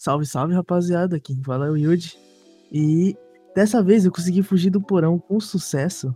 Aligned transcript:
Salve, 0.00 0.24
salve, 0.24 0.54
rapaziada. 0.54 1.20
Quem 1.20 1.42
fala 1.44 1.66
é 1.66 1.70
o 1.70 1.76
Yuji. 1.76 2.16
E 2.72 3.14
dessa 3.54 3.82
vez 3.82 4.06
eu 4.06 4.10
consegui 4.10 4.42
fugir 4.42 4.70
do 4.70 4.80
porão 4.80 5.18
com 5.18 5.38
sucesso. 5.38 6.14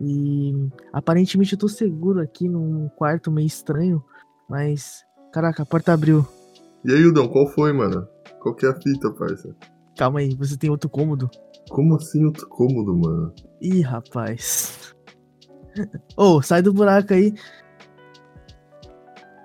E 0.00 0.54
aparentemente 0.92 1.54
eu 1.54 1.58
tô 1.58 1.66
seguro 1.66 2.20
aqui 2.20 2.48
num 2.48 2.88
quarto 2.90 3.28
meio 3.28 3.48
estranho. 3.48 4.00
Mas, 4.48 5.04
caraca, 5.32 5.64
a 5.64 5.66
porta 5.66 5.92
abriu. 5.92 6.24
E 6.84 6.92
aí, 6.92 7.04
Udão, 7.04 7.26
qual 7.26 7.48
foi, 7.48 7.72
mano? 7.72 8.06
Qual 8.40 8.54
que 8.54 8.64
é 8.64 8.68
a 8.68 8.80
fita, 8.80 9.10
parça? 9.10 9.56
Calma 9.98 10.20
aí, 10.20 10.32
você 10.36 10.56
tem 10.56 10.70
outro 10.70 10.88
cômodo? 10.88 11.28
Como 11.68 11.96
assim 11.96 12.24
outro 12.24 12.48
cômodo, 12.48 12.96
mano? 12.96 13.34
Ih, 13.60 13.80
rapaz. 13.80 14.94
Ô, 16.16 16.36
oh, 16.36 16.42
sai 16.42 16.62
do 16.62 16.72
buraco 16.72 17.12
aí. 17.12 17.34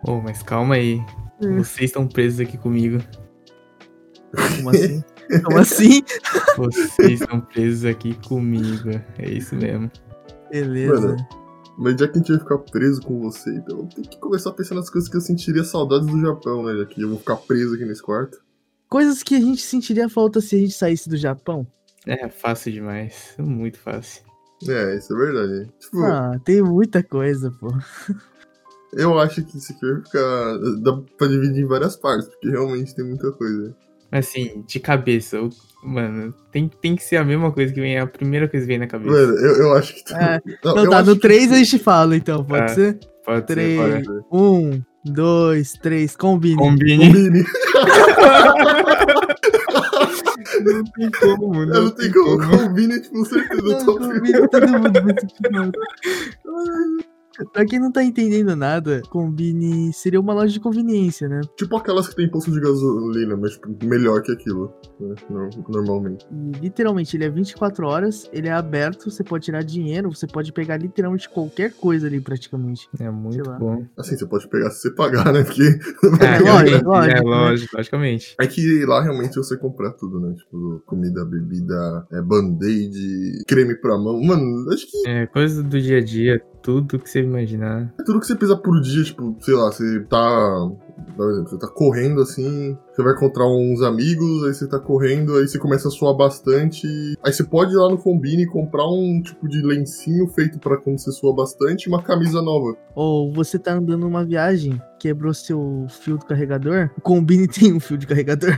Ô, 0.08 0.12
oh, 0.12 0.22
mas 0.22 0.44
calma 0.44 0.76
aí. 0.76 1.00
Hum. 1.42 1.64
Vocês 1.64 1.90
estão 1.90 2.08
presos 2.08 2.40
aqui 2.40 2.60
comigo. 2.60 3.00
Como 4.36 4.70
assim? 4.70 5.04
Como 5.44 5.58
assim? 5.58 6.04
Vocês 6.58 7.22
estão 7.22 7.42
presos 7.42 7.86
aqui 7.86 8.14
comigo. 8.28 8.90
É 9.18 9.30
isso 9.30 9.56
mesmo. 9.56 9.92
Beleza. 10.52 11.08
Mano, 11.08 11.28
mas 11.78 12.00
já 12.00 12.08
que 12.08 12.14
a 12.14 12.18
gente 12.18 12.32
vai 12.32 12.40
ficar 12.40 12.58
preso 12.60 13.02
com 13.02 13.20
você, 13.20 13.50
então 13.52 13.80
eu 13.80 13.88
tenho 13.88 14.08
que 14.08 14.18
começar 14.18 14.50
a 14.50 14.54
pensar 14.54 14.76
nas 14.76 14.90
coisas 14.90 15.10
que 15.10 15.18
eu 15.18 15.22
sentiria 15.22 15.64
saudades 15.64 16.08
do 16.08 16.22
Japão, 16.22 16.64
né? 16.64 16.78
Já 16.78 16.86
que 16.86 17.02
eu 17.02 17.10
vou 17.10 17.20
ficar 17.20 17.36
preso 17.36 17.76
aqui 17.76 17.86
nesse 17.86 18.02
quarto. 18.02 18.44
Coisas 18.88 19.22
que 19.24 19.36
a 19.36 19.40
gente 19.40 19.62
sentiria 19.62 20.08
falta 20.08 20.40
se 20.40 20.56
a 20.56 20.60
gente 20.60 20.74
saísse 20.74 21.10
do 21.10 21.18
Japão. 21.18 21.68
É, 22.08 22.30
fácil 22.30 22.72
demais. 22.72 23.34
Muito 23.38 23.80
fácil. 23.80 24.24
É, 24.68 24.96
isso 24.96 25.14
é 25.14 25.18
verdade. 25.18 25.72
Tipo, 25.80 26.04
ah, 26.04 26.40
tem 26.46 26.62
muita 26.62 27.04
coisa, 27.04 27.52
pô. 27.60 27.68
Eu 28.94 29.20
acho 29.20 29.44
que 29.44 29.58
isso 29.58 29.74
aqui 29.74 29.92
vai 29.92 30.02
ficar. 30.02 30.58
dá 30.82 30.98
pra 31.18 31.28
dividir 31.28 31.64
em 31.64 31.68
várias 31.68 31.98
partes, 31.98 32.30
porque 32.30 32.50
realmente 32.50 32.96
tem 32.96 33.04
muita 33.04 33.32
coisa. 33.34 33.76
Assim, 34.18 34.64
de 34.66 34.80
cabeça, 34.80 35.38
mano, 35.84 36.34
tem, 36.52 36.70
tem 36.82 36.96
que 36.96 37.04
ser 37.04 37.18
a 37.18 37.24
mesma 37.24 37.52
coisa 37.52 37.74
que 37.74 37.82
vem, 37.82 38.00
a 38.00 38.08
primeira 38.08 38.48
coisa 38.48 38.66
que 38.66 38.72
vem 38.72 38.80
na 38.80 38.88
cabeça. 38.88 39.12
Mano, 39.12 39.34
eu, 39.40 39.56
eu 39.58 39.74
acho 39.74 39.94
que. 39.94 40.06
Tu... 40.06 40.16
É. 40.16 40.42
Não, 40.64 40.76
não 40.76 40.90
tá, 40.90 41.04
no 41.04 41.16
3 41.18 41.48
que... 41.48 41.54
a 41.54 41.58
gente 41.58 41.80
fala, 41.80 42.16
então, 42.16 42.44
pode 42.46 42.64
ah, 42.64 42.68
ser? 42.70 43.00
Pode 43.26 43.46
3, 43.48 43.78
ser, 43.78 43.92
pode 43.92 44.06
ser. 44.06 44.26
1, 44.32 44.82
2, 45.06 45.74
3, 45.74 46.16
combine. 46.16 46.56
Combine. 46.56 47.14
Combine. 47.14 47.46
não 50.64 50.84
tem 50.84 51.12
como, 51.12 51.66
não, 51.66 51.84
não 51.84 51.92
tem, 51.92 52.12
tem 52.12 52.24
como. 52.24 52.38
como. 52.38 52.58
Combine, 52.58 53.02
tipo, 53.02 53.26
certeza. 53.26 53.62
Não, 53.62 53.98
combine, 53.98 54.48
todo 54.48 54.68
mundo 54.68 54.92
Pra 57.52 57.66
quem 57.66 57.80
não 57.80 57.92
tá 57.92 58.04
entendendo 58.04 58.56
nada, 58.56 59.02
Combine 59.10 59.92
seria 59.94 60.20
uma 60.20 60.34
loja 60.34 60.54
de 60.54 60.60
conveniência, 60.60 61.28
né? 61.28 61.42
Tipo 61.58 61.78
aquelas 61.78 62.08
que 62.08 62.16
tem 62.16 62.30
posto 62.30 62.52
de 62.52 62.60
gasolina, 62.60 63.36
mas 63.36 63.52
tipo, 63.52 63.86
melhor 63.86 64.22
que 64.22 64.32
aquilo, 64.32 64.74
né? 65.00 65.16
Normalmente. 65.68 66.26
E 66.32 66.60
literalmente, 66.60 67.16
ele 67.16 67.26
é 67.26 67.30
24 67.30 67.86
horas, 67.88 68.30
ele 68.32 68.48
é 68.48 68.52
aberto, 68.52 69.10
você 69.10 69.24
pode 69.24 69.46
tirar 69.46 69.64
dinheiro, 69.64 70.14
você 70.14 70.28
pode 70.28 70.52
pegar 70.52 70.78
literalmente 70.78 71.30
qualquer 71.30 71.74
coisa 71.74 72.08
ali, 72.08 72.20
praticamente. 72.20 72.88
É 73.00 73.10
muito 73.10 73.44
bom. 73.60 73.86
Assim, 73.98 74.18
você 74.18 74.26
pode 74.26 74.48
pegar 74.48 74.70
se 74.72 74.82
você 74.82 74.92
pagar, 74.92 75.32
né? 75.34 75.44
Porque. 75.44 75.64
É, 75.64 76.40
lógico, 76.40 76.86
lógico, 76.86 77.18
é, 77.18 77.22
lógico, 77.22 77.78
logicamente. 77.78 78.36
É 78.40 78.48
que 78.48 78.86
lá 78.86 79.02
realmente 79.02 79.36
você 79.36 79.58
compra 79.58 79.92
tudo, 79.92 80.20
né? 80.20 80.34
Tipo, 80.36 80.82
comida, 80.86 81.26
bebida, 81.26 82.08
é, 82.12 82.22
band-aid, 82.22 83.44
creme 83.48 83.76
pra 83.76 83.98
mão. 83.98 84.22
Mano, 84.22 84.72
acho 84.72 84.90
que. 84.90 85.08
É, 85.08 85.26
coisa 85.28 85.62
do 85.64 85.82
dia 85.82 85.98
a 85.98 86.04
dia 86.04 86.42
tudo 86.66 86.98
que 86.98 87.08
você 87.08 87.22
imaginar. 87.22 87.94
É 88.00 88.04
tudo 88.04 88.20
que 88.20 88.26
você 88.26 88.36
precisa 88.36 88.58
por 88.58 88.82
dia, 88.82 89.04
tipo, 89.04 89.36
sei 89.40 89.54
lá, 89.54 89.72
você 89.72 90.00
tá. 90.10 90.72
Por 91.16 91.30
exemplo, 91.30 91.50
você 91.50 91.60
tá 91.60 91.68
correndo 91.68 92.22
assim, 92.22 92.76
você 92.92 93.04
vai 93.04 93.14
encontrar 93.14 93.46
uns 93.48 93.84
amigos, 93.84 94.44
aí 94.46 94.54
você 94.54 94.68
tá 94.68 94.80
correndo, 94.80 95.36
aí 95.36 95.48
você 95.48 95.60
começa 95.60 95.88
a 95.88 95.92
suar 95.92 96.16
bastante. 96.16 96.88
Aí 97.24 97.32
você 97.32 97.44
pode 97.44 97.72
ir 97.72 97.76
lá 97.76 97.90
no 97.90 97.98
Combine 97.98 98.44
e 98.44 98.48
comprar 98.48 98.88
um 98.88 99.22
tipo 99.22 99.48
de 99.48 99.62
lencinho 99.62 100.28
feito 100.30 100.58
para 100.58 100.78
quando 100.78 100.98
você 100.98 101.12
sua 101.12 101.36
bastante 101.36 101.84
e 101.84 101.90
uma 101.90 102.02
camisa 102.02 102.42
nova. 102.42 102.76
Ou 102.96 103.32
você 103.32 103.60
tá 103.60 103.74
andando 103.74 104.00
numa 104.00 104.26
viagem, 104.26 104.82
quebrou 104.98 105.34
seu 105.34 105.86
fio 105.88 106.18
do 106.18 106.26
carregador, 106.26 106.90
o 106.98 107.02
Combine 107.02 107.48
tem 107.48 107.74
um 107.74 107.80
fio 107.80 107.98
de 107.98 108.08
carregador. 108.08 108.58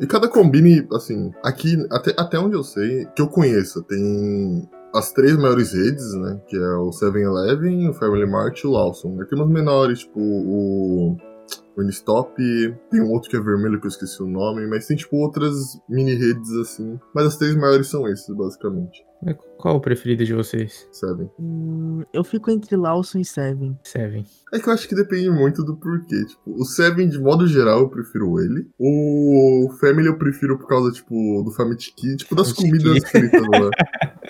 E 0.00 0.06
cada 0.06 0.28
Combine, 0.28 0.86
assim, 0.92 1.30
aqui, 1.42 1.76
até, 1.90 2.14
até 2.16 2.38
onde 2.38 2.56
eu 2.56 2.62
sei, 2.62 3.06
que 3.14 3.20
eu 3.20 3.28
conheça, 3.28 3.82
tem 3.82 4.66
as 4.94 5.12
três 5.12 5.36
maiores 5.36 5.72
redes, 5.72 6.14
né? 6.14 6.40
Que 6.46 6.56
é 6.56 6.76
o 6.76 6.90
7-Eleven, 6.90 7.88
o 7.88 7.94
Family 7.94 8.26
Mart 8.26 8.60
e 8.60 8.66
o 8.66 8.70
Lawson. 8.70 9.18
Aí 9.20 9.26
tem 9.26 9.38
umas 9.38 9.50
menores, 9.50 10.00
tipo 10.00 10.20
o 10.20 11.16
Winstop, 11.76 12.36
tem 12.90 13.02
um 13.02 13.10
outro 13.10 13.28
que 13.28 13.36
é 13.36 13.40
vermelho 13.40 13.80
que 13.80 13.86
eu 13.86 13.90
esqueci 13.90 14.22
o 14.22 14.28
nome, 14.28 14.66
mas 14.66 14.86
tem 14.86 14.96
tipo 14.96 15.16
outras 15.16 15.78
mini 15.88 16.14
redes 16.14 16.52
assim. 16.52 16.98
Mas 17.14 17.26
as 17.26 17.36
três 17.36 17.56
maiores 17.56 17.88
são 17.88 18.06
esses, 18.08 18.34
basicamente. 18.34 19.04
Qual 19.58 19.76
o 19.76 19.80
preferido 19.80 20.24
de 20.24 20.34
vocês? 20.34 20.86
Seven. 20.92 21.30
Hum, 21.38 22.02
eu 22.12 22.22
fico 22.22 22.50
entre 22.50 22.76
Lawson 22.76 23.18
e 23.18 23.24
Seven. 23.24 23.78
Seven. 23.82 24.26
É 24.52 24.58
que 24.58 24.68
eu 24.68 24.72
acho 24.72 24.86
que 24.86 24.94
depende 24.94 25.30
muito 25.30 25.64
do 25.64 25.76
porquê. 25.76 26.26
Tipo, 26.26 26.60
o 26.60 26.64
Seven, 26.64 27.08
de 27.08 27.18
modo 27.18 27.46
geral, 27.46 27.80
eu 27.80 27.88
prefiro 27.88 28.38
ele. 28.38 28.68
O 28.78 29.70
Family 29.80 30.08
eu 30.08 30.18
prefiro 30.18 30.58
por 30.58 30.68
causa, 30.68 30.92
tipo, 30.92 31.42
do 31.42 31.50
Famitiki, 31.52 32.16
tipo, 32.16 32.34
das 32.34 32.52
comidas 32.52 33.02
fritas 33.08 33.40
lá. 33.40 33.70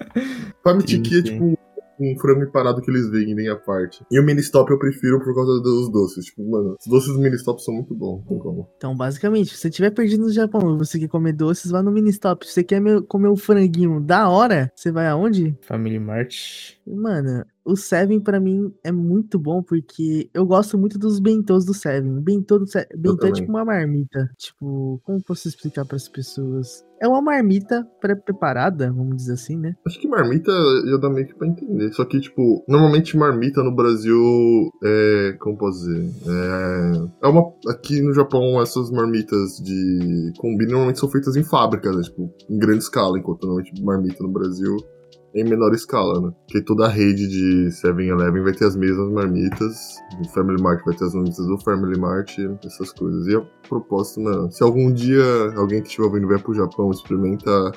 Famitiki 0.63 1.19
é, 1.19 1.23
tipo, 1.23 1.59
um 2.01 2.19
frango 2.19 2.43
empanado 2.43 2.81
que 2.81 2.91
eles 2.91 3.09
vendem 3.09 3.49
à 3.49 3.57
parte. 3.57 4.05
E 4.11 4.19
o 4.19 4.23
mini 4.23 4.41
stop 4.41 4.71
eu 4.71 4.79
prefiro 4.79 5.19
por 5.23 5.35
causa 5.35 5.61
dos 5.61 5.91
doces. 5.91 6.27
Tipo, 6.27 6.51
mano, 6.51 6.77
os 6.79 6.87
doces 6.87 7.13
do 7.13 7.21
mini 7.21 7.37
stop 7.37 7.63
são 7.63 7.75
muito 7.75 7.95
bons. 7.95 8.25
como. 8.25 8.69
Então, 8.77 8.97
basicamente, 8.97 9.51
se 9.51 9.59
você 9.59 9.69
estiver 9.69 9.91
perdido 9.91 10.25
no 10.25 10.33
Japão 10.33 10.75
e 10.75 10.79
você 10.79 10.99
quer 10.99 11.09
comer 11.09 11.33
doces, 11.33 11.71
vá 11.71 11.83
no 11.83 11.93
mini 11.93 12.11
stop. 12.11 12.47
Se 12.47 12.53
você 12.53 12.65
quer 12.65 12.81
comer 13.09 13.29
o 13.29 13.37
franguinho 13.37 14.01
da 14.01 14.29
hora, 14.29 14.71
você 14.75 14.91
vai 14.91 15.07
aonde? 15.07 15.57
Family 15.63 15.99
Mart. 15.99 16.75
Mano, 16.87 17.45
o 17.65 17.77
Seven 17.77 18.21
para 18.21 18.39
mim 18.39 18.73
é 18.85 18.93
muito 18.93 19.39
bom 19.39 19.63
porque 19.63 20.29
eu 20.35 20.45
gosto 20.45 20.77
muito 20.77 20.99
dos 20.99 21.19
bentos 21.19 21.65
do 21.65 21.73
Seven. 21.73 22.21
Bentô 22.21 22.59
do 22.59 22.67
Seven, 22.67 22.89
bentô 22.97 23.27
é 23.27 23.33
tipo 23.33 23.51
uma 23.51 23.65
marmita. 23.65 24.31
Tipo, 24.37 25.01
como 25.05 25.23
posso 25.23 25.49
explicar 25.49 25.85
para 25.85 25.97
as 25.97 26.09
pessoas? 26.09 26.85
É 27.01 27.09
uma 27.09 27.21
marmita 27.21 27.87
pré-preparada, 28.01 28.91
vamos 28.93 29.17
dizer 29.17 29.33
assim, 29.35 29.57
né? 29.57 29.77
Acho 29.87 30.01
que 30.01 30.09
marmita 30.09 30.53
já 30.87 30.97
dá 30.97 31.11
meio 31.11 31.27
que 31.27 31.35
pra 31.35 31.49
entender. 31.49 31.93
Só 31.93 32.05
que, 32.05 32.21
tipo, 32.21 32.65
normalmente 32.69 33.17
marmita 33.17 33.63
no 33.63 33.75
Brasil 33.75 34.71
é. 34.83 35.37
Como 35.41 35.59
posso 35.59 35.81
dizer? 35.81 36.11
É. 36.27 37.27
É 37.27 37.29
uma. 37.29 37.53
Aqui 37.69 38.01
no 38.01 38.15
Japão, 38.15 38.61
essas 38.63 38.91
marmitas 38.91 39.57
de 39.63 40.33
combine 40.39 40.71
normalmente 40.71 41.01
são 41.01 41.09
feitas 41.09 41.37
em 41.37 41.43
fábricas, 41.43 41.97
né? 41.97 42.03
Tipo, 42.03 42.33
em 42.49 42.59
grande 42.59 42.85
escala, 42.85 43.19
enquanto 43.19 43.43
normalmente 43.47 43.83
marmita 43.83 44.23
no 44.23 44.33
Brasil 44.33 44.77
em 45.35 45.45
menor 45.45 45.73
escala, 45.75 46.21
né? 46.21 46.33
Porque 46.47 46.63
toda 46.63 46.87
a 46.87 46.89
rede 46.89 47.27
de 47.29 47.69
7-Eleven 47.71 48.43
vai 48.43 48.53
ter 48.53 48.67
as 48.67 48.77
mesmas 48.77 49.11
marmitas, 49.11 49.97
o 50.25 50.29
Family 50.29 50.63
Mart 50.63 50.81
vai 50.85 50.95
ter 50.95 51.05
as 51.05 51.15
marmitas 51.15 51.47
do 51.47 51.59
Family 51.59 51.99
Mart, 51.99 52.37
essas 52.65 52.93
coisas. 52.93 53.27
E 53.27 53.35
a 53.37 53.41
propósito, 53.69 54.21
mano, 54.21 54.51
se 54.53 54.63
algum 54.63 54.93
dia 54.93 55.25
alguém 55.57 55.83
que 55.83 55.89
estiver 55.89 56.07
ouvindo 56.07 56.29
vier 56.29 56.41
pro 56.41 56.55
Japão, 56.55 56.91
experimenta 56.91 57.73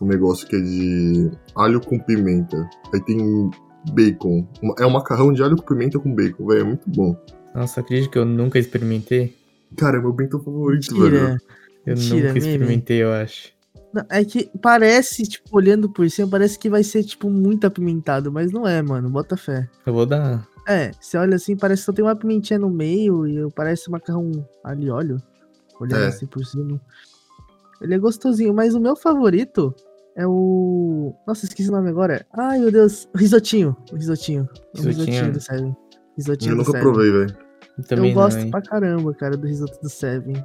um 0.00 0.06
negócio 0.06 0.46
que 0.48 0.56
é 0.56 0.60
de 0.60 1.30
alho 1.54 1.80
com 1.80 1.98
pimenta. 1.98 2.68
Aí 2.92 3.00
tem 3.04 3.50
bacon. 3.92 4.48
É 4.78 4.86
um 4.86 4.90
macarrão 4.90 5.32
de 5.32 5.42
alho 5.42 5.56
com 5.56 5.62
pimenta 5.74 5.98
com 5.98 6.14
bacon, 6.14 6.46
velho. 6.46 6.60
É 6.60 6.64
muito 6.64 6.88
bom. 6.90 7.14
Nossa, 7.54 7.80
acredito 7.80 8.10
que 8.10 8.18
eu 8.18 8.24
nunca 8.24 8.58
experimentei. 8.58 9.36
Cara, 9.76 9.98
é 9.98 10.00
meu 10.00 10.12
bento 10.12 10.38
favorito, 10.42 10.94
Mentira. 10.94 11.26
velho. 11.26 11.40
Eu 11.86 11.94
Mentira, 11.96 12.26
nunca 12.28 12.38
experimentei, 12.38 12.98
meme. 13.02 13.10
eu 13.10 13.22
acho. 13.22 13.53
É 14.08 14.24
que 14.24 14.50
parece, 14.60 15.22
tipo, 15.22 15.56
olhando 15.56 15.88
por 15.88 16.08
cima, 16.10 16.28
parece 16.28 16.58
que 16.58 16.68
vai 16.68 16.82
ser, 16.82 17.04
tipo, 17.04 17.30
muito 17.30 17.66
apimentado, 17.66 18.32
mas 18.32 18.52
não 18.52 18.66
é, 18.66 18.82
mano. 18.82 19.08
Bota 19.10 19.36
fé. 19.36 19.68
Eu 19.86 19.92
vou 19.92 20.06
dar. 20.06 20.46
É, 20.66 20.90
você 20.98 21.18
olha 21.18 21.36
assim, 21.36 21.56
parece 21.56 21.82
que 21.82 21.86
só 21.86 21.92
tem 21.92 22.04
uma 22.04 22.16
pimentinha 22.16 22.58
no 22.58 22.70
meio 22.70 23.26
e 23.26 23.50
parece 23.52 23.90
macarrão 23.90 24.30
ali 24.64 24.90
óleo. 24.90 25.22
Olhando 25.80 26.04
é. 26.04 26.08
assim 26.08 26.26
por 26.26 26.44
cima. 26.44 26.80
Ele 27.80 27.94
é 27.94 27.98
gostosinho, 27.98 28.54
mas 28.54 28.74
o 28.74 28.80
meu 28.80 28.96
favorito 28.96 29.74
é 30.16 30.26
o. 30.26 31.14
Nossa, 31.26 31.44
esqueci 31.44 31.68
o 31.68 31.72
nome 31.72 31.90
agora. 31.90 32.24
Ai, 32.32 32.58
meu 32.60 32.70
Deus. 32.70 33.08
O 33.14 33.18
risotinho. 33.18 33.76
O 33.92 33.96
risotinho. 33.96 34.48
O 34.78 34.82
risotinho 34.82 35.32
do 35.32 35.40
Seven. 35.40 35.76
Risotinho 36.16 36.52
Eu 36.52 36.56
nunca 36.56 36.70
Seven. 36.70 36.82
provei, 36.82 37.10
velho. 37.10 37.36
Eu, 37.90 38.04
eu 38.04 38.14
gosto 38.14 38.48
pra 38.50 38.62
caramba, 38.62 39.12
cara, 39.14 39.36
do 39.36 39.46
risoto 39.46 39.80
do 39.82 39.88
Seven. 39.88 40.44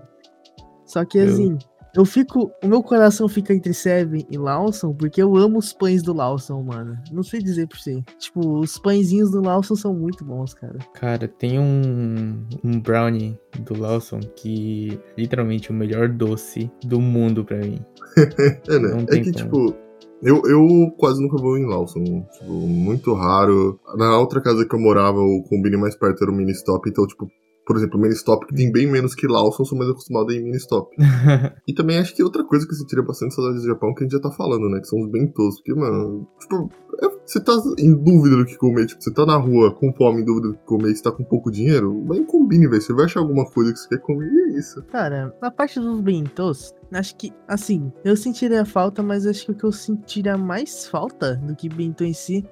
Só 0.86 1.06
que 1.06 1.20
eu... 1.20 1.30
assim, 1.30 1.58
eu 1.96 2.06
fico. 2.06 2.52
O 2.64 2.68
meu 2.68 2.84
coração 2.84 3.28
fica 3.28 3.54
entre 3.54 3.74
Seven 3.74 4.26
e 4.30 4.38
Lawson, 4.38 4.94
porque 4.94 5.22
eu 5.22 5.36
amo 5.36 5.58
os 5.58 5.74
pães 5.74 6.04
do 6.04 6.14
Lawson, 6.14 6.62
mano. 6.62 6.98
Não 7.12 7.24
sei 7.24 7.42
dizer 7.42 7.68
por 7.68 7.78
si. 7.80 8.04
Tipo, 8.18 8.60
os 8.60 8.78
pãezinhos 8.78 9.32
do 9.32 9.42
Lawson 9.42 9.76
são 9.76 9.94
muito 9.94 10.24
bons, 10.24 10.54
cara. 10.54 10.78
Cara, 10.94 11.28
tem 11.28 11.60
um, 11.60 12.46
um 12.64 12.80
brownie 12.80 13.38
do 13.60 13.80
Lawson 13.80 14.20
que 14.36 15.00
é 15.18 15.22
literalmente 15.22 15.72
o 15.72 15.74
melhor 15.74 16.10
doce 16.10 16.72
do 16.84 17.00
mundo 17.00 17.44
pra 17.44 17.58
mim. 17.58 17.80
é, 18.68 18.80
né? 18.80 19.06
É 19.10 19.20
que, 19.20 19.32
como. 19.32 19.32
tipo. 19.32 19.90
Eu, 20.22 20.42
eu 20.46 20.92
quase 20.98 21.22
nunca 21.22 21.38
vou 21.38 21.58
em 21.58 21.66
Lawson. 21.66 22.04
Tipo, 22.34 22.52
muito 22.52 23.14
raro. 23.14 23.80
Na 23.96 24.18
outra 24.18 24.42
casa 24.42 24.66
que 24.68 24.76
eu 24.76 24.80
morava, 24.80 25.20
o 25.20 25.44
combine 25.44 25.78
mais 25.78 25.96
perto 25.96 26.24
era 26.24 26.32
o 26.32 26.36
mini 26.36 26.52
stop, 26.52 26.90
então, 26.90 27.08
tipo, 27.08 27.30
por 27.70 27.78
exemplo, 27.78 28.00
Ministop, 28.00 28.48
que 28.48 28.56
tem 28.56 28.72
bem 28.72 28.88
menos 28.88 29.14
que 29.14 29.28
Lawson, 29.28 29.64
sou 29.64 29.78
mais 29.78 29.92
acostumado 29.92 30.32
em 30.32 30.44
Ministop. 30.44 30.90
e 31.68 31.72
também 31.72 32.00
acho 32.00 32.16
que 32.16 32.24
outra 32.24 32.44
coisa 32.44 32.68
que 32.68 32.74
se 32.74 32.84
tira 32.88 33.04
bastante 33.04 33.36
saudade 33.36 33.60
do 33.60 33.68
Japão, 33.68 33.94
que 33.94 34.04
a 34.04 34.06
gente 34.06 34.14
já 34.14 34.20
tá 34.20 34.32
falando, 34.32 34.68
né? 34.68 34.80
Que 34.80 34.88
são 34.88 35.00
os 35.00 35.08
bentos. 35.08 35.58
Porque, 35.58 35.76
mano, 35.76 36.28
tipo, 36.40 36.68
é, 37.00 37.08
você 37.24 37.40
tá 37.40 37.54
em 37.78 37.94
dúvida 37.94 38.38
do 38.38 38.46
que 38.46 38.58
comer, 38.58 38.88
tipo, 38.88 39.04
você 39.04 39.14
tá 39.14 39.24
na 39.24 39.36
rua 39.36 39.72
com 39.72 39.94
fome, 39.94 40.24
em 40.24 40.26
dúvida 40.26 40.48
do 40.48 40.54
que 40.56 40.66
comer, 40.66 40.90
e 40.90 40.96
você 40.96 41.04
tá 41.04 41.12
com 41.12 41.24
pouco 41.24 41.52
dinheiro, 41.52 42.04
vai 42.08 42.18
em 42.18 42.26
combine, 42.26 42.68
velho. 42.68 42.82
Você 42.82 42.92
vai 42.92 43.06
achar 43.06 43.20
alguma 43.20 43.46
coisa 43.46 43.72
que 43.72 43.78
você 43.78 43.90
quer 43.90 44.00
comer 44.00 44.26
e 44.26 44.40
é 44.40 44.58
isso. 44.58 44.82
Cara, 44.86 45.32
na 45.40 45.52
parte 45.52 45.80
dos 45.80 46.02
bentos, 46.02 46.74
acho 46.92 47.16
que, 47.18 47.32
assim, 47.48 47.94
eu 48.04 48.18
sentiria 48.18 48.66
falta, 48.66 49.04
mas 49.04 49.28
acho 49.28 49.46
que 49.46 49.52
o 49.52 49.56
que 49.56 49.64
eu 49.64 49.72
sentiria 49.72 50.36
mais 50.36 50.88
falta 50.88 51.36
do 51.36 51.56
que 51.56 51.70
bento 51.70 52.04
em 52.04 52.14
si 52.14 52.44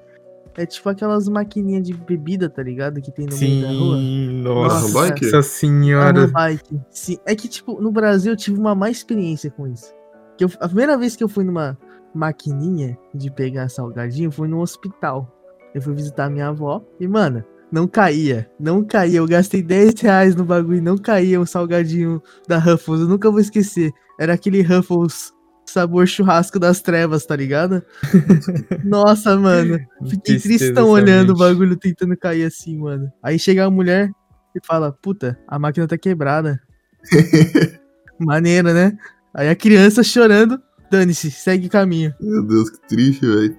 é 0.58 0.66
tipo 0.66 0.90
aquelas 0.90 1.30
maquininhas 1.30 1.84
de 1.88 1.94
bebida, 1.94 2.50
tá 2.50 2.62
ligado? 2.64 3.00
Que 3.02 3.12
tem 3.12 3.26
no 3.28 3.32
Sim, 3.34 3.62
meio 3.62 4.44
da 4.44 4.50
rua. 4.50 4.64
nossa, 4.68 4.94
bike? 5.00 5.26
nossa 5.26 5.44
senhora. 5.44 6.20
Arrow 6.22 6.32
bike. 6.32 6.80
Sim. 6.90 7.18
É 7.26 7.36
que, 7.36 7.48
tipo, 7.48 7.80
no 7.82 7.92
Brasil 7.92 8.34
eu 8.34 8.38
tive 8.38 8.60
uma 8.60 8.74
má 8.76 8.90
experiência 8.90 9.50
com 9.52 9.68
isso. 9.68 9.94
Que 10.38 10.44
eu- 10.44 10.50
a 10.60 10.68
primeira 10.68 10.98
vez 10.98 11.16
que 11.16 11.24
eu 11.24 11.30
fui 11.30 11.44
numa 11.44 11.78
maquininha 12.14 12.98
de 13.14 13.32
pegar 13.32 13.70
salgadinho 13.70 14.32
foi 14.32 14.48
no 14.48 14.60
hospital. 14.60 15.32
Eu 15.74 15.82
fui 15.82 15.94
visitar 15.94 16.30
minha 16.30 16.48
avó 16.48 16.84
e, 17.00 17.08
mano, 17.08 17.44
não 17.72 17.88
caía. 17.88 18.50
Não 18.60 18.84
caía. 18.84 19.20
Eu 19.20 19.28
gastei 19.28 19.62
10 19.62 20.00
reais 20.02 20.36
no 20.36 20.44
bagulho 20.44 20.78
e 20.78 20.82
não 20.82 20.98
caía 20.98 21.40
o 21.40 21.46
salgadinho 21.46 22.22
da 22.48 22.58
Ruffles. 22.58 23.02
Eu 23.02 23.08
nunca 23.08 23.30
vou 23.30 23.40
esquecer. 23.40 23.92
Era 24.20 24.34
aquele 24.34 24.62
Ruffles 24.64 25.32
sabor 25.78 26.08
churrasco 26.08 26.60
das 26.60 26.82
trevas, 26.82 27.24
tá 27.26 27.36
ligado? 27.36 27.84
Nossa, 28.84 29.38
mano. 29.38 29.80
Fiquei 30.10 30.40
tristão 30.40 30.90
olhando 30.90 31.34
o 31.34 31.38
bagulho 31.38 31.76
tentando 31.76 32.18
cair 32.18 32.46
assim, 32.46 32.80
mano. 32.80 33.12
Aí 33.22 33.38
chega 33.38 33.66
a 33.66 33.70
mulher 33.70 34.10
e 34.56 34.66
fala: 34.66 34.92
Puta, 34.92 35.38
a 35.48 35.60
máquina 35.60 35.88
tá 35.88 35.98
quebrada. 35.98 36.60
Maneiro, 38.20 38.74
né? 38.74 38.98
Aí 39.32 39.50
a 39.50 39.56
criança 39.56 40.02
chorando, 40.02 40.60
dane-se, 40.90 41.30
segue 41.30 41.70
caminho. 41.70 42.12
Meu 42.20 42.44
Deus, 42.44 42.72
que 42.72 42.88
triste, 42.88 43.22
velho. 43.24 43.56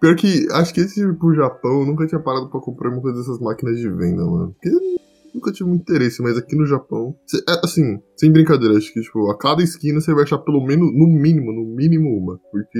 Pior 0.00 0.14
que, 0.16 0.46
acho 0.52 0.72
que 0.72 0.80
esse 0.80 1.12
pro 1.14 1.34
Japão, 1.34 1.80
eu 1.80 1.86
nunca 1.86 2.06
tinha 2.06 2.20
parado 2.20 2.48
pra 2.48 2.60
comprar 2.60 2.88
uma 2.88 3.02
coisa 3.02 3.18
dessas 3.18 3.38
máquinas 3.40 3.78
de 3.78 3.90
venda, 3.90 4.24
mano. 4.24 4.54
Porque 4.54 4.97
nunca 5.34 5.52
tive 5.52 5.68
muito 5.68 5.82
interesse, 5.82 6.22
mas 6.22 6.36
aqui 6.36 6.56
no 6.56 6.66
Japão, 6.66 7.14
cê- 7.26 7.42
é, 7.48 7.60
assim, 7.64 7.98
sem 8.16 8.30
brincadeira, 8.32 8.76
acho 8.76 8.92
que, 8.92 9.00
tipo, 9.00 9.30
a 9.30 9.36
cada 9.38 9.62
esquina 9.62 10.00
você 10.00 10.12
vai 10.14 10.24
achar 10.24 10.38
pelo 10.38 10.64
menos, 10.64 10.92
no 10.92 11.06
mínimo, 11.06 11.52
no 11.52 11.64
mínimo 11.74 12.08
uma. 12.16 12.38
Porque. 12.50 12.78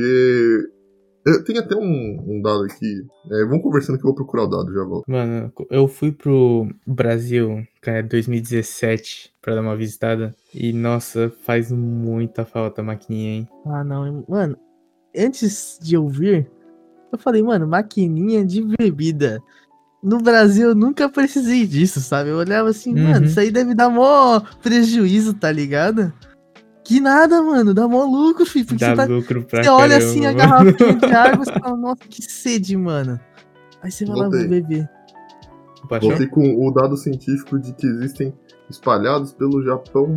eu- 1.26 1.44
Tem 1.44 1.58
até 1.58 1.74
um, 1.76 2.24
um 2.26 2.40
dado 2.42 2.62
aqui. 2.64 3.02
É, 3.30 3.44
vamos 3.44 3.62
conversando 3.62 3.96
que 3.98 4.02
eu 4.04 4.08
vou 4.08 4.14
procurar 4.14 4.44
o 4.44 4.46
dado, 4.46 4.72
já 4.72 4.82
volto. 4.84 5.04
Mano, 5.06 5.52
eu 5.70 5.86
fui 5.86 6.10
pro 6.10 6.66
Brasil, 6.86 7.62
cara, 7.82 8.02
2017, 8.02 9.30
pra 9.42 9.54
dar 9.54 9.60
uma 9.60 9.76
visitada. 9.76 10.34
E, 10.54 10.72
nossa, 10.72 11.30
faz 11.44 11.70
muita 11.70 12.44
falta 12.46 12.80
a 12.80 12.84
maquininha, 12.84 13.30
hein? 13.40 13.48
Ah, 13.66 13.84
não, 13.84 14.24
mano. 14.28 14.56
Antes 15.16 15.78
de 15.82 15.94
eu 15.96 16.08
vir, 16.08 16.50
eu 17.12 17.18
falei, 17.18 17.42
mano, 17.42 17.66
maquininha 17.66 18.44
de 18.44 18.62
bebida. 18.62 19.38
No 20.02 20.18
Brasil 20.18 20.68
eu 20.68 20.74
nunca 20.74 21.08
precisei 21.08 21.66
disso, 21.66 22.00
sabe? 22.00 22.30
Eu 22.30 22.36
olhava 22.36 22.68
assim, 22.70 22.94
Uhum. 22.94 23.08
mano, 23.10 23.26
isso 23.26 23.38
aí 23.40 23.50
deve 23.50 23.74
dar 23.74 23.88
mó 23.88 24.40
prejuízo, 24.62 25.34
tá 25.34 25.50
ligado? 25.50 26.12
Que 26.84 27.00
nada, 27.00 27.42
mano, 27.42 27.74
dá 27.74 27.86
mó 27.88 28.04
lucro, 28.04 28.46
filho. 28.46 28.66
Porque 28.66 28.84
Dá 28.84 28.90
você 28.90 28.96
tá 28.96 29.04
lucro 29.06 29.44
pra 29.44 29.62
Você 29.62 29.68
olha 29.68 29.96
assim 29.98 30.24
a 30.24 30.32
garrafinha 30.32 30.94
de 30.94 31.04
água 31.12 31.44
e 31.44 31.60
fala, 31.60 31.76
nossa, 31.76 32.00
que 32.08 32.22
sede, 32.22 32.76
mano. 32.76 33.20
Aí 33.82 33.90
você 33.90 34.06
vai 34.06 34.16
lá 34.16 34.22
Voltei. 34.22 34.40
vou 34.40 34.48
beber. 34.48 34.88
Voltei 36.00 36.26
com 36.26 36.66
o 36.66 36.70
dado 36.72 36.96
científico 36.96 37.58
de 37.58 37.72
que 37.74 37.86
existem 37.86 38.32
espalhados 38.70 39.32
pelo 39.32 39.62
Japão 39.62 40.16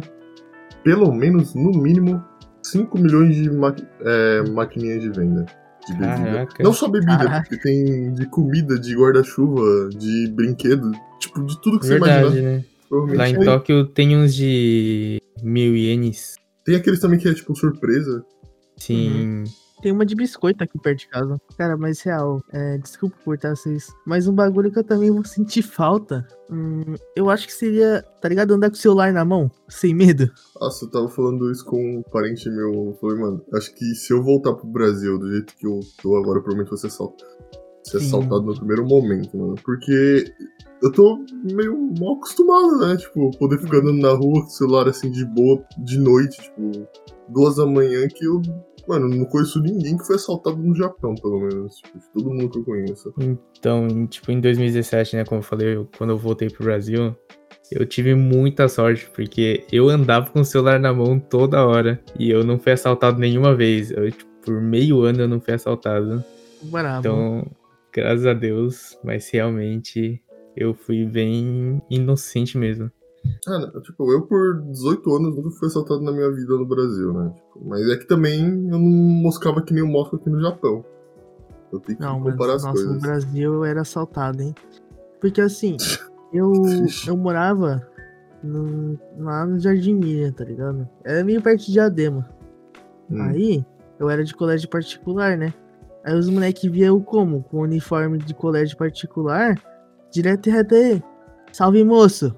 pelo 0.83 1.11
menos, 1.13 1.53
no 1.53 1.71
mínimo, 1.71 2.23
5 2.63 2.97
milhões 2.99 3.35
de 3.35 3.49
ma 3.51 3.75
é, 4.01 4.41
maquininhas 4.49 5.01
de 5.01 5.09
venda. 5.11 5.45
De 5.87 5.93
bebida. 5.93 6.15
Caraca. 6.15 6.63
Não 6.63 6.73
só 6.73 6.87
bebida, 6.87 7.17
Caraca. 7.17 7.41
porque 7.49 7.57
tem 7.61 8.13
de 8.13 8.25
comida, 8.27 8.79
de 8.79 8.95
guarda-chuva, 8.95 9.89
de 9.89 10.27
brinquedo, 10.31 10.91
tipo, 11.19 11.43
de 11.43 11.59
tudo 11.61 11.79
que 11.79 11.85
você 11.85 11.93
Verdade, 11.99 12.25
imaginar. 12.37 12.51
né? 12.51 12.65
Lá 13.15 13.29
em 13.29 13.35
tem. 13.35 13.43
Tóquio 13.45 13.85
tem 13.85 14.17
uns 14.17 14.35
de 14.35 15.21
mil 15.41 15.75
ienes. 15.75 16.35
Tem 16.65 16.75
aqueles 16.75 16.99
também 16.99 17.17
que 17.19 17.27
é 17.27 17.33
tipo 17.33 17.55
surpresa. 17.55 18.23
Sim. 18.77 19.43
Tem 19.81 19.91
uma 19.91 20.05
de 20.05 20.15
biscoito 20.15 20.63
aqui 20.63 20.77
perto 20.79 20.99
de 20.99 21.07
casa. 21.07 21.41
Cara, 21.57 21.75
mas 21.75 22.01
real, 22.01 22.41
é, 22.53 22.77
desculpa 22.77 23.15
cortar 23.25 23.55
vocês. 23.55 23.91
Mas 24.05 24.27
um 24.27 24.33
bagulho 24.33 24.71
que 24.71 24.79
eu 24.79 24.83
também 24.83 25.09
vou 25.09 25.23
sentir 25.25 25.61
falta. 25.63 26.25
hum, 26.49 26.95
eu 27.15 27.29
acho 27.29 27.47
que 27.47 27.53
seria, 27.53 28.03
tá 28.21 28.29
ligado? 28.29 28.53
Andar 28.53 28.69
com 28.69 28.75
o 28.75 28.79
celular 28.79 29.11
na 29.11 29.25
mão, 29.25 29.49
sem 29.67 29.93
medo. 29.93 30.29
Nossa, 30.59 30.85
eu 30.85 30.91
tava 30.91 31.09
falando 31.09 31.51
isso 31.51 31.65
com 31.65 31.97
um 31.97 32.03
parente 32.03 32.49
meu. 32.49 32.73
Eu 32.73 32.97
falei, 33.01 33.17
mano, 33.17 33.43
acho 33.55 33.73
que 33.73 33.85
se 33.95 34.13
eu 34.13 34.21
voltar 34.21 34.53
pro 34.53 34.67
Brasil 34.67 35.17
do 35.17 35.31
jeito 35.31 35.55
que 35.55 35.65
eu 35.65 35.79
tô 36.01 36.15
agora, 36.15 36.39
provavelmente 36.39 36.69
vou 36.69 36.77
ser 36.77 36.87
assaltado. 36.87 37.31
Ser 37.83 37.99
Sim. 37.99 38.05
assaltado 38.07 38.43
no 38.43 38.55
primeiro 38.55 38.85
momento, 38.85 39.35
mano. 39.35 39.55
Porque 39.63 40.31
eu 40.81 40.91
tô 40.91 41.23
meio 41.43 41.77
mal 41.99 42.15
acostumado, 42.15 42.77
né? 42.79 42.97
Tipo, 42.97 43.31
poder 43.37 43.59
ficar 43.59 43.77
andando 43.77 43.99
na 43.99 44.11
rua 44.11 44.41
com 44.41 44.47
o 44.47 44.49
celular 44.49 44.87
assim 44.87 45.11
de 45.11 45.25
boa 45.25 45.63
de 45.77 45.99
noite, 45.99 46.41
tipo, 46.41 46.87
duas 47.29 47.55
da 47.55 47.65
manhã 47.65 48.07
que 48.07 48.25
eu. 48.25 48.41
Mano, 48.87 49.07
não 49.09 49.25
conheço 49.25 49.61
ninguém 49.61 49.97
que 49.97 50.05
foi 50.05 50.15
assaltado 50.15 50.57
no 50.57 50.75
Japão, 50.75 51.13
pelo 51.15 51.39
menos. 51.39 51.75
Tipo, 51.77 51.99
todo 52.13 52.29
mundo 52.31 52.49
que 52.49 52.59
eu 52.59 52.63
conheço. 52.63 53.13
Então, 53.57 53.87
em- 53.87 54.05
tipo, 54.05 54.31
em 54.31 54.39
2017, 54.39 55.15
né, 55.15 55.23
como 55.25 55.39
eu 55.39 55.43
falei, 55.43 55.75
eu- 55.75 55.87
quando 55.97 56.09
eu 56.11 56.17
voltei 56.17 56.49
pro 56.49 56.63
Brasil, 56.65 57.15
eu 57.71 57.85
tive 57.85 58.15
muita 58.15 58.67
sorte, 58.67 59.09
porque 59.13 59.63
eu 59.71 59.87
andava 59.89 60.29
com 60.29 60.41
o 60.41 60.45
celular 60.45 60.79
na 60.79 60.93
mão 60.93 61.19
toda 61.19 61.65
hora 61.65 62.01
e 62.19 62.29
eu 62.29 62.43
não 62.43 62.59
fui 62.59 62.71
assaltado 62.71 63.19
nenhuma 63.19 63.55
vez. 63.55 63.91
Eu, 63.91 64.09
tipo, 64.11 64.29
por 64.43 64.59
meio 64.61 65.01
ano 65.01 65.21
eu 65.21 65.27
não 65.27 65.39
fui 65.39 65.53
assaltado. 65.53 66.23
Bravo. 66.63 66.99
Então, 66.99 67.51
graças 67.93 68.25
a 68.25 68.33
Deus, 68.33 68.97
mas 69.03 69.29
realmente 69.29 70.21
eu 70.57 70.73
fui 70.73 71.05
bem 71.05 71.81
inocente 71.89 72.57
mesmo. 72.57 72.91
Ah, 73.47 73.59
não, 73.59 73.81
tipo, 73.81 74.11
eu 74.11 74.23
por 74.23 74.61
18 74.61 75.15
anos 75.15 75.35
nunca 75.35 75.51
fui 75.51 75.67
assaltado 75.67 76.01
na 76.01 76.11
minha 76.11 76.31
vida 76.31 76.55
no 76.55 76.65
Brasil, 76.65 77.13
né? 77.13 77.31
Tipo, 77.35 77.67
mas 77.67 77.87
é 77.89 77.97
que 77.97 78.07
também 78.07 78.43
eu 78.43 78.79
não 78.79 78.79
moscava 78.79 79.61
que 79.61 79.73
nem 79.73 79.83
eu 79.83 79.89
mosco 79.89 80.15
aqui 80.15 80.29
no 80.29 80.41
Japão. 80.41 80.83
Eu 81.71 81.79
tenho 81.79 81.97
que 81.97 82.03
Não, 82.03 82.19
mas 82.19 82.31
comparar 82.31 82.55
as 82.55 82.63
nossa, 82.63 82.81
no 82.81 82.87
coisas. 82.87 83.01
Brasil 83.01 83.53
eu 83.53 83.65
era 83.65 83.81
assaltado, 83.81 84.41
hein? 84.41 84.53
Porque 85.19 85.41
assim, 85.41 85.77
eu, 86.33 86.51
eu 87.07 87.15
morava 87.15 87.87
no, 88.43 88.99
lá 89.17 89.45
no 89.45 89.59
Jardim 89.59 89.95
Miriam, 89.95 90.31
tá 90.31 90.43
ligado? 90.43 90.87
Era 91.03 91.23
meio 91.23 91.41
perto 91.41 91.65
de 91.65 91.73
Diadema. 91.73 92.27
Hum. 93.09 93.21
Aí, 93.21 93.65
eu 93.99 94.09
era 94.09 94.23
de 94.23 94.33
colégio 94.33 94.69
particular, 94.69 95.37
né? 95.37 95.53
Aí 96.03 96.17
os 96.17 96.27
moleques 96.27 96.69
via 96.71 96.87
eu 96.87 96.99
como? 96.99 97.43
Com 97.43 97.61
uniforme 97.61 98.17
de 98.17 98.33
colégio 98.33 98.75
particular, 98.75 99.55
direto 100.11 100.47
e 100.47 100.51
reto 100.51 100.73
aí. 100.75 101.03
Salve, 101.51 101.83
moço! 101.83 102.35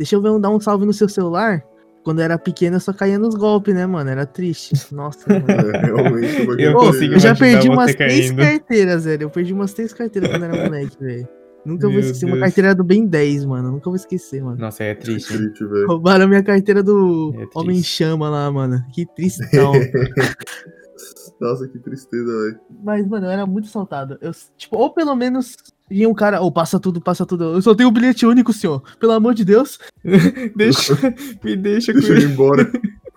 Deixa 0.00 0.16
eu 0.16 0.22
ver 0.22 0.30
um, 0.30 0.40
dar 0.40 0.48
um 0.48 0.58
salve 0.58 0.86
no 0.86 0.94
seu 0.94 1.10
celular. 1.10 1.62
Quando 2.02 2.20
eu 2.20 2.24
era 2.24 2.38
pequeno, 2.38 2.76
eu 2.76 2.80
só 2.80 2.90
caía 2.90 3.18
nos 3.18 3.34
golpes, 3.34 3.74
né, 3.74 3.84
mano? 3.86 4.08
Era 4.08 4.24
triste. 4.24 4.72
Nossa, 4.94 5.28
mano. 5.28 5.70
É, 5.70 5.80
realmente, 5.84 6.38
eu 6.40 6.58
Eu 6.58 6.72
Pô, 6.72 6.78
consigo 6.86 7.12
eu 7.14 7.18
já 7.20 7.36
perdi 7.36 7.68
umas 7.68 7.94
três 7.94 8.30
carteiras, 8.32 9.04
velho. 9.04 9.24
Eu 9.24 9.30
perdi 9.30 9.52
umas 9.52 9.74
três 9.74 9.92
carteiras 9.92 10.30
quando 10.30 10.44
era 10.46 10.64
moleque, 10.64 10.96
velho. 10.98 11.28
Nunca 11.66 11.82
vou 11.82 11.90
Meu 11.90 12.00
esquecer. 12.00 12.24
Uma 12.24 12.36
Deus. 12.36 12.46
carteira 12.46 12.74
do 12.74 12.82
Ben 12.82 13.06
10, 13.06 13.44
mano. 13.44 13.72
Nunca 13.72 13.90
vou 13.90 13.96
esquecer, 13.96 14.42
mano. 14.42 14.56
Nossa, 14.56 14.82
é 14.84 14.94
triste. 14.94 15.34
hein? 15.34 15.40
triste, 15.40 15.66
velho. 15.66 15.86
Roubaram 15.86 16.24
a 16.24 16.28
minha 16.28 16.42
carteira 16.42 16.82
do 16.82 17.34
É. 17.36 17.46
Homem 17.54 17.76
em 17.76 17.82
Chama 17.82 18.30
lá, 18.30 18.50
mano. 18.50 18.82
Que 18.94 19.04
tristão. 19.04 19.72
Nossa, 21.38 21.68
que 21.68 21.78
tristeza, 21.78 22.24
velho. 22.24 22.60
Mas, 22.82 23.06
mano, 23.06 23.26
eu 23.26 23.30
era 23.30 23.46
muito 23.46 23.66
assaltado. 23.66 24.16
Eu, 24.22 24.32
tipo, 24.56 24.76
ou 24.78 24.92
pelo 24.94 25.14
menos 25.14 25.54
vinha 25.90 26.08
um 26.08 26.14
cara, 26.14 26.40
ou 26.40 26.50
passa 26.52 26.78
tudo, 26.78 27.00
passa 27.00 27.26
tudo. 27.26 27.54
Eu 27.54 27.62
só 27.62 27.74
tenho 27.74 27.88
um 27.88 27.92
bilhete 27.92 28.24
único, 28.24 28.52
senhor. 28.52 28.82
Pelo 28.98 29.12
amor 29.12 29.34
de 29.34 29.44
Deus. 29.44 29.78
deixa, 30.56 30.94
me 31.44 31.56
deixa 31.56 31.92
com 31.92 31.98
Deixa 31.98 32.12
eu 32.14 32.16
ir 32.18 32.22
ele. 32.24 32.32
embora. 32.32 32.70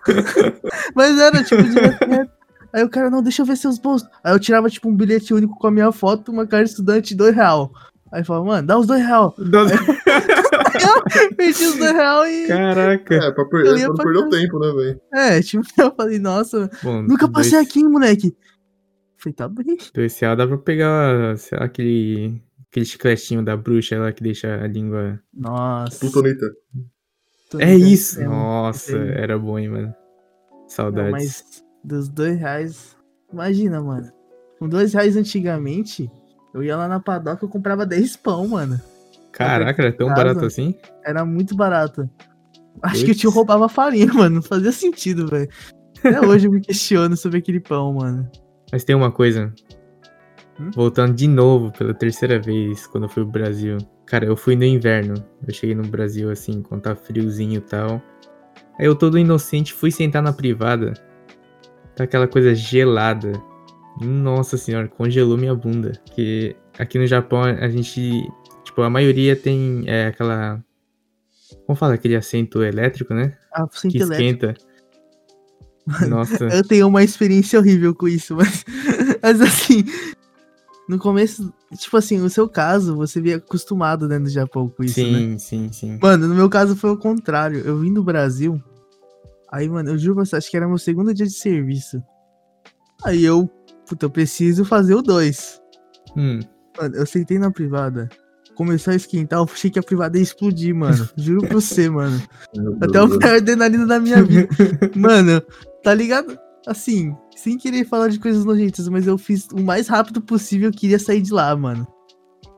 Mas 0.94 1.18
era, 1.18 1.42
tipo, 1.42 1.62
direto. 1.62 2.30
Aí 2.72 2.82
o 2.82 2.88
cara, 2.90 3.08
não, 3.08 3.22
deixa 3.22 3.42
eu 3.42 3.46
ver 3.46 3.56
seus 3.56 3.78
bolsos. 3.78 4.08
Aí 4.22 4.32
eu 4.34 4.38
tirava, 4.40 4.68
tipo, 4.68 4.88
um 4.88 4.96
bilhete 4.96 5.32
único 5.32 5.56
com 5.56 5.66
a 5.68 5.70
minha 5.70 5.92
foto, 5.92 6.32
uma 6.32 6.46
cara 6.46 6.64
de 6.64 6.70
estudante, 6.70 7.14
dois 7.14 7.34
real. 7.34 7.72
Aí 8.12 8.20
eu 8.20 8.24
falava, 8.24 8.44
mano, 8.46 8.66
dá 8.66 8.78
os 8.78 8.86
dois 8.86 9.00
real. 9.00 9.34
Nossa, 9.38 9.74
Perdi 11.36 11.64
os 11.64 11.76
dois 11.76 11.92
real 11.92 12.26
e. 12.26 12.46
Caraca. 12.48 13.14
É, 13.14 13.30
pra, 13.32 13.44
per 13.44 13.64
Eu 13.66 13.76
é 13.76 13.84
pra 13.86 14.04
perder 14.04 14.18
o 14.18 14.28
tempo, 14.28 14.58
né, 14.58 14.72
velho? 14.72 15.00
É, 15.14 15.40
tipo, 15.42 15.64
eu 15.78 15.94
falei, 15.94 16.18
nossa, 16.18 16.68
Bom, 16.82 17.02
nunca 17.02 17.26
dois- 17.28 17.46
passei 17.50 17.58
aqui, 17.64 17.82
moleque. 17.84 18.34
Falei, 19.18 19.34
tá 19.34 19.48
bem. 19.48 19.76
Dois 19.94 20.18
real 20.18 20.36
dá 20.36 20.46
pra 20.46 20.58
pegar, 20.58 21.36
sei 21.38 21.58
lá, 21.58 21.64
aquele, 21.64 22.42
aquele 22.74 22.84
chicletinho 22.84 23.44
da 23.44 23.56
bruxa 23.56 23.96
lá 23.96 24.12
que 24.12 24.20
deixa 24.20 24.60
a 24.60 24.66
língua. 24.66 25.20
Nossa. 25.32 26.00
Plutonita. 26.00 26.50
tô 27.48 27.60
É 27.60 27.72
isso! 27.72 28.20
É, 28.20 28.24
Nossa, 28.24 28.96
aí. 28.96 29.10
era 29.12 29.38
bom, 29.38 29.56
hein, 29.56 29.68
mano. 29.68 29.86
Não, 30.50 30.68
Saudades. 30.68 31.12
mas 31.12 31.64
dos 31.84 32.08
dois 32.08 32.36
reais. 32.36 32.96
Imagina, 33.32 33.80
mano. 33.80 34.10
Com 34.58 34.68
dois 34.68 34.92
reais 34.92 35.16
antigamente, 35.16 36.10
eu 36.52 36.64
ia 36.64 36.76
lá 36.76 36.88
na 36.88 36.98
padoca 36.98 37.44
e 37.44 37.46
eu 37.46 37.50
comprava 37.50 37.86
10 37.86 38.16
pão, 38.16 38.48
mano. 38.48 38.80
Caraca, 39.30 39.82
era 39.82 39.92
tão 39.92 40.08
barato 40.08 40.44
assim? 40.44 40.74
Era 41.04 41.24
muito 41.24 41.54
barato. 41.54 42.08
Acho 42.82 43.04
que 43.04 43.12
o 43.12 43.14
tio 43.14 43.30
roubava 43.30 43.68
farinha, 43.68 44.06
mano. 44.14 44.36
Não 44.36 44.42
fazia 44.42 44.72
sentido, 44.72 45.28
velho. 45.28 45.48
Até 45.98 46.20
hoje 46.20 46.48
eu 46.48 46.52
me 46.52 46.60
questiono 46.60 47.16
sobre 47.16 47.38
aquele 47.38 47.60
pão, 47.60 47.94
mano. 47.94 48.28
Mas 48.72 48.84
tem 48.84 48.96
uma 48.96 49.12
coisa. 49.12 49.52
Hum? 50.58 50.70
Voltando 50.74 51.14
de 51.14 51.26
novo 51.26 51.72
pela 51.72 51.92
terceira 51.92 52.38
vez 52.38 52.86
quando 52.86 53.04
eu 53.04 53.08
fui 53.08 53.22
pro 53.22 53.32
Brasil. 53.32 53.78
Cara, 54.06 54.24
eu 54.24 54.36
fui 54.36 54.54
no 54.54 54.64
inverno. 54.64 55.14
Eu 55.46 55.52
cheguei 55.52 55.74
no 55.74 55.82
Brasil 55.82 56.30
assim, 56.30 56.62
quando 56.62 56.82
tá 56.82 56.94
friozinho 56.94 57.58
e 57.58 57.60
tal. 57.60 58.02
Aí 58.78 58.86
eu 58.86 58.94
todo 58.94 59.18
inocente 59.18 59.72
fui 59.72 59.90
sentar 59.90 60.22
na 60.22 60.32
privada. 60.32 60.94
Tá 61.96 62.04
aquela 62.04 62.28
coisa 62.28 62.54
gelada. 62.54 63.32
Nossa 64.00 64.56
senhora, 64.56 64.88
congelou 64.88 65.36
minha 65.36 65.54
bunda. 65.54 65.92
Que 66.14 66.56
aqui 66.78 66.98
no 66.98 67.06
Japão 67.06 67.42
a 67.42 67.68
gente. 67.68 68.28
Tipo, 68.64 68.82
a 68.82 68.90
maioria 68.90 69.36
tem 69.36 69.84
é, 69.86 70.06
aquela. 70.06 70.62
Como 71.66 71.76
fala? 71.76 71.94
Aquele 71.94 72.16
assento 72.16 72.62
elétrico, 72.62 73.14
né? 73.14 73.36
Ah, 73.52 73.64
assento 73.64 73.92
que 73.92 73.98
esquenta. 73.98 74.46
Elétrico. 74.46 74.74
Nossa. 76.08 76.46
Eu 76.46 76.66
tenho 76.66 76.88
uma 76.88 77.04
experiência 77.04 77.58
horrível 77.58 77.94
com 77.94 78.08
isso, 78.08 78.34
mas, 78.34 78.64
mas 79.22 79.40
assim, 79.40 79.84
no 80.88 80.98
começo, 80.98 81.52
tipo 81.78 81.96
assim, 81.96 82.18
no 82.18 82.28
seu 82.28 82.48
caso, 82.48 82.96
você 82.96 83.20
via 83.20 83.36
acostumado, 83.36 84.06
né, 84.06 84.18
no 84.18 84.28
Japão 84.28 84.68
com 84.68 84.84
isso, 84.84 84.94
sim, 84.94 85.12
né? 85.12 85.38
Sim, 85.38 85.72
sim, 85.72 85.98
Mano, 86.00 86.28
no 86.28 86.34
meu 86.34 86.48
caso 86.48 86.76
foi 86.76 86.90
o 86.90 86.98
contrário. 86.98 87.60
Eu 87.60 87.78
vim 87.78 87.92
do 87.92 88.02
Brasil, 88.02 88.62
aí, 89.50 89.68
mano, 89.68 89.90
eu 89.90 89.98
juro 89.98 90.16
pra 90.16 90.24
você, 90.24 90.36
acho 90.36 90.50
que 90.50 90.56
era 90.56 90.68
meu 90.68 90.78
segundo 90.78 91.14
dia 91.14 91.26
de 91.26 91.32
serviço. 91.32 92.02
Aí 93.04 93.24
eu, 93.24 93.48
puta, 93.88 94.06
eu 94.06 94.10
preciso 94.10 94.64
fazer 94.64 94.94
o 94.94 95.02
2. 95.02 95.60
Hum. 96.16 96.40
Mano, 96.78 96.96
eu 96.96 97.06
sentei 97.06 97.38
na 97.38 97.50
privada, 97.50 98.08
começou 98.54 98.92
a 98.92 98.96
esquentar, 98.96 99.38
eu 99.38 99.44
achei 99.44 99.70
que 99.70 99.78
a 99.78 99.82
privada 99.82 100.18
ia 100.18 100.22
explodir, 100.22 100.74
mano. 100.74 101.08
Juro 101.16 101.42
pra 101.42 101.54
você, 101.54 101.88
mano. 101.88 102.20
Até 102.80 103.00
o 103.02 103.08
maior 103.08 103.36
adrenalina 103.36 103.86
da 103.86 103.98
minha 103.98 104.22
vida. 104.22 104.48
Mano, 104.94 105.42
tá 105.82 105.94
ligado? 105.94 106.38
Assim, 106.66 107.14
sem 107.36 107.58
querer 107.58 107.84
falar 107.84 108.08
de 108.08 108.18
coisas 108.18 108.44
nojentas, 108.44 108.88
mas 108.88 109.06
eu 109.06 109.18
fiz 109.18 109.48
o 109.52 109.60
mais 109.60 109.86
rápido 109.86 110.20
possível, 110.20 110.70
eu 110.70 110.72
queria 110.72 110.98
sair 110.98 111.20
de 111.20 111.32
lá, 111.32 111.54
mano. 111.54 111.86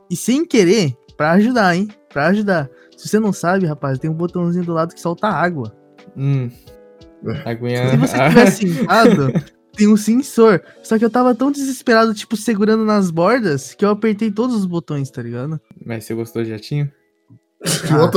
E 0.09 0.17
sem 0.17 0.47
querer, 0.47 0.97
pra 1.17 1.33
ajudar, 1.33 1.75
hein? 1.75 1.89
Pra 2.13 2.27
ajudar. 2.29 2.71
Se 2.97 3.09
você 3.09 3.19
não 3.19 3.33
sabe, 3.33 3.67
rapaz, 3.67 3.99
tem 3.99 4.09
um 4.09 4.15
botãozinho 4.15 4.65
do 4.65 4.73
lado 4.73 4.95
que 4.95 5.01
solta 5.01 5.27
água. 5.27 5.77
Hum. 6.17 6.51
Aguinha... 7.45 7.91
Se 7.91 7.97
você 7.97 8.29
tiver 8.29 8.51
sentado, 8.51 9.33
tem 9.73 9.89
um 9.89 9.97
sensor. 9.97 10.63
Só 10.83 10.99
que 10.99 11.05
eu 11.05 11.11
tava 11.11 11.35
tão 11.35 11.51
desesperado, 11.51 12.15
tipo, 12.15 12.37
segurando 12.37 12.85
nas 12.85 13.11
bordas, 13.11 13.75
que 13.75 13.85
eu 13.85 13.91
apertei 13.91 14.31
todos 14.31 14.55
os 14.55 14.67
botões, 14.67 15.11
tá 15.11 15.21
ligado? 15.21 15.61
Mas 15.85 16.05
você 16.05 16.15
gostou 16.15 16.43
do 16.43 16.49
jatinho? 16.49 16.91
What 17.91 18.17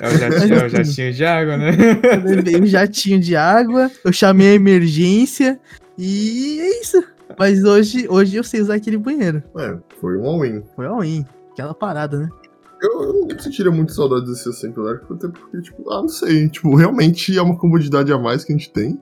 É 0.00 0.08
o 0.08 0.18
jatinho, 0.18 0.54
é 0.54 0.66
o 0.66 0.68
jatinho 0.68 1.12
de 1.12 1.24
água, 1.24 1.56
né? 1.56 1.70
Eu 2.02 2.24
levei 2.36 2.60
um 2.60 2.66
jatinho 2.66 3.20
de 3.20 3.36
água, 3.36 3.90
eu 4.04 4.12
chamei 4.12 4.52
a 4.52 4.54
emergência 4.54 5.60
e 5.98 6.60
é 6.60 6.80
isso. 6.80 7.02
Mas 7.38 7.62
hoje, 7.64 8.06
hoje 8.08 8.36
eu 8.36 8.44
sei 8.44 8.60
usar 8.60 8.74
aquele 8.74 8.96
banheiro. 8.96 9.42
É, 9.56 9.78
foi 10.00 10.16
um 10.16 10.26
all-in. 10.26 10.62
Foi 10.74 10.86
all-in. 10.86 11.24
Aquela 11.52 11.74
parada, 11.74 12.18
né? 12.18 12.28
Eu, 12.82 13.02
eu 13.02 13.26
não 13.28 13.38
sentiria 13.38 13.70
muito 13.70 13.92
saudade 13.92 14.26
desse 14.26 14.48
assento 14.48 14.80
elétrico, 14.80 15.14
até 15.14 15.28
porque, 15.28 15.60
tipo, 15.60 15.90
ah, 15.92 16.00
não 16.00 16.08
sei. 16.08 16.48
Tipo, 16.48 16.74
realmente 16.74 17.36
é 17.36 17.42
uma 17.42 17.56
comodidade 17.56 18.12
a 18.12 18.18
mais 18.18 18.44
que 18.44 18.52
a 18.52 18.56
gente 18.56 18.72
tem. 18.72 18.98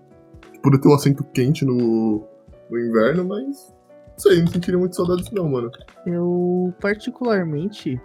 Poder 0.62 0.78
ter 0.78 0.88
um 0.88 0.95
assento 0.95 1.23
quente 1.33 1.64
no, 1.64 2.25
no 2.71 2.78
inverno, 2.78 3.25
mas. 3.25 3.73
Não 4.11 4.18
sei, 4.18 4.40
não 4.40 4.49
sentiria 4.49 4.78
muito 4.78 4.97
saudade 4.97 5.33
não, 5.33 5.49
mano. 5.49 5.71
Eu, 6.04 6.75
particularmente, 6.80 8.00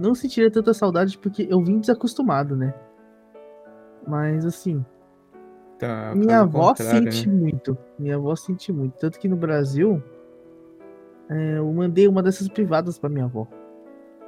não 0.00 0.14
sentiria 0.14 0.50
tanta 0.50 0.72
saudade 0.72 1.18
porque 1.18 1.46
eu 1.48 1.62
vim 1.62 1.78
desacostumado, 1.78 2.56
né? 2.56 2.74
Mas 4.06 4.44
assim. 4.44 4.84
Tá, 5.78 6.14
minha 6.14 6.40
avó 6.40 6.74
sente 6.74 7.28
né? 7.28 7.34
muito. 7.34 7.76
Minha 7.98 8.16
avó 8.16 8.34
sente 8.34 8.72
muito. 8.72 8.98
Tanto 8.98 9.18
que 9.18 9.28
no 9.28 9.36
Brasil. 9.36 10.02
É, 11.28 11.58
eu 11.58 11.72
mandei 11.72 12.08
uma 12.08 12.22
dessas 12.22 12.48
privadas 12.48 12.98
pra 12.98 13.08
minha 13.08 13.26
avó. 13.26 13.46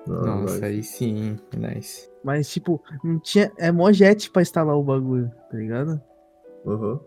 Nossa, 0.07 0.67
aí 0.67 0.83
sim, 0.83 1.37
nice. 1.57 2.11
Mas, 2.25 2.49
tipo, 2.49 2.83
não 3.03 3.19
tinha. 3.19 3.51
É 3.59 3.73
mó 3.73 3.91
jet 3.93 4.31
pra 4.31 4.43
instalar 4.43 4.77
o 4.77 4.83
bagulho, 4.83 5.31
tá 5.51 5.57
ligado? 5.57 6.01
Uhum. 6.65 7.01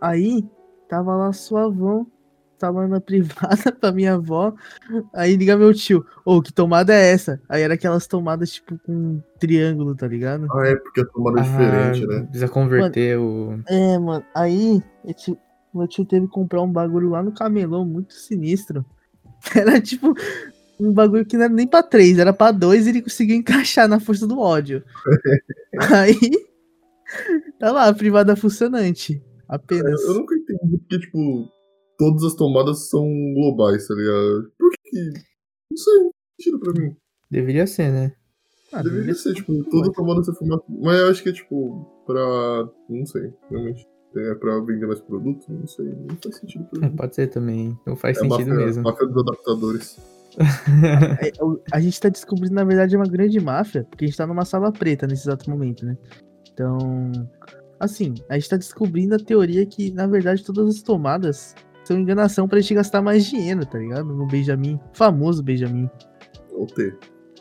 Aí, 0.00 0.46
tava 0.88 1.16
lá 1.16 1.32
suavão 1.32 2.06
instalando 2.58 2.96
a 2.96 3.00
privada 3.00 3.70
pra 3.80 3.92
minha 3.92 4.14
avó. 4.14 4.52
Aí 5.14 5.36
liga 5.36 5.56
meu 5.56 5.72
tio, 5.72 6.04
ô, 6.24 6.36
oh, 6.36 6.42
que 6.42 6.52
tomada 6.52 6.92
é 6.92 7.12
essa? 7.12 7.40
Aí 7.48 7.62
era 7.62 7.74
aquelas 7.74 8.06
tomadas, 8.08 8.50
tipo, 8.50 8.76
com 8.84 8.92
um 8.92 9.22
triângulo, 9.38 9.94
tá 9.94 10.08
ligado? 10.08 10.48
Ah, 10.52 10.66
é 10.66 10.76
porque 10.76 11.00
a 11.00 11.06
tomada 11.06 11.40
é 11.40 11.42
diferente, 11.44 12.06
né? 12.06 12.22
Precisa 12.24 12.48
converter 12.48 13.16
mano, 13.16 13.62
o. 13.68 13.72
É, 13.72 13.98
mano, 13.98 14.24
aí 14.34 14.82
tio, 15.14 15.38
meu 15.72 15.86
tio 15.86 16.04
teve 16.04 16.26
que 16.26 16.32
comprar 16.32 16.60
um 16.60 16.70
bagulho 16.70 17.10
lá 17.10 17.22
no 17.22 17.32
camelão, 17.32 17.84
muito 17.84 18.12
sinistro. 18.12 18.84
Era 19.54 19.80
tipo 19.80 20.12
um 20.80 20.92
bagulho 20.92 21.24
que 21.24 21.36
não 21.36 21.44
era 21.44 21.52
nem 21.52 21.66
pra 21.66 21.82
três, 21.82 22.18
era 22.20 22.32
pra 22.32 22.52
dois 22.52 22.86
e 22.86 22.90
ele 22.90 23.02
conseguiu 23.02 23.34
encaixar 23.34 23.88
na 23.88 23.98
força 23.98 24.26
do 24.28 24.38
ódio. 24.38 24.84
aí. 25.92 26.30
Tá 27.58 27.72
lá, 27.72 27.88
a 27.88 27.94
privada 27.94 28.36
funcionante. 28.36 29.20
Apenas. 29.48 30.00
Eu, 30.02 30.08
eu 30.08 30.14
nunca 30.14 30.36
entendi 30.36 30.78
porque, 30.78 31.00
tipo, 31.00 31.50
todas 31.98 32.22
as 32.22 32.34
tomadas 32.34 32.88
são 32.88 33.04
globais, 33.34 33.86
tá 33.86 33.94
ligado? 33.94 34.52
Por 34.56 34.70
que? 34.84 35.10
Não 35.70 35.76
sei, 35.76 35.98
não 35.98 36.10
sentido 36.40 36.60
pra 36.60 36.72
mim. 36.72 36.96
Deveria 37.30 37.66
ser, 37.66 37.92
né? 37.92 38.12
Ah, 38.72 38.82
deveria, 38.82 39.00
deveria 39.00 39.14
ser, 39.14 39.34
tipo, 39.34 39.64
toda 39.64 39.92
tomada 39.92 40.22
ser 40.22 40.34
formato. 40.34 40.64
Mas 40.68 40.98
eu 40.98 41.10
acho 41.10 41.22
que 41.22 41.28
é, 41.28 41.32
tipo, 41.32 41.84
pra. 42.06 42.68
Não 42.88 43.04
sei, 43.04 43.32
realmente. 43.50 43.86
É 44.16 44.34
pra 44.34 44.58
vender 44.60 44.86
mais 44.86 45.00
produtos? 45.00 45.46
Não 45.48 45.66
sei, 45.66 45.84
não 45.84 46.16
faz 46.22 46.36
sentido 46.36 46.64
pra 46.64 46.88
mim. 46.88 46.96
Pode 46.96 47.14
ser 47.14 47.28
também, 47.28 47.78
não 47.86 47.94
faz 47.94 48.16
é 48.16 48.20
sentido 48.20 48.48
máfia, 48.48 48.54
mesmo. 48.54 48.82
Máfia 48.82 49.06
dos 49.06 49.22
adaptadores. 49.22 49.98
É, 51.20 51.32
a 51.72 51.80
gente 51.80 52.00
tá 52.00 52.08
descobrindo, 52.08 52.54
na 52.54 52.62
verdade, 52.62 52.94
uma 52.94 53.08
grande 53.08 53.40
máfia, 53.40 53.84
porque 53.84 54.04
a 54.04 54.08
gente 54.08 54.16
tá 54.16 54.24
numa 54.24 54.44
sala 54.44 54.70
preta 54.70 55.04
nesse 55.04 55.22
exato 55.22 55.50
momento, 55.50 55.84
né? 55.84 55.96
Então, 56.52 57.10
assim, 57.80 58.14
a 58.28 58.34
gente 58.38 58.48
tá 58.48 58.56
descobrindo 58.56 59.16
a 59.16 59.18
teoria 59.18 59.66
que, 59.66 59.90
na 59.90 60.06
verdade, 60.06 60.44
todas 60.44 60.68
as 60.68 60.80
tomadas 60.80 61.56
são 61.88 61.98
enganação 61.98 62.46
pra 62.46 62.60
gente 62.60 62.74
gastar 62.74 63.00
mais 63.00 63.24
dinheiro, 63.24 63.64
tá 63.64 63.78
ligado? 63.78 64.04
No 64.04 64.26
Benjamin, 64.26 64.78
famoso 64.92 65.42
Benjamin. 65.42 65.90
Ou 66.52 66.66
T. 66.66 66.94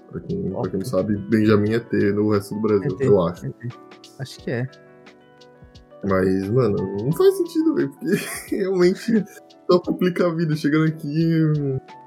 Pra 0.10 0.22
quem, 0.22 0.50
pra 0.50 0.70
quem 0.70 0.80
não 0.80 0.86
sabe, 0.86 1.18
Benjamin 1.18 1.74
é 1.74 1.80
T 1.80 2.14
no 2.14 2.32
resto 2.32 2.56
do 2.56 2.62
Brasil, 2.62 2.98
é 3.00 3.06
eu 3.06 3.22
acho. 3.22 3.46
É 3.46 3.52
acho 4.20 4.40
que 4.40 4.50
é. 4.50 4.68
Mas, 6.08 6.50
mano, 6.50 6.78
não 7.04 7.12
faz 7.12 7.36
sentido, 7.36 7.76
velho, 7.76 7.90
porque 7.92 8.16
realmente 8.56 9.26
só 9.70 9.80
complica 9.80 10.28
a 10.28 10.34
vida. 10.34 10.56
Chegando 10.56 10.86
aqui, 10.86 11.34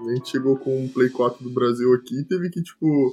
a 0.00 0.14
gente 0.14 0.30
chegou 0.30 0.56
com 0.56 0.86
o 0.86 0.88
Play 0.88 1.10
4 1.10 1.44
do 1.44 1.50
Brasil 1.50 1.92
aqui 1.92 2.20
e 2.20 2.24
teve 2.24 2.48
que, 2.48 2.62
tipo, 2.62 3.12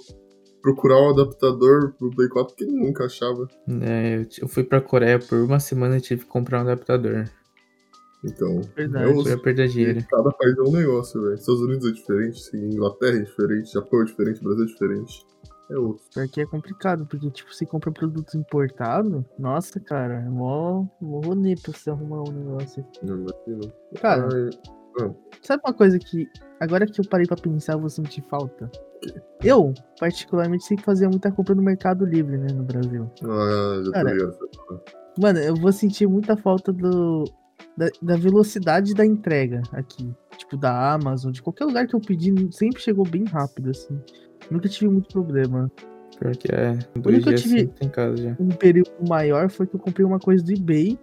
procurar 0.62 1.02
um 1.02 1.10
adaptador 1.10 1.94
pro 1.98 2.12
Play 2.12 2.30
4 2.30 2.56
que 2.56 2.66
nunca 2.66 3.06
achava. 3.06 3.46
É, 3.82 4.26
eu 4.42 4.48
fui 4.48 4.64
pra 4.64 4.80
Coreia 4.80 5.20
por 5.20 5.40
uma 5.40 5.60
semana 5.60 5.98
e 5.98 6.02
tive 6.02 6.22
que 6.22 6.30
comprar 6.30 6.60
um 6.60 6.62
adaptador. 6.62 7.26
Então, 8.24 8.62
Verdade, 8.76 9.12
eu 9.12 9.24
ia 9.24 9.38
perder 9.38 9.68
dinheiro. 9.68 10.06
Cada 10.10 10.32
país 10.32 10.58
é 10.58 10.62
um 10.62 10.72
negócio, 10.72 11.22
velho. 11.22 11.36
Estados 11.36 11.62
Unidos 11.62 11.88
é 11.88 11.92
diferente, 11.92 12.58
Inglaterra 12.58 13.18
é 13.18 13.24
diferente, 13.24 13.74
Japão 13.74 14.02
é 14.02 14.06
diferente, 14.06 14.44
Brasil 14.44 14.64
é 14.64 14.68
diferente. 14.68 15.26
É 15.70 15.78
outro. 15.78 16.04
Porque 16.14 16.42
é 16.42 16.46
complicado, 16.46 17.06
porque, 17.06 17.30
tipo, 17.30 17.54
você 17.54 17.66
compra 17.66 17.92
produtos 17.92 18.34
importados, 18.36 19.24
nossa, 19.38 19.80
cara, 19.80 20.16
é 20.16 20.30
mó, 20.30 20.86
mó 21.00 21.20
rolê 21.20 21.56
pra 21.56 21.74
você 21.74 21.90
arrumar 21.90 22.22
um 22.22 22.32
negócio. 22.32 22.86
Não 23.04 23.16
imagino. 23.18 23.74
Cara, 24.02 24.30
ah. 25.02 25.12
sabe 25.42 25.62
uma 25.66 25.74
coisa 25.74 26.00
que, 26.00 26.26
agora 26.60 26.86
que 26.86 27.00
eu 27.00 27.06
parei 27.08 27.28
pra 27.28 27.36
pensar, 27.36 27.74
eu 27.74 27.82
vou 27.82 27.90
sentir 27.90 28.24
falta? 28.30 28.72
Eu, 29.44 29.74
particularmente, 30.00 30.64
sempre 30.64 30.86
fazia 30.86 31.10
muita 31.10 31.32
compra 31.32 31.54
no 31.54 31.62
Mercado 31.62 32.06
Livre, 32.06 32.38
né, 32.38 32.48
no 32.52 32.64
Brasil. 32.64 33.12
Ah, 33.24 33.82
já 33.84 33.92
tô 33.92 34.10
ligado. 34.10 34.38
Mano, 35.20 35.40
eu 35.40 35.56
vou 35.56 35.72
sentir 35.72 36.08
muita 36.08 36.38
falta 36.38 36.72
do, 36.72 37.26
da, 37.78 37.90
da, 38.02 38.18
velocidade 38.18 38.94
da 38.94 39.06
entrega 39.06 39.62
aqui. 39.72 40.12
Tipo, 40.38 40.58
da 40.58 40.94
Amazon, 40.94 41.32
de 41.32 41.42
qualquer 41.42 41.66
lugar 41.66 41.88
que 41.88 41.96
eu 41.96 42.02
pedi, 42.02 42.34
sempre 42.52 42.82
chegou 42.82 43.08
bem 43.08 43.24
rápido, 43.26 43.70
assim. 43.70 44.00
Nunca 44.50 44.68
tive 44.68 44.90
muito 44.90 45.10
problema. 45.10 45.72
Pior 46.20 46.36
que 46.36 46.54
é. 46.54 46.72
O 46.96 47.08
único 47.08 47.26
que 47.26 47.30
eu 47.30 47.36
tive 47.36 47.72
assim, 47.80 48.36
um 48.40 48.50
período 48.50 48.92
maior 49.08 49.50
foi 49.50 49.68
que 49.68 49.76
eu 49.76 49.80
comprei 49.80 50.06
uma 50.06 50.20
coisa 50.20 50.44
do 50.44 50.52
eBay. 50.52 50.98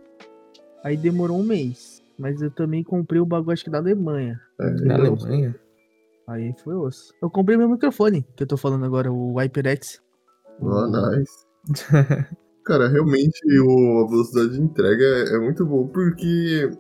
Aí 0.83 0.97
demorou 0.97 1.39
um 1.39 1.45
mês. 1.45 2.03
Mas 2.19 2.43
eu 2.43 2.51
também 2.51 2.83
comprei 2.83 3.21
o 3.21 3.27
bagulho, 3.27 3.53
acho 3.53 3.65
que 3.65 3.71
da 3.71 3.79
Alemanha. 3.79 4.41
É, 4.61 4.71
da 4.71 4.95
Alemanha? 4.95 5.55
Aí 6.27 6.55
foi 6.63 6.75
osso. 6.75 7.13
Eu 7.21 7.31
comprei 7.31 7.57
meu 7.57 7.69
microfone, 7.69 8.27
que 8.37 8.43
eu 8.43 8.47
tô 8.47 8.57
falando 8.57 8.85
agora, 8.85 9.13
o 9.13 9.39
HyperX. 9.39 10.01
Oh, 10.61 10.87
nice. 10.87 11.47
Cara, 12.65 12.89
realmente 12.89 13.41
o, 13.61 14.05
a 14.05 14.09
velocidade 14.09 14.53
de 14.53 14.61
entrega 14.61 15.05
é, 15.05 15.35
é 15.35 15.39
muito 15.39 15.67
boa, 15.67 15.87
porque, 15.87 16.71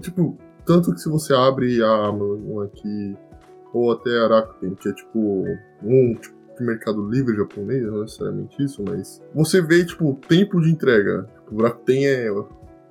tipo, 0.00 0.36
tanto 0.66 0.92
que 0.92 1.00
se 1.00 1.08
você 1.08 1.32
abre 1.32 1.82
a 1.82 2.08
Amazon 2.08 2.64
aqui 2.64 3.16
ou 3.72 3.92
até 3.92 4.10
Rakuten, 4.26 4.74
que 4.74 4.88
é 4.88 4.92
tipo 4.92 5.44
um 5.82 6.14
tipo, 6.14 6.36
mercado 6.60 7.08
livre 7.08 7.36
japonês, 7.36 7.82
não 7.86 8.02
necessariamente 8.02 8.62
isso, 8.62 8.84
mas 8.86 9.22
você 9.34 9.62
vê, 9.62 9.84
tipo, 9.84 10.14
tempo 10.28 10.60
de 10.60 10.70
entrega. 10.70 11.26
Tipo, 11.44 11.54
o 11.54 11.62
Rakuten 11.62 12.06
é 12.06 12.30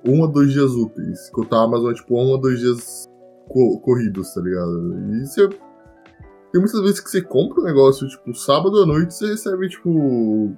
um 0.04 0.24
a 0.24 0.26
dois 0.26 0.52
dias 0.52 0.72
úteis, 0.72 1.28
enquanto 1.28 1.54
a 1.54 1.62
Amazon 1.62 1.92
é, 1.92 1.94
tipo, 1.94 2.18
um 2.18 2.34
a 2.34 2.40
dois 2.40 2.58
dias 2.58 3.04
co 3.48 3.80
corridos, 3.80 4.34
tá 4.34 4.40
ligado? 4.40 4.98
E 5.12 5.26
você... 5.26 5.48
Tem 5.48 6.60
muitas 6.60 6.80
vezes 6.80 6.98
que 6.98 7.08
você 7.08 7.22
compra 7.22 7.60
um 7.60 7.64
negócio, 7.64 8.08
tipo, 8.08 8.34
sábado 8.34 8.82
à 8.82 8.86
noite, 8.86 9.14
você 9.14 9.28
recebe, 9.28 9.68
tipo, 9.68 10.52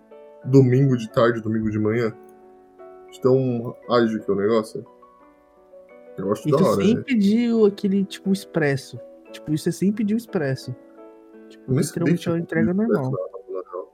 domingo 0.44 0.96
de 0.96 1.11
tarde, 1.11 1.40
domingo 1.40 1.70
de 1.70 1.78
manhã. 1.78 2.12
De 3.11 3.20
tão 3.20 3.76
ágil 3.90 4.20
que 4.22 4.30
é 4.30 4.34
o 4.34 4.37
negócio. 4.37 4.87
Eu 6.16 6.32
acho 6.32 6.49
e 6.49 6.52
da 6.52 6.58
tu 6.58 6.64
hora, 6.64 6.82
sem 6.82 6.94
né? 6.96 7.02
pediu 7.06 7.66
aquele, 7.66 8.04
tipo, 8.04 8.32
expresso. 8.32 8.99
Tipo, 9.30 9.52
isso 9.52 9.68
é 9.68 9.72
sem 9.72 9.92
pedir 9.92 10.14
o 10.14 10.16
expresso. 10.16 10.75
Tipo, 11.49 11.75
Eu 11.75 11.84
sabia 11.84 12.14
é 12.14 12.16
tinha 12.16 12.38
entrega 12.38 12.70
expresso 12.70 12.92
normal. 12.92 13.06
Amazon. 13.06 13.32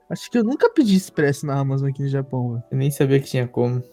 Acho 0.09 0.31
que 0.31 0.39
eu 0.39 0.43
nunca 0.43 0.67
pedi 0.71 0.95
expresso 0.95 1.45
na 1.45 1.59
Amazon 1.59 1.89
aqui 1.89 2.01
no 2.01 2.09
Japão, 2.09 2.53
velho. 2.53 2.63
Eu 2.71 2.77
nem 2.79 2.89
sabia 2.89 3.19
que 3.19 3.27
tinha 3.27 3.47
como. 3.47 3.83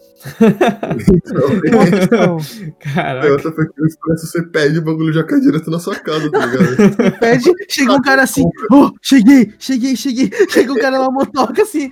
Então, 1.11 1.49
Então, 2.03 2.37
Caraca. 2.79 3.33
outra 3.33 3.53
foi 3.53 3.69
que 3.69 3.83
o 3.83 3.87
expresso 3.87 4.27
você 4.27 4.43
pede, 4.45 4.79
o 4.79 4.83
bagulho 4.83 5.13
já 5.13 5.23
cai 5.23 5.39
direto 5.41 5.71
na 5.71 5.79
sua 5.79 5.95
casa, 5.97 6.31
tá 6.31 6.47
ligado? 6.47 7.19
pede, 7.21 7.53
chega 7.69 7.93
um 7.93 8.01
cara 8.01 8.23
assim, 8.23 8.45
oh, 8.73 8.91
cheguei, 9.03 9.53
cheguei, 9.59 9.95
cheguei. 9.95 10.31
Chega 10.49 10.73
um 10.73 10.79
cara 10.79 10.99
na 10.99 11.11
motoca 11.11 11.61
assim. 11.61 11.91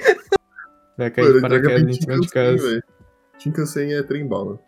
Vai 0.97 1.11
cair 1.11 1.25
Mano, 1.25 1.35
de 1.37 1.41
paraquedas 1.43 1.83
bem 1.83 1.91
em 1.91 2.01
cima 2.01 2.21
de 2.21 2.27
Shinkansen, 2.27 2.59
casa. 2.59 2.85
Shinkansen 3.39 3.95
é 3.95 4.03
trem 4.03 4.27
bala. 4.27 4.61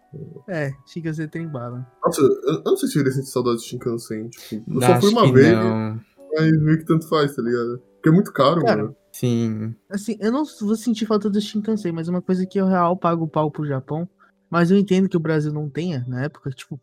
É, 0.49 0.69
a 0.69 1.15
ser 1.15 1.29
trem 1.29 1.47
bala. 1.47 1.87
Nossa, 2.05 2.21
eu, 2.21 2.55
eu 2.55 2.63
não 2.65 2.77
sei 2.77 2.89
se 2.89 2.99
eu 2.99 3.01
iria 3.01 3.13
sentir 3.13 3.29
saudade 3.29 3.59
de 3.59 3.65
Shinkansen. 3.65 4.29
Tipo, 4.31 4.75
eu 4.75 4.81
só 4.81 5.01
fui 5.01 5.11
uma 5.11 5.33
vez, 5.33 5.53
não. 5.53 6.01
mas 6.35 6.63
meio 6.63 6.79
que 6.79 6.85
tanto 6.85 7.09
faz, 7.09 7.35
tá 7.35 7.43
ligado? 7.43 7.83
Porque 7.95 8.09
é 8.09 8.13
muito 8.13 8.33
caro, 8.33 8.65
Cara, 8.65 8.83
mano. 8.85 8.97
Sim. 9.13 9.75
Assim, 9.89 10.17
eu 10.21 10.31
não 10.31 10.45
vou 10.61 10.77
sentir 10.77 11.07
falta 11.07 11.31
do 11.31 11.41
Shinkansen, 11.41 11.93
mas 11.93 12.09
uma 12.09 12.21
coisa 12.21 12.47
que 12.47 12.59
eu 12.59 12.67
real 12.67 12.97
pago 12.97 13.25
o 13.25 13.29
pau 13.29 13.51
pro 13.51 13.67
Japão. 13.67 14.09
Mas 14.49 14.71
eu 14.71 14.77
entendo 14.77 15.09
que 15.09 15.17
o 15.17 15.21
Brasil 15.21 15.53
não 15.53 15.69
tenha, 15.69 16.05
na 16.07 16.23
época, 16.23 16.51
tipo, 16.51 16.81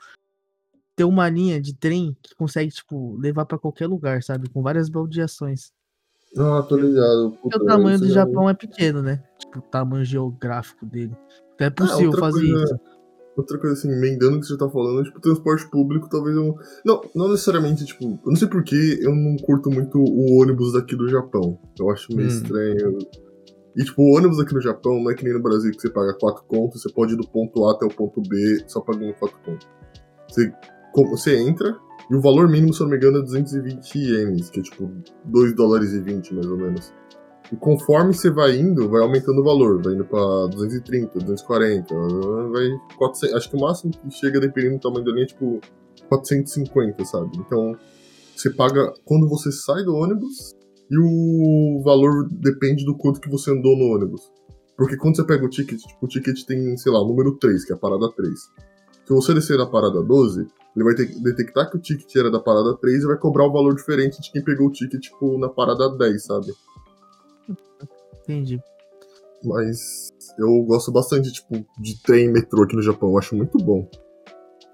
ter 0.95 1.05
uma 1.05 1.29
linha 1.29 1.61
de 1.61 1.73
trem 1.73 2.15
que 2.21 2.35
consegue, 2.35 2.71
tipo, 2.71 3.15
levar 3.17 3.45
pra 3.45 3.57
qualquer 3.57 3.87
lugar, 3.87 4.21
sabe? 4.21 4.49
Com 4.49 4.61
várias 4.61 4.89
baldeações. 4.89 5.71
Ah. 6.37 6.63
Porque 6.67 7.37
Puta, 7.41 7.57
o 7.57 7.65
tamanho 7.65 7.99
do 7.99 8.05
é- 8.05 8.09
Japão 8.09 8.49
é 8.49 8.53
pequeno, 8.53 9.01
né? 9.01 9.21
Tipo, 9.39 9.59
o 9.59 9.61
tamanho 9.61 10.03
geográfico 10.05 10.85
dele. 10.85 11.15
Então 11.55 11.67
é 11.67 11.69
possível 11.69 12.07
outra 12.07 12.21
fazer 12.21 12.39
coisa- 12.51 12.63
isso. 12.65 12.79
Outra 13.35 13.57
coisa 13.57 13.73
assim, 13.75 13.91
emendando 13.91 14.37
o 14.37 14.39
que 14.39 14.45
você 14.45 14.55
tá 14.57 14.69
falando, 14.69 15.03
tipo, 15.03 15.19
transporte 15.19 15.67
público, 15.71 16.07
talvez 16.07 16.35
eu. 16.35 16.55
Não, 16.85 17.01
não 17.15 17.29
necessariamente, 17.29 17.83
tipo, 17.83 18.03
eu 18.05 18.19
não 18.27 18.35
sei 18.35 18.47
porquê 18.47 18.99
eu 19.01 19.13
não 19.15 19.35
curto 19.37 19.71
muito 19.71 19.97
o 19.97 20.39
ônibus 20.39 20.73
daqui 20.73 20.95
do 20.95 21.07
Japão. 21.09 21.57
Eu 21.79 21.89
acho 21.89 22.15
meio 22.15 22.27
Hum. 22.27 22.31
estranho. 22.31 22.97
E, 23.75 23.83
tipo, 23.83 24.03
o 24.03 24.15
ônibus 24.15 24.39
aqui 24.39 24.53
no 24.53 24.61
Japão 24.61 25.01
não 25.01 25.09
é 25.09 25.15
que 25.15 25.23
nem 25.23 25.33
no 25.33 25.41
Brasil 25.41 25.71
que 25.71 25.81
você 25.81 25.89
paga 25.89 26.13
4 26.19 26.43
contos, 26.47 26.79
você 26.83 26.93
pode 26.93 27.13
ir 27.13 27.17
do 27.17 27.27
ponto 27.27 27.65
A 27.65 27.71
até 27.71 27.85
o 27.87 27.89
ponto 27.89 28.21
B 28.21 28.63
só 28.67 28.81
pagando 28.81 29.13
4 29.15 29.35
contos. 29.43 29.67
Você, 30.29 30.53
você 31.09 31.35
entra 31.39 31.75
e 32.13 32.15
o 32.15 32.21
valor 32.21 32.47
mínimo, 32.47 32.71
se 32.71 32.79
eu 32.79 32.83
não 32.83 32.91
me 32.91 32.97
engano, 32.97 33.17
é 33.17 33.21
220 33.23 33.95
ienes, 33.97 34.47
que 34.51 34.59
é 34.59 34.63
tipo 34.63 34.87
2 35.25 35.55
dólares 35.55 35.93
e 35.93 35.99
20 35.99 36.35
mais 36.35 36.45
ou 36.45 36.57
menos. 36.57 36.93
E 37.51 37.55
conforme 37.55 38.13
você 38.13 38.29
vai 38.29 38.55
indo, 38.55 38.87
vai 38.87 39.01
aumentando 39.01 39.41
o 39.41 39.43
valor. 39.43 39.81
Vai 39.81 39.95
indo 39.95 40.05
pra 40.05 40.19
230, 40.45 41.17
240, 41.17 41.95
vai 42.51 42.69
400. 42.99 43.35
Acho 43.35 43.49
que 43.49 43.55
o 43.55 43.59
máximo 43.59 43.91
que 43.91 44.11
chega, 44.11 44.39
dependendo 44.39 44.75
do 44.75 44.81
tamanho 44.81 45.03
da 45.03 45.11
linha, 45.11 45.23
é 45.23 45.27
tipo 45.27 45.59
450, 46.07 47.03
sabe? 47.03 47.31
Então, 47.35 47.75
você 48.35 48.51
paga 48.51 48.93
quando 49.05 49.27
você 49.27 49.51
sai 49.51 49.83
do 49.83 49.95
ônibus 49.95 50.55
e 50.91 50.99
o 50.99 51.81
valor 51.83 52.29
depende 52.31 52.85
do 52.85 52.95
quanto 52.95 53.19
que 53.19 53.29
você 53.29 53.49
andou 53.49 53.75
no 53.75 53.85
ônibus. 53.85 54.21
Porque 54.77 54.97
quando 54.97 55.15
você 55.15 55.25
pega 55.25 55.43
o 55.43 55.49
ticket, 55.49 55.79
tipo, 55.79 56.05
o 56.05 56.07
ticket 56.07 56.43
tem, 56.45 56.77
sei 56.77 56.91
lá, 56.91 57.01
o 57.01 57.07
número 57.07 57.39
3, 57.39 57.65
que 57.65 57.73
é 57.73 57.75
a 57.75 57.79
parada 57.79 58.07
3. 58.15 58.31
Se 59.05 59.13
você 59.13 59.33
descer 59.33 59.57
na 59.57 59.65
parada 59.65 60.01
12, 60.01 60.47
ele 60.75 60.85
vai 60.85 60.95
ter 60.95 61.07
que 61.07 61.21
detectar 61.21 61.69
que 61.69 61.77
o 61.77 61.79
ticket 61.79 62.15
era 62.15 62.31
da 62.31 62.39
parada 62.39 62.75
3 62.77 63.03
e 63.03 63.07
vai 63.07 63.17
cobrar 63.17 63.47
um 63.47 63.51
valor 63.51 63.75
diferente 63.75 64.21
de 64.21 64.31
quem 64.31 64.43
pegou 64.43 64.67
o 64.67 64.71
ticket, 64.71 65.01
tipo, 65.01 65.37
na 65.37 65.49
parada 65.49 65.89
10, 65.97 66.23
sabe? 66.23 66.47
Entendi. 68.23 68.59
Mas 69.43 70.09
eu 70.39 70.63
gosto 70.63 70.91
bastante, 70.91 71.31
tipo, 71.33 71.65
de 71.77 72.01
trem 72.01 72.25
e 72.25 72.31
metrô 72.31 72.63
aqui 72.63 72.75
no 72.75 72.81
Japão. 72.81 73.09
Eu 73.09 73.17
acho 73.17 73.35
muito 73.35 73.57
bom. 73.57 73.89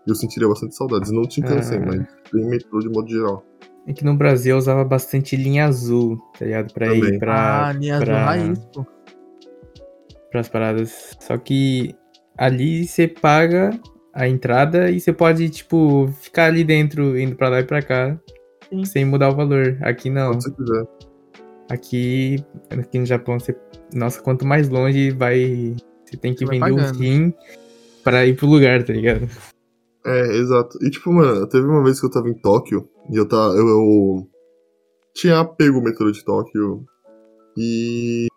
Eu 0.07 0.13
sentiria 0.15 0.47
bastante 0.47 0.75
saudades. 0.75 1.11
Não 1.11 1.23
te 1.23 1.35
Shinkansen, 1.35 1.79
Ah. 1.81 1.85
mas 1.87 2.07
trem 2.29 2.43
e 2.45 2.49
metrô 2.49 2.79
de 2.79 2.89
modo 2.89 3.09
geral. 3.09 3.43
É 3.87 3.93
que 3.93 4.05
no 4.05 4.15
Brasil 4.15 4.51
eu 4.53 4.57
usava 4.59 4.83
bastante 4.83 5.35
linha 5.35 5.65
azul, 5.65 6.17
tá 6.37 6.45
ligado? 6.45 6.71
Pra 6.73 6.87
Também. 6.87 7.15
ir 7.15 7.19
pra, 7.19 7.67
ah, 7.67 7.73
linha 7.73 7.95
azul 7.95 8.05
pra, 8.05 8.25
raiz, 8.25 8.59
pô. 8.65 8.85
pras 10.29 10.47
paradas. 10.47 11.17
Só 11.19 11.35
que 11.37 11.95
ali 12.37 12.87
você 12.87 13.07
paga 13.07 13.71
a 14.19 14.27
entrada 14.27 14.91
e 14.91 14.99
você 14.99 15.13
pode, 15.13 15.49
tipo, 15.49 16.10
ficar 16.19 16.45
ali 16.47 16.63
dentro, 16.65 17.17
indo 17.17 17.38
pra 17.38 17.47
lá 17.47 17.62
e 17.62 17.63
pra 17.63 17.82
cá, 17.82 18.19
Sim. 18.69 18.84
sem 18.84 19.05
mudar 19.05 19.29
o 19.29 19.36
valor. 19.36 19.77
Aqui 19.82 20.10
não. 20.10 20.34
Se 20.39 20.49
você 20.49 20.55
quiser. 20.55 20.88
Aqui, 21.69 22.45
aqui 22.69 22.99
no 22.99 23.05
Japão, 23.05 23.39
você. 23.39 23.55
Nossa, 23.93 24.21
quanto 24.21 24.45
mais 24.45 24.67
longe 24.67 25.12
vai. 25.12 25.73
Você 26.05 26.17
tem 26.17 26.34
que 26.34 26.45
Você 26.45 26.51
vender 26.51 26.71
um 26.73 26.75
pagando. 26.75 26.99
rim 26.99 27.34
pra 28.03 28.25
ir 28.25 28.36
pro 28.36 28.47
lugar, 28.47 28.84
tá 28.84 28.91
ligado? 28.91 29.29
É, 30.05 30.36
exato. 30.38 30.77
E 30.82 30.89
tipo, 30.89 31.13
mano, 31.13 31.47
teve 31.47 31.65
uma 31.65 31.84
vez 31.84 31.99
que 31.99 32.05
eu 32.05 32.12
tava 32.12 32.27
em 32.27 32.34
Tóquio 32.34 32.89
e 33.12 33.15
eu 33.15 33.25
tava. 33.27 33.53
Eu, 33.53 33.67
eu 33.67 34.27
tinha 35.13 35.45
pego 35.45 35.79
o 35.79 35.84
metrô 35.84 36.12
de 36.12 36.25
Tóquio 36.25 36.84
e. 37.58 38.27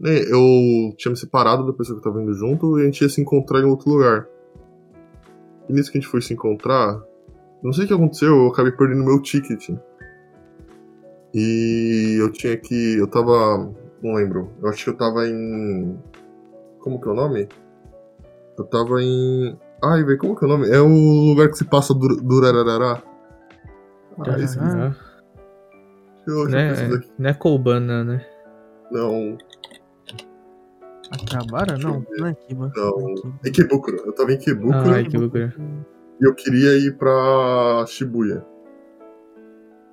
né, 0.00 0.18
eu 0.30 0.94
tinha 0.96 1.10
me 1.10 1.16
separado 1.16 1.64
da 1.64 1.72
pessoa 1.74 2.00
que 2.00 2.06
eu 2.06 2.12
tava 2.12 2.22
indo 2.22 2.34
junto 2.34 2.78
e 2.78 2.82
a 2.82 2.84
gente 2.86 3.02
ia 3.02 3.08
se 3.08 3.20
encontrar 3.20 3.60
em 3.60 3.66
outro 3.66 3.88
lugar. 3.90 4.26
E 5.70 5.72
nisso 5.72 5.92
que 5.92 5.98
a 5.98 6.00
gente 6.00 6.10
foi 6.10 6.20
se 6.20 6.34
encontrar, 6.34 7.00
não 7.62 7.72
sei 7.72 7.84
o 7.84 7.86
que 7.86 7.94
aconteceu, 7.94 8.28
eu 8.28 8.48
acabei 8.48 8.72
perdendo 8.72 9.04
meu 9.04 9.22
ticket. 9.22 9.70
E 11.32 12.16
eu 12.20 12.32
tinha 12.32 12.56
que. 12.56 12.98
Eu 12.98 13.06
tava. 13.06 13.72
Não 14.02 14.14
lembro. 14.14 14.50
Eu 14.60 14.68
acho 14.68 14.82
que 14.82 14.90
eu 14.90 14.96
tava 14.96 15.28
em. 15.28 15.96
Como 16.80 17.00
que 17.00 17.08
é 17.08 17.12
o 17.12 17.14
nome? 17.14 17.48
Eu 18.58 18.64
tava 18.64 19.00
em. 19.00 19.56
Ai, 19.84 20.02
velho, 20.02 20.18
como 20.18 20.34
que 20.36 20.44
é 20.44 20.48
o 20.48 20.50
nome? 20.50 20.68
É 20.68 20.80
o 20.80 20.88
lugar 20.88 21.48
que 21.48 21.58
se 21.58 21.64
passa 21.64 21.94
Durararará. 21.94 23.00
Ah, 24.18 24.38
esse 24.40 24.58
Não 26.26 26.58
é, 26.58 26.70
aqui. 26.96 27.12
não 27.16 27.30
é 27.30 27.34
Koubana, 27.34 28.02
né? 28.02 28.26
Não, 28.90 29.38
Akihabara? 31.10 31.76
Não, 31.78 32.04
não 32.18 32.26
é 32.26 32.30
Akiba. 32.30 32.72
não. 32.76 33.34
É. 33.44 33.48
Ikebukuro. 33.48 33.96
Eu 34.06 34.12
tava 34.12 34.32
em 34.32 34.36
Ikebukuro 34.36 34.76
Ah, 34.94 35.00
Ikebukuro. 35.00 35.52
e 36.20 36.24
eu 36.24 36.34
queria 36.34 36.76
ir 36.78 36.96
pra 36.96 37.84
Shibuya. 37.88 38.44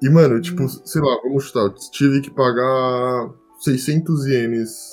E, 0.02 0.10
mano, 0.10 0.40
tipo, 0.40 0.64
Hum. 0.64 0.68
sei 0.68 1.02
lá, 1.02 1.20
vamos 1.24 1.46
chutar. 1.46 1.62
Eu 1.62 1.74
tive 1.92 2.22
que 2.22 2.30
pagar 2.30 3.32
600 3.60 4.26
ienes. 4.28 4.92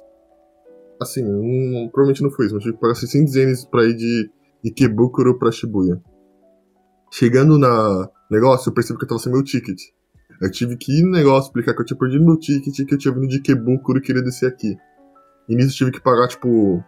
Assim, 1.01 1.23
não- 1.23 1.89
provavelmente 1.91 2.23
não 2.23 2.31
foi 2.31 2.47
isso, 2.47 2.55
mas 2.55 2.65
tive 2.65 2.77
que 2.77 2.81
pagar 2.81 2.95
600 2.95 3.35
ienes 3.35 3.65
pra 3.67 3.85
ir 3.85 3.95
de 3.95 4.31
Ikebukuro 4.65 5.39
pra 5.39 5.51
Shibuya. 5.53 6.01
Chegando 7.13 7.59
na 7.59 8.09
negócio, 8.31 8.71
eu 8.71 8.75
percebi 8.75 8.99
que 8.99 9.05
eu 9.05 9.09
tava 9.09 9.21
sem 9.21 9.31
meu 9.33 9.43
ticket. 9.45 9.79
Eu 10.41 10.51
tive 10.51 10.77
que 10.77 11.01
ir 11.01 11.03
no 11.05 11.11
negócio, 11.11 11.49
explicar 11.49 11.75
que 11.75 11.83
eu 11.83 11.85
tinha 11.87 11.99
perdido 11.99 12.25
meu 12.25 12.39
ticket, 12.39 12.75
que 12.89 12.95
eu 12.95 12.99
tinha 12.99 13.13
vindo 13.15 13.29
de 13.29 13.37
Ikebukuro 13.37 13.99
e 13.99 14.03
queria 14.03 14.23
descer 14.23 14.47
aqui. 14.49 14.77
E 15.49 15.55
nisso 15.55 15.71
eu 15.75 15.77
tive 15.77 15.93
que 15.93 16.01
pagar, 16.01 16.29
tipo, 16.29 16.83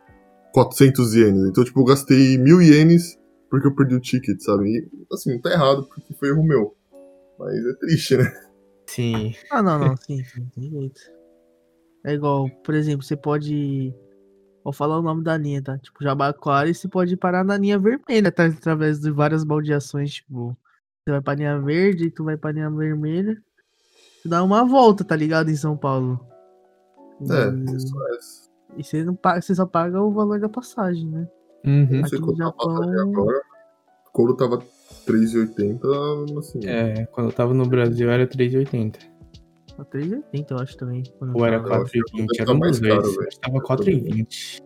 400 0.53 1.15
ienes. 1.15 1.49
Então, 1.49 1.65
tipo, 1.65 1.81
eu 1.81 1.85
gastei 1.85 2.39
mil 2.39 2.61
ienes 2.63 3.19
porque 3.51 3.67
eu 3.67 3.75
perdi 3.75 3.95
o 3.95 4.01
ticket, 4.01 4.41
sabe? 4.41 4.69
E, 4.79 4.91
assim, 5.13 5.39
tá 5.41 5.51
errado, 5.51 5.85
porque 5.85 6.15
foi 6.15 6.29
erro 6.31 6.43
meu. 6.43 6.75
Mas 7.39 7.55
é 7.67 7.75
triste, 7.75 8.17
né? 8.17 8.33
Sim. 8.87 9.35
Ah, 9.51 9.63
não, 9.63 9.79
não, 9.79 9.97
sim, 9.97 10.23
sim, 10.25 10.47
tem 10.55 10.71
jeito. 10.71 11.01
É 12.05 12.15
igual, 12.15 12.49
por 12.65 12.75
exemplo, 12.75 13.05
você 13.05 13.17
pode. 13.17 13.93
Vou 14.65 14.73
falar 14.73 14.99
o 14.99 15.03
nome 15.03 15.23
da 15.23 15.37
linha, 15.37 15.63
tá? 15.63 15.77
Tipo, 15.79 16.03
Jabaquara 16.03 16.69
e 16.69 16.75
você 16.75 16.89
pode 16.89 17.17
parar 17.17 17.45
na 17.45 17.57
linha 17.57 17.79
vermelha, 17.79 18.33
tá? 18.33 18.47
Através 18.47 18.99
de 19.01 19.11
várias 19.11 19.45
baldeações, 19.45 20.15
tipo. 20.15 20.57
Você 21.05 21.13
vai 21.13 21.21
pra 21.21 21.35
linha 21.35 21.59
verde, 21.61 22.11
tu 22.11 22.25
vai 22.25 22.37
pra 22.37 22.51
linha 22.53 22.71
vermelha. 22.71 23.37
Tu 24.23 24.29
dá 24.29 24.43
uma 24.43 24.65
volta, 24.65 25.05
tá 25.05 25.15
ligado? 25.15 25.51
Em 25.51 25.57
São 25.57 25.77
Paulo. 25.77 26.19
É, 27.31 27.49
E- 27.49 27.77
isso 27.77 27.95
é. 28.03 28.46
E 28.77 28.83
você, 28.85 29.05
não 29.05 29.15
paga, 29.15 29.41
você 29.41 29.55
só 29.55 29.67
paga 29.67 30.01
o 30.03 30.11
valor 30.11 30.41
da 30.41 30.49
passagem, 30.49 31.07
né? 31.09 31.29
Uhum. 31.65 31.89
Não 32.01 32.07
sei 32.07 32.19
Aqui 32.19 32.27
no 32.27 32.37
Japão- 32.37 33.01
agora. 33.01 33.41
Quando 34.13 34.35
tava 34.37 34.63
3,80, 35.07 36.39
assim. 36.39 36.61
É, 36.65 37.07
quando 37.07 37.29
eu 37.29 37.33
tava 37.33 37.53
no 37.53 37.67
Brasil 37.67 38.11
era 38.11 38.27
3,80. 38.27 38.99
Tá 39.77 39.85
3,80 39.85 40.47
eu 40.51 40.59
acho 40.59 40.77
também. 40.77 41.03
Ou 41.35 41.45
era 41.45 41.61
tava. 41.61 41.75
Eu 41.77 41.83
acho 41.83 41.93
que 41.93 42.01
4,20. 42.01 42.27
deve 42.27 42.41
Era 42.41 42.53
um 42.53 42.59
dos 42.61 42.81
dois. 42.81 43.19
Acho 43.19 43.29
que 43.29 43.41
tava 43.41 43.61
4,20. 43.61 44.63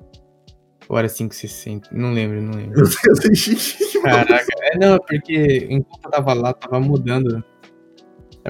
Ou 0.89 0.99
era 0.99 1.09
5,60. 1.09 1.89
Não 1.93 2.13
lembro, 2.13 2.41
não 2.43 2.55
lembro. 2.55 2.83
Caraca, 4.03 4.47
é 4.63 4.79
não, 4.79 4.99
porque 4.99 5.67
enquanto 5.71 6.05
eu 6.05 6.11
tava 6.11 6.33
lá, 6.33 6.53
tava 6.53 6.81
mudando. 6.81 7.45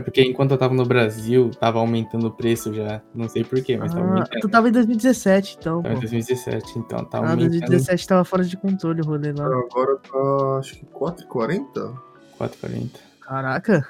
É 0.00 0.02
porque 0.02 0.22
enquanto 0.22 0.52
eu 0.52 0.58
tava 0.58 0.72
no 0.74 0.86
Brasil, 0.86 1.50
tava 1.60 1.78
aumentando 1.78 2.26
o 2.28 2.30
preço 2.30 2.72
já. 2.72 3.02
Não 3.14 3.28
sei 3.28 3.44
porquê, 3.44 3.76
mas 3.76 3.92
tava 3.92 4.06
Ah, 4.06 4.08
aumentando. 4.08 4.40
tu 4.40 4.48
tava 4.48 4.68
em 4.70 4.72
2017, 4.72 5.58
então, 5.60 5.82
Tava 5.82 5.92
em 5.92 5.96
pô. 5.96 6.00
2017, 6.00 6.78
então 6.78 7.04
tá 7.04 7.18
Ah, 7.18 7.30
aumentando 7.32 7.50
2017 7.50 8.08
tava 8.08 8.24
fora 8.24 8.42
de 8.44 8.56
controle 8.56 9.02
o 9.02 9.04
rolê 9.04 9.32
lá. 9.32 9.44
Agora 9.44 9.96
tá, 9.98 10.58
acho 10.58 10.76
que 10.76 10.86
4,40? 10.86 11.94
4,40. 12.38 12.90
Caraca. 13.20 13.86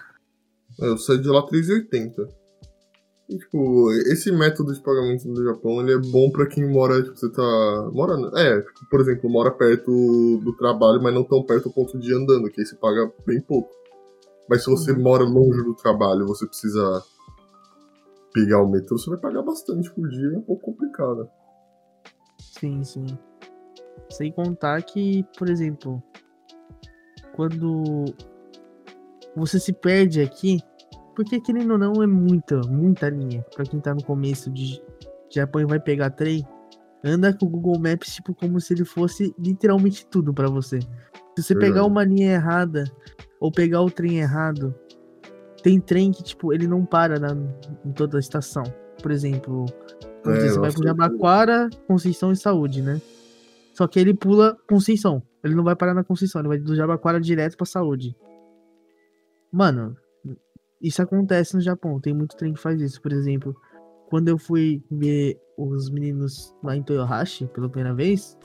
Eu 0.80 0.98
saí 0.98 1.18
de 1.20 1.28
lá 1.28 1.42
3,80. 1.46 2.28
E, 3.28 3.38
tipo, 3.38 3.92
esse 4.10 4.32
método 4.32 4.74
de 4.74 4.80
pagamento 4.82 5.28
do 5.32 5.44
Japão, 5.44 5.80
ele 5.80 5.92
é 5.92 5.98
bom 5.98 6.28
pra 6.32 6.46
quem 6.46 6.66
mora, 6.68 7.00
tipo, 7.00 7.16
você 7.16 7.30
tá... 7.30 7.88
Mora... 7.92 8.14
É, 8.34 8.60
tipo, 8.60 8.88
por 8.90 9.00
exemplo, 9.00 9.30
mora 9.30 9.52
perto 9.52 10.40
do 10.42 10.52
trabalho, 10.56 11.00
mas 11.00 11.14
não 11.14 11.22
tão 11.22 11.40
perto 11.44 11.68
ao 11.68 11.72
ponto 11.72 11.96
de 11.96 12.10
ir 12.10 12.16
andando, 12.16 12.50
que 12.50 12.60
aí 12.60 12.66
você 12.66 12.74
paga 12.74 13.08
bem 13.24 13.40
pouco. 13.40 13.70
Mas 14.50 14.64
se 14.64 14.70
você 14.70 14.90
Uhum. 14.90 15.00
mora 15.00 15.22
longe 15.22 15.62
do 15.62 15.74
trabalho, 15.74 16.26
você 16.26 16.44
precisa 16.44 17.04
pegar 18.34 18.60
o 18.60 18.68
metrô, 18.68 18.98
você 18.98 19.08
vai 19.08 19.18
pagar 19.20 19.42
bastante 19.42 19.88
por 19.92 20.08
dia, 20.08 20.34
é 20.34 20.38
um 20.38 20.42
pouco 20.42 20.62
complicado. 20.72 21.28
Sim, 22.38 22.82
sim. 22.82 23.06
Sem 24.10 24.32
contar 24.32 24.82
que, 24.82 25.24
por 25.38 25.48
exemplo, 25.48 26.02
quando 27.34 28.04
você 29.36 29.60
se 29.60 29.72
perde 29.72 30.20
aqui, 30.20 30.58
porque 31.14 31.40
querendo 31.40 31.72
ou 31.72 31.78
não 31.78 32.02
é 32.02 32.06
muita, 32.06 32.60
muita 32.68 33.08
linha. 33.08 33.44
Pra 33.54 33.64
quem 33.64 33.78
tá 33.80 33.94
no 33.94 34.02
começo 34.02 34.50
de 34.50 34.82
Japão 35.30 35.60
e 35.62 35.64
vai 35.66 35.78
pegar 35.78 36.10
trem, 36.10 36.44
anda 37.04 37.32
com 37.32 37.46
o 37.46 37.48
Google 37.48 37.78
Maps 37.78 38.14
tipo 38.14 38.34
como 38.34 38.60
se 38.60 38.74
ele 38.74 38.84
fosse 38.84 39.32
literalmente 39.38 40.04
tudo 40.06 40.34
pra 40.34 40.48
você. 40.48 40.80
Se 41.36 41.42
você 41.42 41.54
pegar 41.54 41.84
uma 41.84 42.04
linha 42.04 42.32
errada 42.32 42.84
ou 43.38 43.50
pegar 43.50 43.82
o 43.82 43.90
trem 43.90 44.18
errado, 44.18 44.74
tem 45.62 45.80
trem 45.80 46.12
que 46.12 46.22
tipo 46.22 46.52
ele 46.52 46.66
não 46.66 46.84
para 46.84 47.18
na, 47.18 47.36
em 47.84 47.92
toda 47.92 48.18
a 48.18 48.20
estação. 48.20 48.64
Por 49.02 49.10
exemplo, 49.10 49.66
É, 50.26 50.32
dizer, 50.32 50.50
você 50.50 50.58
vai 50.58 50.72
pro 50.72 50.84
Jabaquara, 50.84 51.70
Conceição 51.86 52.32
e 52.32 52.36
Saúde, 52.36 52.82
né? 52.82 53.00
Só 53.74 53.86
que 53.86 53.98
ele 53.98 54.12
pula 54.12 54.56
Conceição. 54.68 55.22
Ele 55.42 55.54
não 55.54 55.64
vai 55.64 55.74
parar 55.74 55.94
na 55.94 56.04
Conceição, 56.04 56.40
ele 56.40 56.48
vai 56.48 56.58
do 56.58 56.76
Jabaquara 56.76 57.20
direto 57.20 57.56
pra 57.56 57.64
Saúde. 57.64 58.14
Mano, 59.50 59.96
isso 60.80 61.00
acontece 61.00 61.54
no 61.54 61.60
Japão. 61.60 61.98
Tem 62.00 62.12
muito 62.12 62.36
trem 62.36 62.52
que 62.52 62.60
faz 62.60 62.80
isso. 62.80 63.00
Por 63.00 63.12
exemplo, 63.12 63.56
quando 64.08 64.28
eu 64.28 64.36
fui 64.36 64.82
ver 64.90 65.40
os 65.56 65.90
meninos 65.90 66.54
lá 66.62 66.76
em 66.76 66.82
Toyohashi 66.82 67.46
pela 67.46 67.68
primeira 67.68 67.94
vez, 67.94 68.36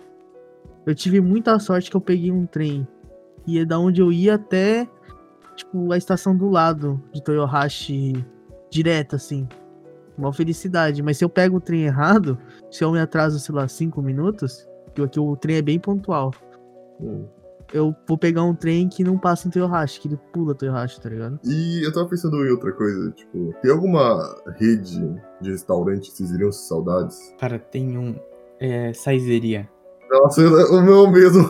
eu 0.86 0.95
tive 0.95 1.19
muita 1.19 1.58
sorte 1.60 1.89
que 1.89 1.98
eu 1.98 2.02
peguei 2.02 2.32
um 2.32 2.45
trem 2.45 2.88
que 3.43 3.54
ia 3.54 3.65
da 3.65 3.80
onde 3.80 4.02
eu 4.02 4.12
ia 4.12 4.36
até 4.36 4.88
tipo 5.56 5.91
a 5.91 5.98
estação 5.98 6.36
do 6.36 6.50
lado 6.50 7.02
de 7.13 7.24
Toyohashi 7.24 8.26
direto 8.69 9.15
assim. 9.15 9.48
Uma 10.17 10.32
felicidade, 10.32 11.04
mas 11.04 11.17
se 11.17 11.26
eu 11.26 11.30
pego 11.30 11.58
o 11.58 11.62
trem 11.62 11.84
errado, 11.84 12.38
se 12.71 12.84
eu 12.84 12.91
me 12.91 13.00
atraso, 13.00 13.38
sei 13.38 13.54
lá, 13.54 13.67
5 13.67 14.02
minutos, 14.02 14.65
que 14.93 15.02
aqui 15.02 15.19
o 15.19 15.36
trem 15.36 15.58
é 15.58 15.62
bem 15.62 15.78
pontual. 15.78 16.32
Hum. 17.02 17.26
Eu 17.74 17.93
vou 18.08 18.17
pegar 18.17 18.43
um 18.43 18.56
trem 18.56 18.88
que 18.88 19.04
não 19.04 19.17
passa 19.17 19.48
em 19.48 19.52
Toyohashi, 19.52 20.00
que 20.00 20.08
ele 20.08 20.17
pula 20.32 20.56
Toyohashi, 20.56 21.02
tá 21.02 21.10
ligado? 21.10 21.39
E 21.43 21.86
eu 21.86 21.91
tava 21.91 22.08
pensando 22.08 22.38
em 22.45 22.52
outra 22.52 22.71
coisa, 22.71 23.12
tipo, 23.12 23.54
tem 23.62 23.71
alguma 23.71 24.41
rede 24.58 25.02
de 25.41 25.50
restaurante 25.50 26.12
que 26.12 26.17
vocês 26.17 26.32
iriam 26.32 26.52
se 26.52 26.67
saudades? 26.67 27.17
Cara, 27.38 27.60
tem 27.60 27.98
um. 27.98 28.15
É. 28.60 28.93
Saizeria. 28.93 29.67
Nossa, 30.09 30.41
eu- 30.41 30.73
o 30.73 30.81
meu 30.81 31.07
mesmo. 31.09 31.49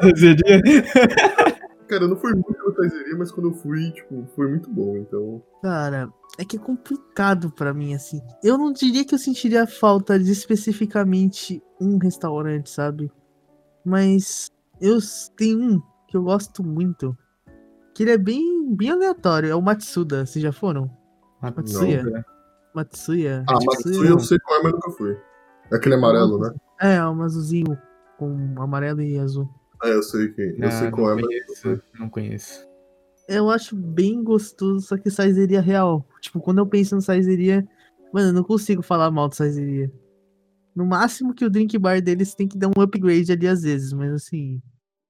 Saizeria? 0.00 0.60
Cara, 1.88 2.04
eu 2.04 2.08
não 2.08 2.16
fui 2.16 2.32
muito 2.34 2.52
na 2.66 2.74
Taizeria, 2.74 3.16
mas 3.16 3.32
quando 3.32 3.48
eu 3.48 3.54
fui, 3.54 3.90
tipo, 3.92 4.26
foi 4.36 4.46
muito 4.48 4.68
bom, 4.68 4.96
então. 4.98 5.42
Cara, 5.62 6.12
é 6.38 6.44
que 6.44 6.56
é 6.56 6.60
complicado 6.60 7.50
pra 7.50 7.72
mim, 7.72 7.94
assim. 7.94 8.20
Eu 8.44 8.58
não 8.58 8.72
diria 8.72 9.04
que 9.06 9.14
eu 9.14 9.18
sentiria 9.18 9.66
falta 9.66 10.18
de 10.18 10.30
especificamente 10.30 11.62
um 11.80 11.96
restaurante, 11.96 12.68
sabe? 12.68 13.10
Mas 13.82 14.50
eu 14.80 14.98
tenho 15.34 15.58
um 15.76 15.82
que 16.06 16.16
eu 16.16 16.22
gosto 16.22 16.62
muito. 16.62 17.16
Que 17.94 18.02
ele 18.02 18.10
é 18.12 18.18
bem, 18.18 18.74
bem 18.76 18.90
aleatório. 18.90 19.48
É 19.50 19.54
o 19.54 19.62
Matsuda. 19.62 20.26
Vocês 20.26 20.42
já 20.42 20.52
foram? 20.52 20.90
Matsuya? 21.40 22.02
Não, 22.02 22.22
Matsuya? 22.74 23.44
Ah, 23.48 23.54
Matsuya 23.54 24.10
eu 24.10 24.18
sei 24.18 24.38
qual 24.40 24.60
é, 24.60 24.62
mas 24.64 24.72
nunca 24.72 24.90
fui. 24.90 25.16
É 25.70 25.76
aquele 25.76 25.94
amarelo, 25.94 26.38
né? 26.38 26.54
É, 26.80 26.94
é 26.94 27.08
um 27.08 27.22
azulzinho 27.22 27.78
com 28.18 28.54
amarelo 28.58 29.02
e 29.02 29.18
azul. 29.18 29.48
É, 29.82 29.94
eu 29.94 30.02
sei 30.02 30.28
que. 30.28 30.42
Eu 30.42 30.58
não, 30.58 30.70
sei 30.70 30.90
qual 30.90 31.18
é, 31.18 31.22
não 31.22 31.28
mas. 31.28 31.80
Não 31.98 32.08
conheço. 32.08 32.66
Eu 33.28 33.50
acho 33.50 33.76
bem 33.76 34.22
gostoso, 34.24 34.86
só 34.86 34.96
que 34.96 35.10
saizeria 35.10 35.60
real. 35.60 36.06
Tipo, 36.20 36.40
quando 36.40 36.58
eu 36.58 36.66
penso 36.66 36.94
no 36.94 37.02
saizeria, 37.02 37.66
mano, 38.12 38.28
eu 38.28 38.32
não 38.32 38.42
consigo 38.42 38.82
falar 38.82 39.10
mal 39.10 39.28
de 39.28 39.36
saizeria. 39.36 39.92
No 40.74 40.86
máximo 40.86 41.34
que 41.34 41.44
o 41.44 41.50
drink 41.50 41.76
bar 41.76 42.00
deles 42.00 42.34
tem 42.34 42.48
que 42.48 42.56
dar 42.56 42.68
um 42.68 42.80
upgrade 42.80 43.30
ali 43.30 43.46
às 43.46 43.62
vezes, 43.62 43.92
mas 43.92 44.12
assim. 44.12 44.62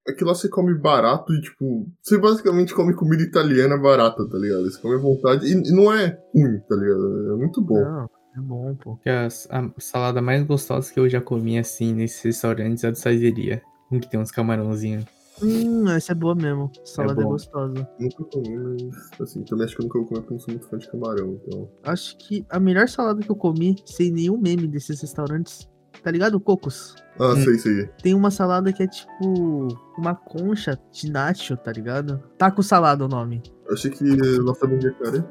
É 0.09 0.13
que 0.13 0.25
lá 0.25 0.35
você 0.35 0.49
come 0.49 0.75
barato 0.75 1.33
e, 1.33 1.41
tipo, 1.43 1.87
você 2.03 2.19
basicamente 2.19 2.75
come 2.75 2.95
comida 2.95 3.23
italiana 3.23 3.77
barata, 3.77 4.27
tá 4.29 4.39
ligado? 4.39 4.65
Você 4.65 4.81
come 4.81 4.97
à 4.97 4.99
vontade 4.99 5.47
e, 5.47 5.53
e 5.53 5.73
não 5.73 5.93
é 5.93 6.19
ruim, 6.35 6.59
tá 6.69 6.75
ligado? 6.75 7.33
É 7.35 7.37
muito 7.37 7.61
bom. 7.61 7.81
Não, 7.81 8.11
é 8.37 8.41
bom, 8.41 8.75
pô. 8.75 8.97
Que 8.97 9.09
a, 9.11 9.27
a 9.27 9.71
salada 9.79 10.21
mais 10.23 10.45
gostosa 10.45 10.93
que 10.93 10.99
eu 11.01 11.09
já 11.09 11.21
comi 11.21 11.59
assim 11.59 11.93
nesses 11.95 12.23
restaurantes 12.23 12.85
é 12.85 12.89
a 12.89 12.91
do 12.91 12.97
Saizeria. 12.99 13.63
Um 13.91 13.99
que 14.01 14.09
tem 14.11 14.21
uns 14.21 14.31
camarãozinhos. 14.31 15.05
Hum, 15.43 15.89
essa 15.91 16.13
é 16.13 16.15
boa 16.15 16.35
mesmo. 16.35 16.71
Salada 16.85 17.21
é, 17.21 17.25
bom. 17.25 17.31
gostosa. 17.31 17.89
Nunca 17.99 18.25
comi, 18.25 18.59
mas, 18.59 19.21
assim, 19.21 19.43
também 19.45 19.65
acho 19.67 19.77
que 19.77 19.83
eu 19.83 19.85
nunca 19.87 19.99
vou 19.99 20.09
comer 20.09 20.21
porque 20.21 20.33
eu 20.35 20.37
não 20.37 20.41
sou 20.45 20.53
muito 20.55 20.69
fã 20.69 20.79
de 20.79 20.91
camarão, 20.91 21.41
então. 21.47 21.69
Acho 21.85 22.17
que 22.19 22.45
a 22.51 22.59
melhor 22.59 22.89
salada 22.89 23.21
que 23.21 23.31
eu 23.31 23.37
comi, 23.37 23.77
sem 23.87 24.11
nenhum 24.11 24.37
meme 24.37 24.67
desses 24.67 25.01
restaurantes, 25.01 25.69
tá 26.03 26.11
ligado? 26.11 26.41
Cocos. 26.41 26.97
Ah, 27.21 27.35
Hum. 27.35 27.45
sei, 27.45 27.59
sei. 27.59 27.87
Tem 28.03 28.15
uma 28.15 28.31
salada 28.33 28.73
que 28.73 28.83
é 28.83 28.87
tipo 28.89 29.69
uma 29.97 30.15
concha 30.15 30.79
de 30.93 31.11
nacho, 31.11 31.57
tá 31.57 31.71
ligado? 31.73 32.21
Taco 32.37 32.63
salada 32.63 33.05
o 33.05 33.09
nome. 33.09 33.41
Eu 33.67 33.75
achei 33.75 33.91
que 33.93 34.05
lá 34.41 34.53
também 34.55 34.81
ia 34.83 34.93
cara. 34.95 35.25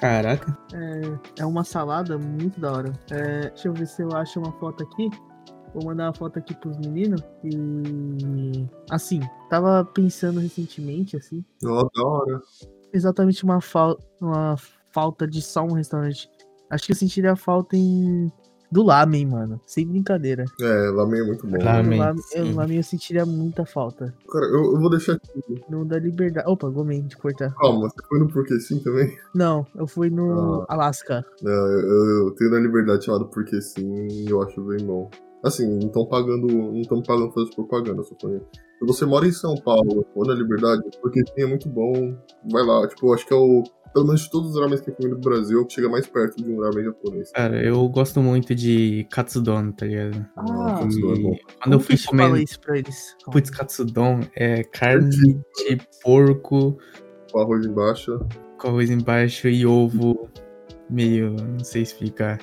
Caraca. 0.00 0.56
É, 0.74 1.42
é 1.42 1.46
uma 1.46 1.64
salada 1.64 2.18
muito 2.18 2.60
da 2.60 2.72
hora. 2.72 2.92
É, 3.10 3.48
deixa 3.50 3.68
eu 3.68 3.74
ver 3.74 3.86
se 3.86 4.02
eu 4.02 4.12
acho 4.12 4.38
uma 4.38 4.52
foto 4.52 4.82
aqui. 4.84 5.10
Vou 5.74 5.84
mandar 5.84 6.06
uma 6.06 6.14
foto 6.14 6.38
aqui 6.38 6.54
pros 6.54 6.76
meninos. 6.78 7.22
E. 7.44 8.66
Assim, 8.90 9.20
tava 9.50 9.84
pensando 9.84 10.40
recentemente, 10.40 11.16
assim. 11.16 11.44
Ó, 11.64 11.88
da 11.94 12.04
hora. 12.04 12.42
Exatamente 12.92 13.44
uma, 13.44 13.60
fal 13.60 13.98
uma 14.20 14.56
falta 14.90 15.26
de 15.26 15.42
só 15.42 15.62
um 15.62 15.72
restaurante. 15.72 16.30
Acho 16.70 16.86
que 16.86 16.92
eu 16.92 16.96
sentiria 16.96 17.36
falta 17.36 17.76
em. 17.76 18.32
Do 18.76 18.82
lamen, 18.82 19.24
mano. 19.24 19.58
Sem 19.66 19.86
brincadeira. 19.86 20.44
É, 20.60 20.90
lamen 20.90 21.20
é 21.22 21.24
muito 21.24 21.46
bom. 21.46 21.56
Lamen. 21.56 21.98
No 21.98 22.04
Lamen, 22.04 22.54
lamen, 22.54 22.76
eu, 22.76 22.82
sentiria 22.82 23.24
muita 23.24 23.64
falta. 23.64 24.14
Cara, 24.30 24.44
eu, 24.44 24.74
eu 24.74 24.78
vou 24.78 24.90
deixar 24.90 25.14
aqui. 25.14 25.64
No 25.70 25.82
da 25.82 25.98
liberdade. 25.98 26.46
Opa, 26.46 26.68
gomei 26.68 27.00
de 27.00 27.16
cortar. 27.16 27.54
Calma, 27.54 27.88
você 27.88 28.06
foi 28.06 28.18
no 28.18 28.28
Porque 28.28 28.60
Sim 28.60 28.78
também? 28.80 29.16
Não, 29.34 29.66
eu 29.74 29.86
fui 29.86 30.10
no 30.10 30.60
Ah. 30.60 30.74
Alasca. 30.74 31.24
Não, 31.40 31.50
eu, 31.50 32.26
eu 32.26 32.30
tenho 32.32 32.50
na 32.50 32.58
Liberdade 32.58 33.06
chamado 33.06 33.30
Porque 33.30 33.62
Sim 33.62 34.08
e 34.10 34.28
eu 34.28 34.42
acho 34.42 34.62
bem 34.62 34.84
bom. 34.84 35.10
Assim, 35.42 35.66
não 35.66 35.86
estão 35.86 36.04
pagando. 36.04 36.46
Não 36.46 36.78
estão 36.78 37.02
pagando 37.02 37.32
fazer 37.32 37.48
propaganda, 37.54 38.02
só 38.02 38.14
falei. 38.20 38.40
Se 38.78 38.86
você 38.86 39.06
mora 39.06 39.26
em 39.26 39.32
São 39.32 39.54
Paulo 39.54 40.04
ou 40.14 40.26
na 40.26 40.34
Liberdade, 40.34 40.82
Porque 41.00 41.20
Sim 41.20 41.44
é 41.44 41.46
muito 41.46 41.66
bom. 41.66 42.14
Vai 42.52 42.62
lá, 42.62 42.86
tipo, 42.86 43.06
eu 43.06 43.14
acho 43.14 43.26
que 43.26 43.32
é 43.32 43.36
o. 43.36 43.62
Pelo 43.96 44.08
menos 44.08 44.20
de 44.24 44.30
todos 44.30 44.50
os 44.54 44.60
ramen 44.60 44.78
que 44.78 44.90
eu 44.90 44.94
comi 44.94 45.08
no 45.08 45.16
Brasil, 45.18 45.58
o 45.58 45.64
que 45.64 45.72
chega 45.72 45.88
mais 45.88 46.06
perto 46.06 46.36
de 46.44 46.52
um 46.52 46.60
ramen 46.60 46.84
japonês. 46.84 47.32
Cara, 47.32 47.64
eu 47.64 47.88
gosto 47.88 48.20
muito 48.20 48.54
de 48.54 49.06
katsudon, 49.10 49.72
tá 49.72 49.86
ligado? 49.86 50.26
Ah, 50.36 50.42
Nossa, 50.42 50.86
isso 50.88 50.98
é 50.98 51.18
bom. 51.18 51.36
Quando 51.62 51.72
eu 51.72 51.78
Como 51.78 51.80
que 51.80 51.96
fui 51.96 52.06
comer. 52.06 52.42
isso 52.42 52.60
pra 52.60 52.76
eles? 52.78 53.16
Putz, 53.32 53.48
katsudon 53.48 54.20
é 54.34 54.62
carne 54.64 55.08
de 55.10 55.80
porco 56.02 56.76
Com 57.32 57.40
arroz 57.40 57.64
embaixo. 57.64 58.18
com 58.58 58.68
arroz 58.68 58.90
embaixo 58.90 59.48
e 59.48 59.64
ovo 59.64 60.28
meio. 60.90 61.30
não 61.30 61.64
sei 61.64 61.80
explicar. 61.80 62.38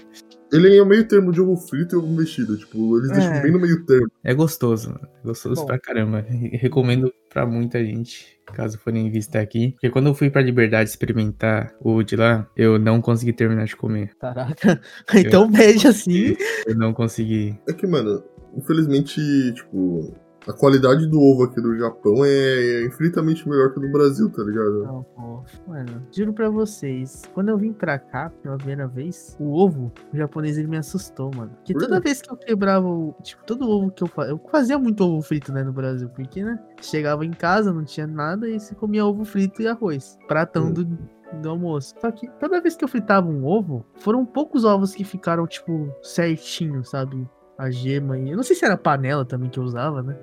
Ele 0.54 0.78
é 0.78 0.82
o 0.82 0.86
meio 0.86 1.08
termo 1.08 1.32
de 1.32 1.42
ovo 1.42 1.58
frito 1.58 1.96
e 1.96 1.98
ovo 1.98 2.08
mexido. 2.08 2.56
Tipo, 2.58 2.98
eles 3.00 3.10
É. 3.12 3.14
deixam 3.16 3.42
bem 3.42 3.52
no 3.52 3.60
meio 3.60 3.86
termo. 3.86 4.08
É 4.24 4.34
gostoso, 4.34 4.90
mano. 4.92 5.08
É 5.24 5.28
gostoso 5.28 5.62
Bom. 5.62 5.66
pra 5.68 5.80
caramba. 5.80 6.22
Re- 6.28 6.50
Recomendo 6.62 7.12
pra 7.30 7.46
muita 7.46 7.84
gente, 7.84 8.38
caso 8.54 8.78
forem 8.78 9.10
visitar 9.12 9.40
aqui. 9.42 9.72
Porque 9.72 9.90
quando 9.90 10.08
eu 10.08 10.14
fui 10.14 10.30
pra 10.30 10.42
Liberdade 10.42 10.90
experimentar 10.90 11.74
o 11.82 12.04
de 12.04 12.16
lá, 12.16 12.48
eu 12.56 12.78
não 12.78 13.02
consegui 13.02 13.34
terminar 13.34 13.66
de 13.66 13.76
comer. 13.76 14.12
Caraca. 14.20 14.80
Então 15.16 15.52
pede 15.52 15.88
assim. 15.88 16.36
Eu 16.68 16.76
não 16.76 16.94
consegui. 16.94 17.58
É 17.68 17.74
que, 17.74 17.88
mano, 17.88 18.24
infelizmente, 18.56 19.20
tipo, 19.54 20.14
a 20.48 20.54
qualidade 20.54 21.08
do 21.08 21.20
ovo 21.20 21.44
aqui 21.44 21.62
do 21.62 21.78
Japão 21.78 22.24
é, 22.26 22.30
é 22.30 22.86
infinitamente 22.86 23.48
melhor 23.48 23.72
que 23.74 23.80
a 23.80 23.82
do 23.84 23.92
Brasil, 23.92 24.30
tá 24.32 24.44
ligado? 24.44 24.84
Não, 24.84 25.04
pô. 25.04 25.44
Mano, 25.68 26.06
juro 26.12 26.34
pra 26.34 26.50
vocês, 26.50 27.24
quando 27.34 27.50
eu 27.50 27.58
vim 27.58 27.74
pra 27.74 27.98
cá 28.00 28.30
pela 28.42 28.58
primeira 28.58 28.88
vez, 28.88 29.36
o 29.40 29.54
ovo, 29.54 29.92
o 30.14 30.18
japonês, 30.18 30.58
ele 30.58 30.68
me 30.68 30.78
assustou, 30.78 31.32
mano. 31.36 31.52
Porque 31.58 31.74
Por 31.74 31.82
toda 31.84 32.00
vez 32.00 32.22
que 32.22 32.32
eu 32.32 32.38
quebrava 32.38 32.88
o. 32.88 33.14
Tipo, 33.22 33.44
todo 33.46 33.70
ovo 33.70 33.92
que 33.92 34.04
eu 34.04 34.08
fazia. 34.08 34.32
Eu 34.34 34.42
fazia 34.52 34.78
muito 34.80 35.02
ovo 35.04 35.22
frito, 35.22 35.52
né, 35.52 35.64
no 35.64 35.74
Brasil. 35.74 36.10
Porque, 36.10 36.44
né? 36.44 36.58
Chegava 36.82 37.26
em 37.26 37.32
casa, 37.32 37.74
não 37.74 37.84
tinha 37.84 38.08
nada 38.08 38.48
e 38.50 38.60
se 38.60 38.74
comia 38.76 39.06
ovo 39.06 39.26
frito 39.26 39.62
e 39.62 39.68
arroz. 39.68 40.18
Pratão 40.28 40.68
Hum. 40.68 40.74
do, 40.74 40.86
do 41.42 41.50
almoço. 41.50 41.94
Só 42.00 42.12
que 42.12 42.30
toda 42.40 42.62
vez 42.62 42.76
que 42.76 42.84
eu 42.84 42.88
fritava 42.88 43.28
um 43.28 43.46
ovo, 43.46 43.86
foram 43.96 44.26
poucos 44.26 44.64
ovos 44.66 44.94
que 44.94 45.04
ficaram, 45.04 45.46
tipo, 45.48 45.90
certinho, 46.02 46.84
sabe? 46.84 47.28
A 47.58 47.70
gema 47.70 48.18
e. 48.18 48.30
Eu 48.32 48.38
não 48.38 48.44
sei 48.44 48.56
se 48.56 48.66
era 48.66 48.76
panela 48.78 49.24
também 49.26 49.50
que 49.50 49.60
eu 49.60 49.64
usava, 49.64 50.02
né? 50.02 50.18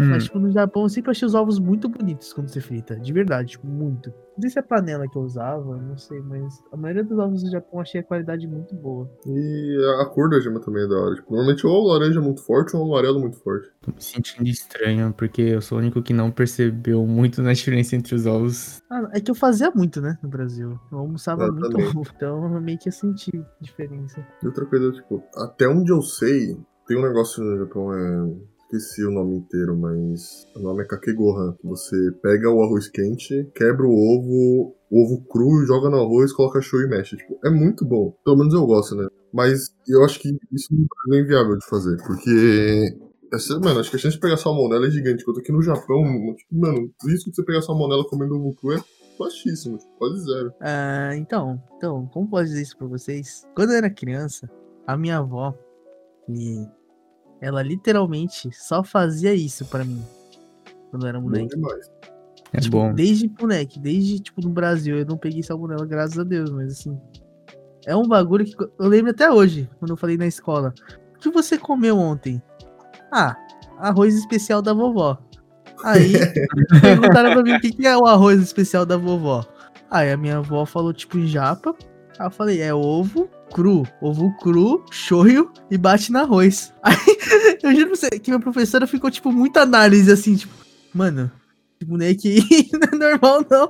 Hum. 0.00 0.10
Mas, 0.10 0.24
tipo, 0.24 0.38
no 0.38 0.50
Japão 0.50 0.82
eu 0.84 0.88
sempre 0.88 1.10
achei 1.10 1.26
os 1.26 1.34
ovos 1.34 1.58
muito 1.58 1.88
bonitos 1.88 2.32
quando 2.32 2.48
você 2.48 2.60
frita. 2.60 2.98
De 2.98 3.12
verdade, 3.12 3.50
tipo, 3.50 3.66
muito. 3.66 4.10
Não 4.10 4.42
sei 4.42 4.50
se 4.50 4.58
é 4.58 4.62
a 4.62 4.64
panela 4.64 5.06
que 5.06 5.16
eu 5.16 5.22
usava, 5.22 5.76
não 5.76 5.98
sei, 5.98 6.18
mas 6.22 6.62
a 6.72 6.76
maioria 6.76 7.04
dos 7.04 7.18
ovos 7.18 7.42
do 7.42 7.50
Japão 7.50 7.74
eu 7.74 7.80
achei 7.80 8.00
a 8.00 8.04
qualidade 8.04 8.46
muito 8.46 8.74
boa. 8.74 9.10
E 9.26 9.76
a 10.00 10.06
cor 10.06 10.30
da 10.30 10.40
gema 10.40 10.60
também 10.60 10.84
é 10.84 10.88
da 10.88 10.96
hora. 10.96 11.14
Tipo, 11.14 11.30
normalmente 11.30 11.66
ou 11.66 11.84
o 11.84 11.88
laranja 11.88 12.20
muito 12.20 12.40
forte 12.40 12.74
ou 12.74 12.86
o 12.86 12.92
amarelo 12.92 13.20
muito 13.20 13.36
forte. 13.36 13.68
Tô 13.82 13.92
me 13.92 14.00
sentindo 14.00 14.48
estranho, 14.48 15.12
porque 15.12 15.42
eu 15.42 15.60
sou 15.60 15.76
o 15.76 15.80
único 15.80 16.02
que 16.02 16.14
não 16.14 16.30
percebeu 16.30 17.06
muito 17.06 17.42
na 17.42 17.52
diferença 17.52 17.94
entre 17.94 18.14
os 18.14 18.24
ovos. 18.24 18.80
Ah, 18.90 19.10
é 19.12 19.20
que 19.20 19.30
eu 19.30 19.34
fazia 19.34 19.70
muito, 19.70 20.00
né, 20.00 20.16
no 20.22 20.28
Brasil. 20.28 20.78
Eu 20.90 20.98
almoçava 20.98 21.44
Eu 21.44 21.52
muito 21.52 21.78
ovo, 21.78 22.02
então 22.16 22.54
eu 22.54 22.60
meio 22.62 22.78
que 22.78 22.88
eu 22.88 22.92
senti 22.92 23.30
diferença. 23.60 24.26
E 24.42 24.46
outra 24.46 24.64
coisa, 24.64 24.90
tipo, 24.92 25.22
até 25.36 25.68
onde 25.68 25.92
eu 25.92 26.00
sei, 26.00 26.56
tem 26.86 26.96
um 26.96 27.02
negócio 27.02 27.44
no 27.44 27.58
Japão, 27.58 27.92
é. 27.92 28.30
Esqueci 28.72 29.04
o 29.04 29.10
nome 29.10 29.38
inteiro, 29.38 29.76
mas 29.76 30.46
o 30.54 30.60
nome 30.60 30.84
é 30.84 30.86
kakegohan. 30.86 31.56
Você 31.64 31.96
pega 32.22 32.48
o 32.48 32.62
arroz 32.62 32.88
quente, 32.88 33.50
quebra 33.52 33.84
o 33.84 33.90
ovo, 33.90 34.76
o 34.88 35.02
ovo 35.02 35.24
cru, 35.24 35.66
joga 35.66 35.90
no 35.90 35.96
arroz, 35.96 36.32
coloca 36.32 36.60
show 36.60 36.80
e 36.80 36.88
mexe. 36.88 37.16
Tipo, 37.16 37.36
é 37.44 37.50
muito 37.50 37.84
bom. 37.84 38.16
Pelo 38.24 38.36
menos 38.36 38.54
eu 38.54 38.64
gosto, 38.64 38.94
né? 38.94 39.08
Mas 39.34 39.74
eu 39.88 40.04
acho 40.04 40.20
que 40.20 40.28
isso 40.52 40.68
não 41.08 41.18
é 41.18 41.20
inviável 41.20 41.58
de 41.58 41.66
fazer, 41.66 41.96
porque. 42.06 42.96
Essa, 43.32 43.58
mano, 43.58 43.80
acho 43.80 43.90
que 43.90 43.96
a 43.96 43.98
chance 43.98 44.14
de 44.14 44.20
pegar 44.20 44.36
salmonela 44.36 44.86
é 44.86 44.90
gigante. 44.90 45.22
Enquanto 45.22 45.40
aqui 45.40 45.50
no 45.50 45.62
Japão, 45.62 46.04
tipo, 46.36 46.54
mano, 46.56 46.92
o 47.02 47.08
risco 47.08 47.28
de 47.30 47.36
você 47.36 47.44
pegar 47.44 47.62
salmonela 47.62 48.04
comendo 48.04 48.36
ovo 48.36 48.54
cru 48.54 48.72
é 48.72 48.84
baixíssimo, 49.18 49.78
tipo, 49.78 49.98
quase 49.98 50.24
zero. 50.24 50.52
Ah, 50.60 51.16
então, 51.16 51.60
então, 51.76 52.08
como 52.12 52.30
posso 52.30 52.44
dizer 52.44 52.62
isso 52.62 52.78
pra 52.78 52.86
vocês? 52.86 53.44
Quando 53.54 53.70
eu 53.70 53.78
era 53.78 53.90
criança, 53.90 54.48
a 54.86 54.96
minha 54.96 55.18
avó, 55.18 55.54
e 56.28 56.66
ela 57.40 57.62
literalmente 57.62 58.50
só 58.52 58.84
fazia 58.84 59.34
isso 59.34 59.64
pra 59.66 59.84
mim. 59.84 60.02
Quando 60.90 61.04
eu 61.04 61.08
era 61.08 61.20
moleque. 61.20 61.54
É 62.52 62.60
Tipo, 62.60 62.78
bom. 62.78 62.92
Desde 62.92 63.32
moleque, 63.40 63.78
desde 63.78 64.20
tipo 64.20 64.40
no 64.40 64.50
Brasil, 64.50 64.98
eu 64.98 65.06
não 65.06 65.16
peguei 65.16 65.42
salmonela, 65.42 65.86
graças 65.86 66.18
a 66.18 66.24
Deus, 66.24 66.50
mas 66.50 66.72
assim. 66.72 66.98
É 67.86 67.96
um 67.96 68.06
bagulho 68.06 68.44
que 68.44 68.54
eu 68.62 68.88
lembro 68.88 69.10
até 69.10 69.30
hoje, 69.30 69.68
quando 69.78 69.92
eu 69.92 69.96
falei 69.96 70.16
na 70.16 70.26
escola. 70.26 70.74
O 71.14 71.18
que 71.18 71.30
você 71.30 71.56
comeu 71.56 71.96
ontem? 71.96 72.42
Ah, 73.12 73.36
arroz 73.78 74.14
especial 74.16 74.60
da 74.60 74.72
vovó. 74.72 75.18
Aí 75.82 76.12
perguntaram 76.82 77.32
pra 77.32 77.42
mim 77.42 77.54
o 77.54 77.60
que, 77.60 77.72
que 77.72 77.86
é 77.86 77.96
o 77.96 78.06
arroz 78.06 78.40
especial 78.40 78.84
da 78.84 78.96
vovó. 78.96 79.44
Aí 79.90 80.10
a 80.12 80.16
minha 80.16 80.38
avó 80.38 80.66
falou 80.66 80.92
tipo 80.92 81.18
em 81.18 81.26
japa. 81.26 81.74
Aí 82.20 82.26
eu 82.26 82.30
falei, 82.30 82.60
é 82.60 82.74
ovo 82.74 83.30
cru. 83.50 83.82
Ovo 84.02 84.30
cru, 84.42 84.84
shoyu 84.90 85.50
e 85.70 85.78
bate 85.78 86.12
no 86.12 86.18
arroz. 86.18 86.70
Aí 86.84 86.92
eu 87.62 87.72
juro 87.74 87.86
pra 87.86 87.96
você 87.96 88.10
que 88.10 88.30
minha 88.30 88.38
professora 88.40 88.86
ficou 88.86 89.10
tipo 89.10 89.32
muita 89.32 89.62
análise 89.62 90.12
assim, 90.12 90.36
tipo, 90.36 90.52
mano, 90.94 91.30
esse 91.80 91.90
moleque 91.90 92.28
aí 92.28 92.68
não 92.78 93.08
é 93.08 93.12
normal 93.12 93.46
não. 93.50 93.68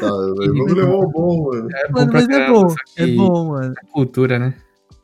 Tá, 0.00 0.10
vamos 0.10 0.72
levar 0.72 0.94
o 0.96 1.08
bom, 1.08 1.44
mano. 1.50 1.68
É 1.74 1.88
bom 1.88 2.00
Mano, 2.00 2.12
mas 2.12 2.28
é 2.28 2.50
bom, 2.50 2.74
é 2.96 3.06
bom, 3.16 3.48
mano. 3.48 3.72
é 3.82 3.86
cultura, 3.90 4.38
né? 4.38 4.54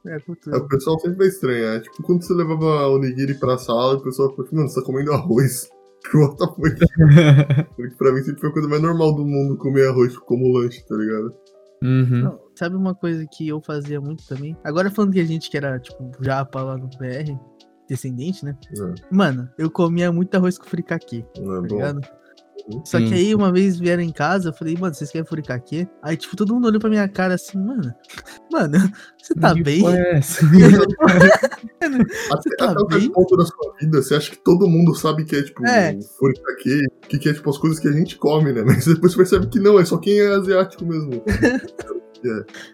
É 0.06 0.16
É, 0.16 0.20
cultura. 0.20 0.58
o 0.58 0.68
pessoal 0.68 0.98
sempre 1.00 1.16
vai 1.18 1.26
estranhar. 1.28 1.76
É 1.76 1.80
tipo 1.80 2.02
quando 2.02 2.22
você 2.22 2.34
levava 2.34 2.88
onigiri 2.88 3.32
pra 3.34 3.56
sala, 3.56 3.94
o 3.94 4.02
pessoal 4.02 4.28
ficou 4.28 4.44
tipo, 4.44 4.56
mano, 4.56 4.68
você 4.68 4.78
tá 4.78 4.86
comendo 4.86 5.12
arroz. 5.14 5.70
What 6.14 6.36
the 6.36 6.46
fuck? 6.46 7.96
Pra 7.98 8.12
mim 8.12 8.22
sempre 8.22 8.40
foi 8.40 8.50
a 8.50 8.52
coisa 8.52 8.68
mais 8.68 8.82
normal 8.82 9.14
do 9.14 9.24
mundo 9.24 9.56
comer 9.56 9.88
arroz 9.88 10.16
como 10.18 10.52
lanche, 10.52 10.84
tá 10.86 10.94
ligado? 10.96 11.34
Uhum. 11.82 12.22
Não, 12.22 12.40
sabe 12.54 12.76
uma 12.76 12.94
coisa 12.94 13.26
que 13.26 13.48
eu 13.48 13.60
fazia 13.60 14.00
muito 14.00 14.26
também? 14.26 14.56
Agora 14.64 14.90
falando 14.90 15.12
que 15.12 15.20
a 15.20 15.24
gente 15.24 15.50
que 15.50 15.56
era, 15.56 15.78
tipo, 15.78 16.10
japa 16.20 16.62
lá 16.62 16.76
no 16.76 16.88
PR, 16.90 17.34
descendente, 17.88 18.44
né? 18.44 18.56
É, 18.76 18.94
Mano, 19.10 19.48
eu 19.58 19.70
comia 19.70 20.12
muito 20.12 20.34
arroz 20.34 20.58
com 20.58 20.66
fricaqui, 20.66 21.24
não 21.38 21.56
é 21.56 21.60
tá 21.60 21.66
ligado? 21.66 22.00
Só 22.84 22.98
que 22.98 23.12
aí 23.14 23.34
uma 23.34 23.52
vez 23.52 23.78
vieram 23.78 24.02
em 24.02 24.12
casa, 24.12 24.48
eu 24.48 24.52
falei, 24.52 24.76
mano, 24.78 24.94
vocês 24.94 25.10
querem 25.10 25.26
fricaqui? 25.26 25.88
Aí, 26.02 26.16
tipo, 26.16 26.36
todo 26.36 26.54
mundo 26.54 26.68
olhou 26.68 26.80
pra 26.80 26.90
minha 26.90 27.08
cara 27.08 27.34
assim, 27.34 27.58
mano, 27.58 27.92
mano, 28.52 28.78
você 29.20 29.34
tá 29.34 29.54
Que 29.54 29.62
bem? 29.62 29.86
é 29.86 30.16
essa? 30.18 30.44
Até, 32.30 32.56
tá 32.56 32.70
até 32.72 32.80
o 32.80 32.86
bem? 32.86 33.10
ponto 33.10 33.36
da 33.36 33.44
sua 33.44 33.74
vida, 33.80 34.02
você 34.02 34.14
acha 34.14 34.30
que 34.30 34.38
todo 34.38 34.68
mundo 34.68 34.94
sabe 34.94 35.24
que 35.24 35.36
é 35.36 35.42
tipo 35.42 35.66
É. 35.66 35.98
furikake, 36.18 36.86
que, 37.08 37.18
que 37.18 37.28
é 37.28 37.32
tipo 37.34 37.48
as 37.50 37.58
coisas 37.58 37.78
que 37.78 37.88
a 37.88 37.92
gente 37.92 38.16
come, 38.16 38.52
né? 38.52 38.62
Mas 38.66 38.84
depois 38.86 39.12
você 39.12 39.18
percebe 39.18 39.46
que 39.48 39.58
não, 39.58 39.78
é 39.78 39.84
só 39.84 39.96
quem 39.98 40.18
é 40.20 40.28
asiático 40.34 40.84
mesmo. 40.84 41.22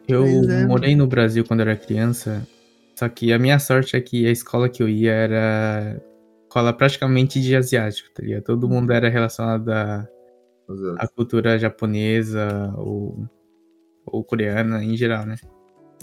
Eu 0.09 0.23
Pois 0.25 0.49
é, 0.49 0.67
morei 0.67 0.97
no 0.97 1.07
Brasil 1.07 1.45
quando 1.45 1.61
eu 1.61 1.69
era 1.69 1.77
criança, 1.77 2.47
só 2.95 3.09
que 3.09 3.33
a 3.33 3.39
minha 3.39 3.59
sorte 3.59 3.97
é 3.97 4.01
que 4.01 4.27
a 4.27 4.31
escola 4.33 4.69
que 4.69 4.83
eu 4.83 4.89
ia 4.89 5.13
era 5.13 6.01
escola 6.57 6.73
praticamente 6.73 7.41
de 7.41 7.55
asiático, 7.55 8.09
tá 8.15 8.23
ligado? 8.23 8.45
Todo 8.45 8.69
mundo 8.69 8.91
era 8.91 9.11
relacionado 9.11 9.69
à, 9.71 10.09
à 10.99 11.07
cultura 11.07 11.59
japonesa 11.59 12.73
ou, 12.79 13.29
ou 14.07 14.25
coreana 14.25 14.83
em 14.83 14.97
geral, 14.97 15.27
né? 15.27 15.37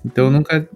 Então 0.05 0.25
eu 0.25 0.31
nunca 0.31 0.67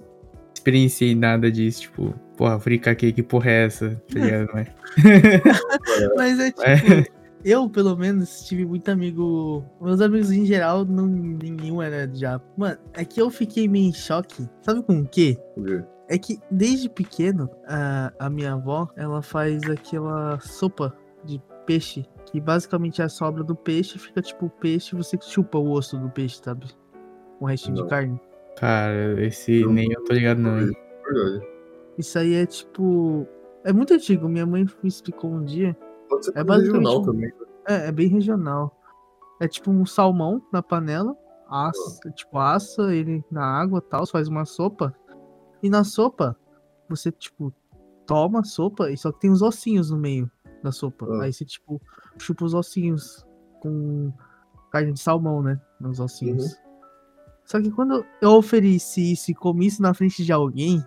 experienciei 0.56 1.14
nada 1.14 1.52
disso, 1.52 1.82
tipo, 1.82 2.12
porra, 2.36 2.60
fricake, 2.60 3.14
que 3.14 3.22
porra 3.22 3.52
é 3.52 3.66
essa? 3.66 4.02
Tá 4.12 4.20
ligado? 4.20 4.50
Mas, 4.54 4.68
Mas 6.18 6.40
é 6.40 6.52
tipo, 6.52 6.64
É. 6.64 7.06
eu 7.46 7.70
pelo 7.70 7.96
menos 7.96 8.48
tive 8.48 8.66
muito 8.66 8.90
amigo. 8.90 9.64
Meus 9.80 10.02
amigos 10.02 10.32
em 10.32 10.44
geral, 10.44 10.86
não, 10.86 11.06
nenhum 11.06 11.84
era 11.84 12.08
de 12.08 12.22
japa. 12.22 12.44
Mano, 12.58 12.80
é 12.94 13.06
que 13.06 13.22
eu 13.22 13.30
fiquei 13.30 13.68
meio 13.68 13.90
em 13.90 13.94
choque. 13.94 14.48
Sabe 14.64 14.82
com 14.82 15.02
o 15.02 15.08
quê? 15.08 15.38
Por 15.54 15.66
quê? 15.66 15.84
É 16.10 16.18
que 16.18 16.40
desde 16.50 16.90
pequeno, 16.90 17.50
a, 17.68 18.14
a 18.20 18.30
minha 18.30 18.54
avó, 18.54 18.88
ela 18.96 19.22
faz 19.22 19.62
aquela 19.70 20.40
sopa 20.40 20.96
de 21.26 21.42
peixe. 21.66 22.06
Que 22.32 22.40
basicamente 22.40 23.02
é 23.02 23.06
a 23.06 23.10
sobra 23.10 23.44
do 23.44 23.56
peixe, 23.56 23.98
fica 24.00 24.22
tipo 24.22 24.46
o 24.46 24.50
peixe 24.50 24.96
você 24.96 25.18
chupa 25.22 25.58
o 25.58 25.72
osso 25.72 25.98
do 25.98 26.10
peixe, 26.10 26.40
sabe? 26.44 26.68
Com 27.40 27.46
o 27.46 27.48
restinho 27.48 27.76
Não. 27.78 27.84
de 27.84 27.90
carne. 27.90 28.22
cara, 28.58 29.22
esse 29.26 29.62
Eu 29.62 29.72
nem 29.72 29.92
eu 29.92 30.04
tô 30.04 30.14
ligado 30.14 30.40
não? 30.40 30.56
Verdade. 30.56 31.48
Isso 31.98 32.18
aí 32.20 32.36
é 32.36 32.46
tipo. 32.46 33.28
É 33.64 33.74
muito 33.74 33.94
antigo. 33.94 34.28
Minha 34.30 34.46
mãe 34.46 34.64
me 34.84 34.88
explicou 34.90 35.30
um 35.32 35.44
dia. 35.44 35.76
Pode 36.10 36.26
ser 36.26 36.38
É 36.38 36.44
basicamente 36.44 36.84
regional 36.84 37.02
um- 37.02 37.06
também. 37.06 37.28
né? 37.30 37.34
É, 37.68 37.88
é 37.88 37.92
bem 37.92 38.08
regional. 38.08 38.78
É 39.42 39.48
tipo 39.48 39.72
um 39.72 39.86
salmão 39.86 40.42
na 40.54 40.62
panela, 40.64 41.16
assa, 41.50 42.10
tipo, 42.12 42.38
assa 42.40 42.94
ele 42.94 43.24
na 43.32 43.44
água 43.46 43.82
tal, 43.82 44.06
faz 44.08 44.28
uma 44.28 44.46
sopa. 44.46 44.94
E 45.62 45.70
na 45.70 45.84
sopa, 45.84 46.36
você, 46.90 47.12
tipo, 47.12 47.54
toma 48.06 48.40
a 48.40 48.44
sopa 48.44 48.90
e 48.92 48.98
só 48.98 49.12
que 49.12 49.20
tem 49.20 49.32
os 49.32 49.42
ossinhos 49.42 49.92
no 49.92 49.98
meio 49.98 50.30
da 50.64 50.72
sopa. 50.72 51.06
Ah. 51.10 51.24
Aí 51.24 51.34
você, 51.34 51.46
tipo, 51.46 51.82
chupa 52.18 52.46
os 52.46 52.54
ossinhos 52.54 53.26
com 53.62 54.12
carne 54.72 54.94
de 54.94 55.00
salmão, 55.00 55.42
né? 55.42 55.60
Nos 55.80 56.00
ossinhos. 56.00 56.56
Só 57.46 57.62
que 57.62 57.72
quando 57.72 58.06
eu 58.22 58.32
ofereci 58.32 59.14
isso 59.14 59.32
e 59.32 59.34
comi 59.36 59.68
isso 59.68 59.82
na 59.82 59.94
frente 59.94 60.24
de 60.24 60.34
alguém, 60.34 60.84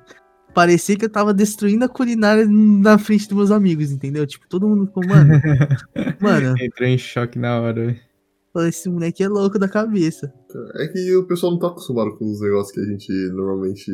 parecia 0.55 0.97
que 0.97 1.05
eu 1.07 1.11
tava 1.11 1.33
destruindo 1.33 1.85
a 1.85 1.89
culinária 1.89 2.47
na 2.47 2.99
frente 2.99 3.27
dos 3.29 3.37
meus 3.37 3.51
amigos, 3.51 3.91
entendeu? 3.91 4.27
Tipo, 4.27 4.47
todo 4.49 4.69
mundo 4.69 4.87
ficou, 4.87 5.07
mano, 5.07 5.33
mano, 6.21 6.55
Entrou 6.59 6.89
em 6.89 6.99
choque 6.99 7.39
na 7.39 7.61
hora. 7.61 7.87
velho. 7.87 8.69
esse 8.69 8.91
moleque 8.91 9.23
é 9.23 9.29
louco 9.29 9.59
da 9.59 9.69
cabeça. 9.69 10.33
É 10.77 10.89
que 10.89 11.17
o 11.17 11.27
pessoal 11.27 11.53
não 11.53 11.59
tá 11.59 11.69
acostumado 11.69 12.17
com 12.19 12.31
os 12.31 12.41
negócios 12.41 12.73
que 12.75 12.81
a 12.81 12.85
gente 12.85 13.13
normalmente 13.33 13.91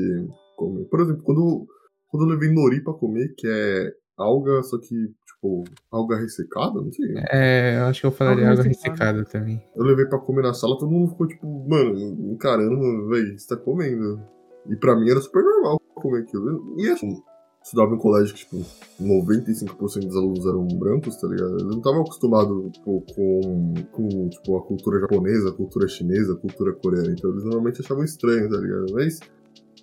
come. 0.56 0.84
Por 0.86 1.00
exemplo, 1.00 1.22
quando, 1.22 1.66
quando 2.08 2.24
eu 2.24 2.30
levei 2.30 2.52
nori 2.52 2.82
pra 2.82 2.94
comer, 2.94 3.34
que 3.36 3.46
é 3.46 3.92
alga, 4.16 4.62
só 4.62 4.78
que, 4.78 4.88
tipo, 4.88 5.64
alga 5.90 6.16
ressecada, 6.16 6.80
não 6.80 6.90
sei. 6.90 7.14
É, 7.30 7.78
eu 7.78 7.84
acho 7.84 8.00
que 8.00 8.06
eu 8.06 8.12
falaria 8.12 8.50
água 8.50 8.64
ressecado. 8.64 8.92
ressecada 8.92 9.24
também. 9.24 9.62
Eu 9.76 9.84
levei 9.84 10.06
pra 10.06 10.18
comer 10.18 10.42
na 10.42 10.54
sala, 10.54 10.78
todo 10.78 10.90
mundo 10.90 11.10
ficou, 11.10 11.28
tipo, 11.28 11.68
mano, 11.68 11.98
encarando, 12.32 13.08
velho, 13.08 13.38
você 13.38 13.54
tá 13.54 13.56
comendo. 13.62 14.20
E 14.68 14.76
pra 14.76 14.96
mim 14.96 15.10
era 15.10 15.20
super 15.20 15.42
normal 15.44 15.80
comer 15.94 16.22
aquilo. 16.22 16.74
E 16.78 16.88
assim, 16.88 17.22
estudava 17.62 17.92
em 17.92 17.94
um 17.94 17.98
colégio 17.98 18.34
que, 18.34 18.40
tipo, 18.40 18.56
95% 19.00 20.06
dos 20.06 20.16
alunos 20.16 20.46
eram 20.46 20.66
brancos, 20.66 21.16
tá 21.16 21.26
ligado? 21.28 21.52
Eles 21.52 21.64
não 21.64 21.78
estavam 21.78 22.00
acostumados 22.02 22.72
tipo, 22.72 23.04
com, 23.14 23.74
com, 23.92 24.28
tipo, 24.28 24.56
a 24.56 24.62
cultura 24.62 25.00
japonesa, 25.00 25.50
a 25.50 25.52
cultura 25.52 25.88
chinesa, 25.88 26.32
a 26.32 26.36
cultura 26.36 26.72
coreana. 26.72 27.12
Então 27.12 27.30
eles 27.30 27.44
normalmente 27.44 27.80
achavam 27.80 28.04
estranho, 28.04 28.48
tá 28.48 28.56
ligado? 28.56 28.86
Mas 28.92 29.20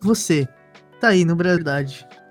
Você 0.01 0.47
tá 1.03 1.09
aí 1.09 1.25
no 1.25 1.35
Brasil 1.35 1.65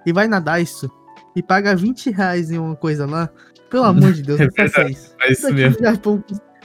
e 0.07 0.13
vai 0.15 0.27
nadar 0.27 0.63
isso 0.63 0.91
e 1.37 1.43
paga 1.43 1.77
20 1.77 2.11
reais 2.11 2.51
em 2.51 2.59
uma 2.59 2.75
coisa 2.75 3.05
lá, 3.05 3.29
pelo 3.69 3.85
amor 3.85 4.15
de 4.15 4.23
Deus, 4.23 4.41
É 4.41 4.45
não 4.49 4.53
faça 4.53 4.85
verdade, 4.85 4.93
isso. 4.93 5.15
É 5.21 5.33
isso 5.33 5.53
mesmo. 5.53 5.77
no 5.79 5.87
Japão, 5.87 6.25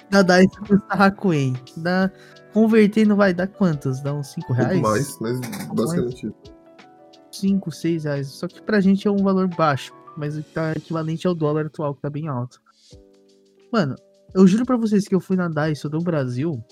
nadar 0.09 0.41
isso 0.41 0.59
custa 0.61 0.85
Hakuen. 0.89 1.55
Dá, 1.75 2.09
convertendo 2.53 3.13
vai 3.13 3.33
dar 3.33 3.47
quantos? 3.47 3.99
Dá 3.99 4.13
uns 4.13 4.27
5 4.27 4.53
reais? 4.53 4.71
muito 4.71 4.87
mais, 4.87 5.19
mas 5.19 5.39
basicamente 5.73 6.27
isso. 6.27 6.35
5, 7.33 7.71
6 7.71 8.03
reais. 8.05 8.27
Só 8.27 8.47
que 8.47 8.61
pra 8.61 8.79
gente 8.79 9.05
é 9.05 9.11
um 9.11 9.17
valor 9.17 9.49
baixo, 9.49 9.93
mas 10.15 10.37
o 10.37 10.43
que 10.43 10.53
tá 10.53 10.71
equivalente 10.71 11.27
ao 11.27 11.35
dólar 11.35 11.65
atual, 11.65 11.93
que 11.93 12.01
tá 12.01 12.09
bem 12.09 12.29
alto. 12.29 12.61
Mano, 13.71 13.95
eu 14.33 14.47
juro 14.47 14.65
pra 14.65 14.77
vocês 14.77 15.05
que 15.07 15.13
eu 15.13 15.19
fui 15.19 15.35
nadar 15.35 15.69
isso 15.69 15.89
do 15.89 15.99
Brasil 15.99 16.63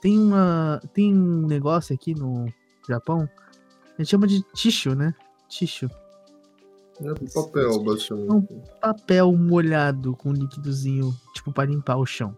tem 0.00 0.18
uma. 0.18 0.80
Tem 0.92 1.12
um 1.12 1.46
negócio 1.46 1.94
aqui 1.94 2.14
no 2.14 2.46
Japão. 2.86 3.28
A 3.98 4.02
gente 4.02 4.10
chama 4.10 4.26
de 4.26 4.42
tissue, 4.54 4.94
né? 4.94 5.14
Tissue. 5.48 5.88
É 7.00 7.10
um 7.10 7.14
papel, 7.34 7.82
basicamente. 7.82 8.30
Um 8.32 8.42
papel 8.80 9.32
molhado 9.32 10.14
com 10.16 10.32
líquidozinho, 10.32 11.12
tipo, 11.34 11.52
para 11.52 11.68
limpar 11.68 11.96
o 11.96 12.06
chão. 12.06 12.36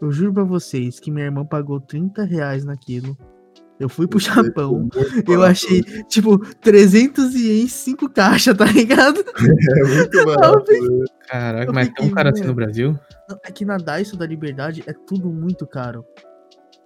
Eu 0.00 0.12
juro 0.12 0.32
pra 0.32 0.44
vocês 0.44 1.00
que 1.00 1.10
minha 1.10 1.26
irmã 1.26 1.44
pagou 1.44 1.80
30 1.80 2.24
reais 2.24 2.64
naquilo. 2.64 3.16
Eu 3.78 3.88
fui 3.88 4.06
pro 4.06 4.20
Japão, 4.20 4.88
eu 5.28 5.42
achei, 5.42 5.82
tipo, 6.08 6.38
300 6.60 7.34
em 7.34 7.66
5 7.66 8.08
caixas, 8.08 8.56
tá 8.56 8.66
ligado? 8.66 9.24
É 9.34 9.84
muito 9.96 10.24
barato. 10.24 10.70
né? 10.70 11.04
Caraca, 11.28 11.70
Eu 11.70 11.74
mas 11.74 11.88
fiquei, 11.88 12.06
tão 12.06 12.14
caro 12.14 12.28
assim 12.28 12.44
no 12.44 12.54
Brasil? 12.54 12.98
Não, 13.28 13.38
É 13.44 13.50
que 13.50 13.64
na 13.64 13.76
Daiso 13.76 14.16
da 14.16 14.26
Liberdade 14.26 14.84
é 14.86 14.92
tudo 14.92 15.28
muito 15.32 15.66
caro. 15.66 16.04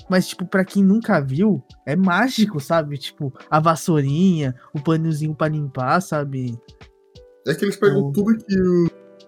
Mas, 0.08 0.28
tipo, 0.28 0.46
pra 0.46 0.64
quem 0.64 0.82
nunca 0.82 1.20
viu, 1.20 1.62
é 1.84 1.94
mágico, 1.94 2.58
sabe? 2.60 2.96
Tipo, 2.96 3.32
a 3.50 3.60
vassourinha, 3.60 4.54
o 4.74 4.80
paninhozinho 4.80 5.34
pra 5.34 5.48
limpar, 5.48 6.00
sabe? 6.00 6.58
É 7.46 7.54
que 7.54 7.64
eles 7.64 7.76
pegam 7.76 8.08
Oh. 8.08 8.12
tudo 8.12 8.36
que, 8.38 8.54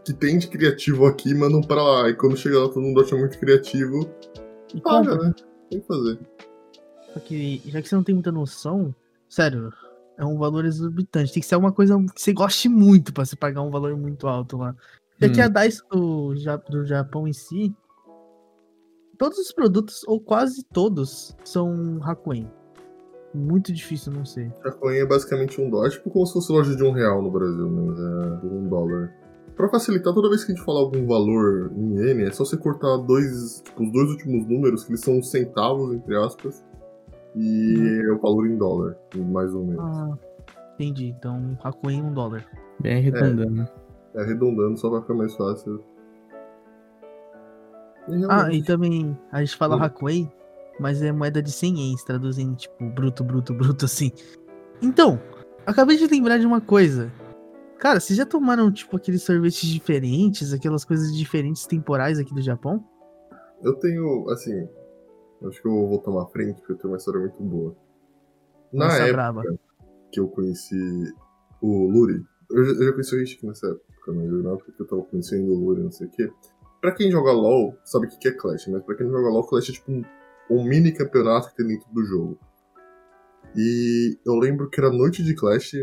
que 0.04 0.12
tem 0.14 0.38
de 0.38 0.48
criativo 0.48 1.06
aqui 1.06 1.30
e 1.30 1.34
mandam 1.34 1.60
pra 1.60 1.82
lá. 1.82 2.08
E 2.08 2.14
quando 2.14 2.36
chega 2.36 2.58
lá, 2.60 2.68
todo 2.68 2.80
mundo 2.82 3.00
acha 3.00 3.16
muito 3.16 3.38
criativo. 3.38 4.08
E 4.74 4.80
Paga, 4.80 5.16
né? 5.16 5.34
Tem 5.70 5.80
que 5.80 5.86
fazer. 5.86 6.18
Só 7.12 7.20
que, 7.20 7.60
já 7.66 7.82
que 7.82 7.88
você 7.88 7.94
não 7.94 8.04
tem 8.04 8.14
muita 8.14 8.30
noção, 8.32 8.94
sério, 9.28 9.70
é 10.16 10.24
um 10.24 10.38
valor 10.38 10.64
exorbitante. 10.64 11.32
Tem 11.32 11.42
que 11.42 11.48
ser 11.48 11.56
uma 11.56 11.72
coisa 11.72 11.96
que 12.14 12.20
você 12.20 12.32
goste 12.32 12.68
muito 12.68 13.12
pra 13.12 13.24
você 13.24 13.36
pagar 13.36 13.62
um 13.62 13.70
valor 13.70 13.96
muito 13.96 14.26
alto 14.28 14.56
lá. 14.58 14.74
E 15.20 15.26
aqui 15.26 15.40
Hum. 15.40 15.44
a 15.44 15.48
Daiso 15.48 15.82
do, 15.90 16.34
do 16.70 16.86
Japão 16.86 17.26
em 17.28 17.32
si, 17.32 17.74
todos 19.20 19.36
os 19.36 19.52
produtos, 19.52 20.02
ou 20.08 20.18
quase 20.18 20.64
todos, 20.64 21.36
são 21.44 22.00
Hakuen. 22.02 22.50
Muito 23.34 23.70
difícil 23.70 24.12
não 24.12 24.24
ser. 24.24 24.50
Chacoin 24.62 24.96
é 24.96 25.06
basicamente 25.06 25.60
um 25.60 25.68
dólar, 25.68 25.90
tipo 25.90 26.10
como 26.10 26.26
se 26.26 26.32
fosse 26.32 26.50
loja 26.50 26.74
de 26.74 26.82
um 26.82 26.90
real 26.90 27.22
no 27.22 27.30
Brasil, 27.30 27.70
mas 27.70 28.00
é 28.00 28.40
por 28.40 28.50
um 28.50 28.66
dólar. 28.66 29.14
Pra 29.54 29.68
facilitar, 29.68 30.14
toda 30.14 30.30
vez 30.30 30.42
que 30.42 30.52
a 30.52 30.54
gente 30.54 30.64
falar 30.64 30.80
algum 30.80 31.06
valor 31.06 31.70
em 31.76 31.98
N, 31.98 32.24
é 32.24 32.32
só 32.32 32.46
você 32.46 32.56
cortar 32.56 32.96
dois, 32.96 33.60
tipo, 33.62 33.84
os 33.84 33.92
dois 33.92 34.08
últimos 34.08 34.46
números, 34.48 34.84
que 34.84 34.92
eles 34.92 35.02
são 35.02 35.22
centavos, 35.22 35.92
entre 35.92 36.16
aspas, 36.16 36.64
e 37.36 38.02
é 38.08 38.12
o 38.12 38.18
valor 38.18 38.46
em 38.46 38.56
dólar, 38.56 38.96
mais 39.14 39.54
ou 39.54 39.66
menos. 39.66 39.84
Ah, 39.84 40.18
entendi. 40.74 41.08
Então, 41.08 41.58
Hakuen 41.62 42.02
um 42.02 42.14
dólar. 42.14 42.46
Bem 42.80 42.96
arredondando. 42.96 43.68
É 44.14 44.22
arredondando 44.22 44.78
só 44.78 44.88
pra 44.88 45.02
ficar 45.02 45.14
mais 45.14 45.36
fácil. 45.36 45.84
E 48.10 48.24
Ah, 48.28 48.52
e 48.52 48.62
também 48.62 49.16
a 49.32 49.40
gente 49.42 49.56
fala. 49.56 49.76
Hakuen, 49.84 50.30
mas 50.78 51.02
é 51.02 51.12
moeda 51.12 51.42
de 51.42 51.52
100 51.52 51.78
ienes, 51.78 52.04
traduzindo 52.04 52.56
tipo 52.56 52.84
bruto, 52.90 53.22
bruto, 53.24 53.54
bruto 53.54 53.84
assim. 53.84 54.10
Então, 54.82 55.20
acabei 55.66 55.96
de 55.96 56.06
lembrar 56.06 56.38
de 56.38 56.46
uma 56.46 56.60
coisa. 56.60 57.12
Cara, 57.78 57.98
vocês 58.00 58.16
já 58.16 58.26
tomaram 58.26 58.70
tipo 58.70 58.96
aqueles 58.96 59.22
sorvetes 59.22 59.66
diferentes, 59.68 60.52
aquelas 60.52 60.84
coisas 60.84 61.14
diferentes 61.16 61.66
temporais 61.66 62.18
aqui 62.18 62.34
do 62.34 62.42
Japão? 62.42 62.84
eu 63.62 63.74
tenho, 63.74 64.26
assim, 64.30 64.66
acho 65.46 65.60
que 65.60 65.68
eu 65.68 65.86
vou 65.86 65.98
tomar 65.98 66.26
frente, 66.28 66.56
porque 66.60 66.72
eu 66.72 66.76
tenho 66.78 66.92
uma 66.92 66.96
história 66.96 67.20
muito 67.20 67.42
boa. 67.42 67.76
Na 68.72 68.86
Nossa, 68.86 68.96
época 69.02 69.12
braba. 69.12 69.42
que 70.10 70.18
eu 70.18 70.28
conheci 70.28 71.12
o 71.60 71.86
Luri, 71.88 72.24
eu 72.50 72.64
já, 72.64 72.70
eu 72.72 72.84
já 72.86 72.92
conheci 72.92 73.14
o 73.14 73.18
Rishik 73.18 73.46
nessa 73.46 73.66
época, 73.68 74.12
mas 74.14 74.30
na 74.30 74.50
época 74.52 74.72
que 74.72 74.80
eu 74.80 74.86
tava 74.86 75.02
conhecendo 75.02 75.52
o 75.52 75.56
Luri, 75.58 75.82
não 75.82 75.90
sei 75.90 76.06
o 76.06 76.10
quê. 76.10 76.30
Pra 76.80 76.92
quem 76.92 77.10
joga 77.10 77.32
LoL, 77.32 77.76
sabe 77.84 78.06
o 78.06 78.08
que 78.08 78.28
é 78.28 78.32
Clash, 78.32 78.68
mas 78.68 78.82
pra 78.82 78.96
quem 78.96 79.06
não 79.06 79.12
joga 79.12 79.28
LoL, 79.28 79.46
Clash 79.46 79.68
é 79.68 79.72
tipo 79.72 79.92
um, 79.92 80.02
um 80.50 80.64
mini 80.64 80.92
campeonato 80.92 81.50
que 81.50 81.56
tem 81.56 81.66
dentro 81.66 81.92
do 81.92 82.04
jogo. 82.04 82.38
E 83.56 84.18
eu 84.24 84.34
lembro 84.36 84.70
que 84.70 84.80
era 84.80 84.90
noite 84.90 85.22
de 85.22 85.34
Clash, 85.34 85.74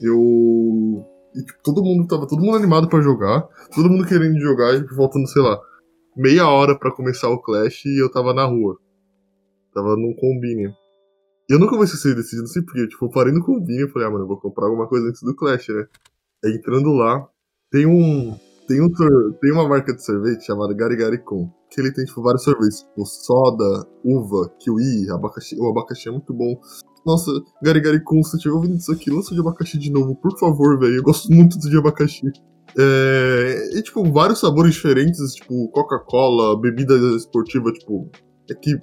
eu. 0.00 1.06
E 1.34 1.44
tipo, 1.44 1.62
todo 1.62 1.82
mundo 1.82 2.06
tava 2.08 2.26
todo 2.26 2.42
mundo 2.42 2.56
animado 2.56 2.88
pra 2.88 3.00
jogar, 3.00 3.48
todo 3.74 3.88
mundo 3.88 4.06
querendo 4.06 4.38
jogar, 4.40 4.74
e 4.74 4.88
faltando, 4.94 5.28
sei 5.28 5.40
lá, 5.40 5.60
meia 6.16 6.48
hora 6.48 6.76
pra 6.78 6.92
começar 6.92 7.28
o 7.30 7.40
Clash 7.40 7.84
e 7.86 8.02
eu 8.02 8.10
tava 8.10 8.34
na 8.34 8.44
rua. 8.44 8.78
Tava 9.72 9.96
num 9.96 10.14
combine. 10.14 10.74
Eu 11.48 11.58
nunca 11.58 11.76
vou 11.76 11.84
esquecer 11.84 12.14
desse 12.14 12.30
dia, 12.30 12.40
não 12.40 12.46
sei 12.46 12.62
porquê. 12.62 12.86
Tipo, 12.86 13.06
eu 13.06 13.10
parei 13.10 13.32
no 13.32 13.44
combine 13.44 13.84
e 13.84 13.88
falei, 13.88 14.08
ah, 14.08 14.10
mano, 14.10 14.24
eu 14.24 14.28
vou 14.28 14.40
comprar 14.40 14.66
alguma 14.66 14.88
coisa 14.88 15.08
antes 15.08 15.22
do 15.22 15.34
Clash, 15.34 15.68
né? 15.68 15.86
Entrando 16.44 16.92
lá, 16.92 17.28
tem 17.70 17.86
um. 17.86 18.36
Tem, 18.70 18.80
um, 18.80 18.88
tem 19.40 19.50
uma 19.50 19.68
marca 19.68 19.92
de 19.92 20.00
sorvete 20.00 20.46
chamada 20.46 20.72
Gari 20.72 20.94
Gari 20.94 21.18
Kun. 21.18 21.50
Que 21.68 21.80
ele 21.80 21.92
tem, 21.92 22.04
tipo, 22.04 22.22
vários 22.22 22.44
sorvetes. 22.44 22.82
Tipo, 22.82 23.04
soda, 23.04 23.84
uva, 24.04 24.48
kiwi, 24.60 25.10
abacaxi. 25.10 25.58
O 25.58 25.68
abacaxi 25.68 26.08
é 26.08 26.12
muito 26.12 26.32
bom. 26.32 26.54
Nossa, 27.04 27.32
Gari 27.64 27.80
Gari 27.80 28.04
Kun, 28.04 28.22
se 28.22 28.36
estiver 28.36 28.54
ouvindo 28.54 28.76
isso 28.76 28.92
aqui, 28.92 29.10
lança 29.10 29.34
de 29.34 29.40
abacaxi 29.40 29.76
de 29.76 29.90
novo, 29.90 30.14
por 30.14 30.38
favor, 30.38 30.78
velho. 30.78 30.98
Eu 30.98 31.02
gosto 31.02 31.32
muito 31.32 31.58
de 31.58 31.76
abacaxi. 31.76 32.30
É, 32.78 33.70
e, 33.76 33.82
tipo, 33.82 34.04
vários 34.12 34.38
sabores 34.38 34.74
diferentes, 34.74 35.34
tipo, 35.34 35.68
Coca-Cola, 35.70 36.60
bebida 36.60 36.94
esportiva, 37.16 37.72
tipo, 37.72 38.08
é 38.48 38.54
que, 38.54 38.78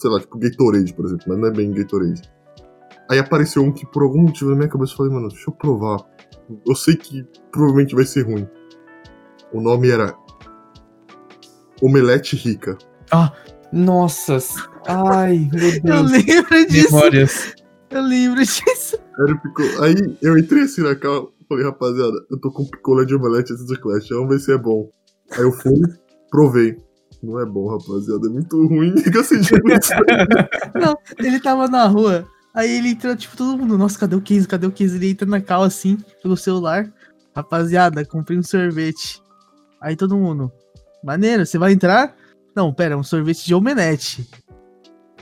sei 0.00 0.10
lá, 0.10 0.18
tipo, 0.18 0.36
Gatorade, 0.36 0.92
por 0.94 1.04
exemplo, 1.04 1.26
mas 1.28 1.38
não 1.38 1.46
é 1.46 1.52
bem 1.52 1.70
Gatorade. 1.70 2.22
Aí 3.08 3.20
apareceu 3.20 3.62
um 3.62 3.70
que, 3.70 3.86
por 3.86 4.02
algum 4.02 4.22
motivo, 4.22 4.50
na 4.50 4.56
minha 4.56 4.68
cabeça, 4.68 4.94
eu 4.94 4.96
falei, 4.96 5.12
mano, 5.12 5.28
deixa 5.28 5.48
eu 5.48 5.54
provar. 5.54 6.04
Eu 6.66 6.74
sei 6.74 6.96
que 6.96 7.24
provavelmente 7.52 7.94
vai 7.94 8.04
ser 8.04 8.22
ruim. 8.22 8.48
O 9.52 9.60
nome 9.60 9.90
era 9.90 10.14
Omelete 11.80 12.36
Rica. 12.36 12.76
Nossa! 13.72 14.38
Ai, 14.86 15.48
meu 15.52 15.68
Eu 15.84 16.04
Deus. 16.04 16.10
lembro 16.10 16.66
disso. 16.66 16.94
Memórias. 16.94 17.54
Eu 17.90 18.02
lembro 18.02 18.40
disso. 18.40 18.98
Era 19.18 19.84
Aí 19.84 20.16
eu 20.22 20.38
entrei 20.38 20.62
assim 20.64 20.82
na 20.82 20.94
calma, 20.94 21.28
falei, 21.48 21.64
rapaziada, 21.64 22.24
eu 22.30 22.38
tô 22.38 22.50
com 22.50 22.64
picolé 22.66 23.04
de 23.04 23.14
omelete 23.14 23.52
antes 23.52 23.64
do 23.66 23.80
Clash, 23.80 24.08
vamos 24.10 24.28
ver 24.28 24.38
se 24.40 24.52
é 24.52 24.58
bom. 24.58 24.90
Aí 25.32 25.42
eu 25.42 25.52
fui, 25.52 25.80
provei. 26.30 26.76
Não 27.22 27.40
é 27.40 27.44
bom, 27.44 27.68
rapaziada, 27.68 28.26
é 28.28 28.30
muito 28.30 28.64
ruim. 28.68 28.94
Eu 29.12 29.24
senti 29.24 29.52
muito. 29.62 29.88
Ele 31.18 31.40
tava 31.40 31.66
na 31.66 31.86
rua. 31.86 32.24
Aí 32.54 32.76
ele 32.76 32.90
entrou, 32.90 33.14
tipo, 33.14 33.36
todo 33.36 33.58
mundo, 33.58 33.76
nossa, 33.76 33.98
cadê 33.98 34.16
o 34.16 34.20
15? 34.20 34.48
Cadê 34.48 34.66
o 34.66 34.72
15? 34.72 34.96
Ele 34.96 35.10
entra 35.10 35.28
na 35.28 35.40
cal 35.40 35.62
assim, 35.62 35.98
pelo 36.22 36.36
celular. 36.36 36.92
Rapaziada, 37.34 38.04
comprei 38.04 38.38
um 38.38 38.42
sorvete. 38.42 39.20
Aí 39.80 39.96
todo 39.96 40.16
mundo, 40.16 40.52
maneiro, 41.02 41.46
você 41.46 41.58
vai 41.58 41.72
entrar? 41.72 42.14
Não, 42.54 42.72
pera, 42.72 42.94
é 42.94 42.96
um 42.96 43.02
sorvete 43.02 43.46
de 43.46 43.54
omelete. 43.54 44.28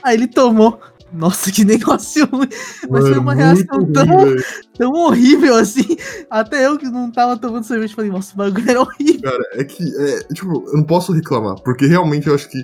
Aí 0.03 0.15
ele 0.15 0.27
tomou. 0.27 0.79
Nossa, 1.11 1.51
que 1.51 1.63
negócio 1.65 2.25
ruim. 2.25 2.49
Mas 2.89 3.07
foi 3.07 3.17
uma 3.17 3.33
reação 3.33 3.85
tão-. 3.93 4.35
Tão 4.77 4.93
horrível 4.93 5.55
assim. 5.55 5.97
Até 6.29 6.65
eu 6.65 6.77
que 6.77 6.87
não 6.87 7.11
tava 7.11 7.37
tomando 7.37 7.63
sorvete, 7.63 7.95
falei, 7.95 8.11
nossa, 8.11 8.33
o 8.33 8.37
bagulho 8.37 8.69
era 8.69 8.81
horrível. 8.81 9.31
Cara, 9.31 9.43
é 9.53 9.63
que, 9.63 9.83
é, 9.83 10.33
tipo, 10.33 10.65
eu 10.67 10.77
não 10.77 10.83
posso 10.83 11.13
reclamar, 11.13 11.61
porque 11.61 11.85
realmente 11.85 12.27
eu 12.27 12.35
acho 12.35 12.49
que 12.49 12.63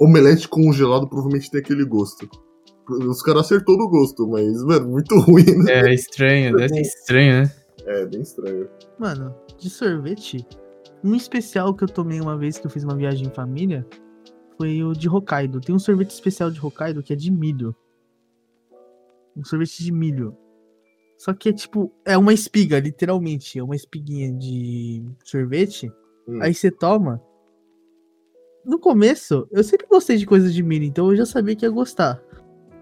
omelete 0.00 0.48
congelado 0.48 1.08
provavelmente 1.08 1.50
tem 1.50 1.60
aquele 1.60 1.84
gosto. 1.84 2.28
Os 2.88 3.22
caras 3.22 3.46
acertou 3.46 3.78
no 3.78 3.88
gosto, 3.88 4.28
mas, 4.28 4.62
mano, 4.62 4.90
muito 4.90 5.18
ruim, 5.18 5.56
né? 5.64 5.90
É 5.90 5.94
estranho, 5.94 6.54
deve 6.54 6.68
ser 6.68 6.80
estranho, 6.82 7.42
né? 7.42 7.52
É, 7.86 8.06
bem 8.06 8.20
estranho. 8.20 8.68
Mano, 8.98 9.34
de 9.58 9.70
sorvete, 9.70 10.46
um 11.04 11.14
especial 11.14 11.74
que 11.74 11.84
eu 11.84 11.88
tomei 11.88 12.18
uma 12.18 12.36
vez 12.36 12.58
que 12.58 12.66
eu 12.66 12.70
fiz 12.70 12.82
uma 12.82 12.96
viagem 12.96 13.26
em 13.26 13.30
família 13.30 13.86
foi 14.56 14.82
o 14.82 14.94
de 14.94 15.08
Hokkaido. 15.08 15.60
Tem 15.60 15.74
um 15.74 15.78
sorvete 15.78 16.10
especial 16.10 16.50
de 16.50 16.64
Hokkaido 16.64 17.02
que 17.02 17.12
é 17.12 17.16
de 17.16 17.30
milho. 17.30 17.76
Um 19.36 19.44
sorvete 19.44 19.84
de 19.84 19.92
milho. 19.92 20.34
Só 21.18 21.34
que 21.34 21.50
é 21.50 21.52
tipo, 21.52 21.92
é 22.04 22.16
uma 22.16 22.32
espiga, 22.32 22.80
literalmente. 22.80 23.58
É 23.58 23.62
uma 23.62 23.76
espiguinha 23.76 24.32
de 24.32 25.04
sorvete. 25.24 25.92
Hum. 26.26 26.40
Aí 26.40 26.54
você 26.54 26.70
toma. 26.70 27.20
No 28.64 28.78
começo, 28.78 29.46
eu 29.50 29.62
sempre 29.62 29.86
gostei 29.86 30.16
de 30.16 30.24
coisas 30.24 30.54
de 30.54 30.62
milho, 30.62 30.84
então 30.84 31.10
eu 31.10 31.16
já 31.16 31.26
sabia 31.26 31.54
que 31.54 31.66
ia 31.66 31.70
gostar. 31.70 32.22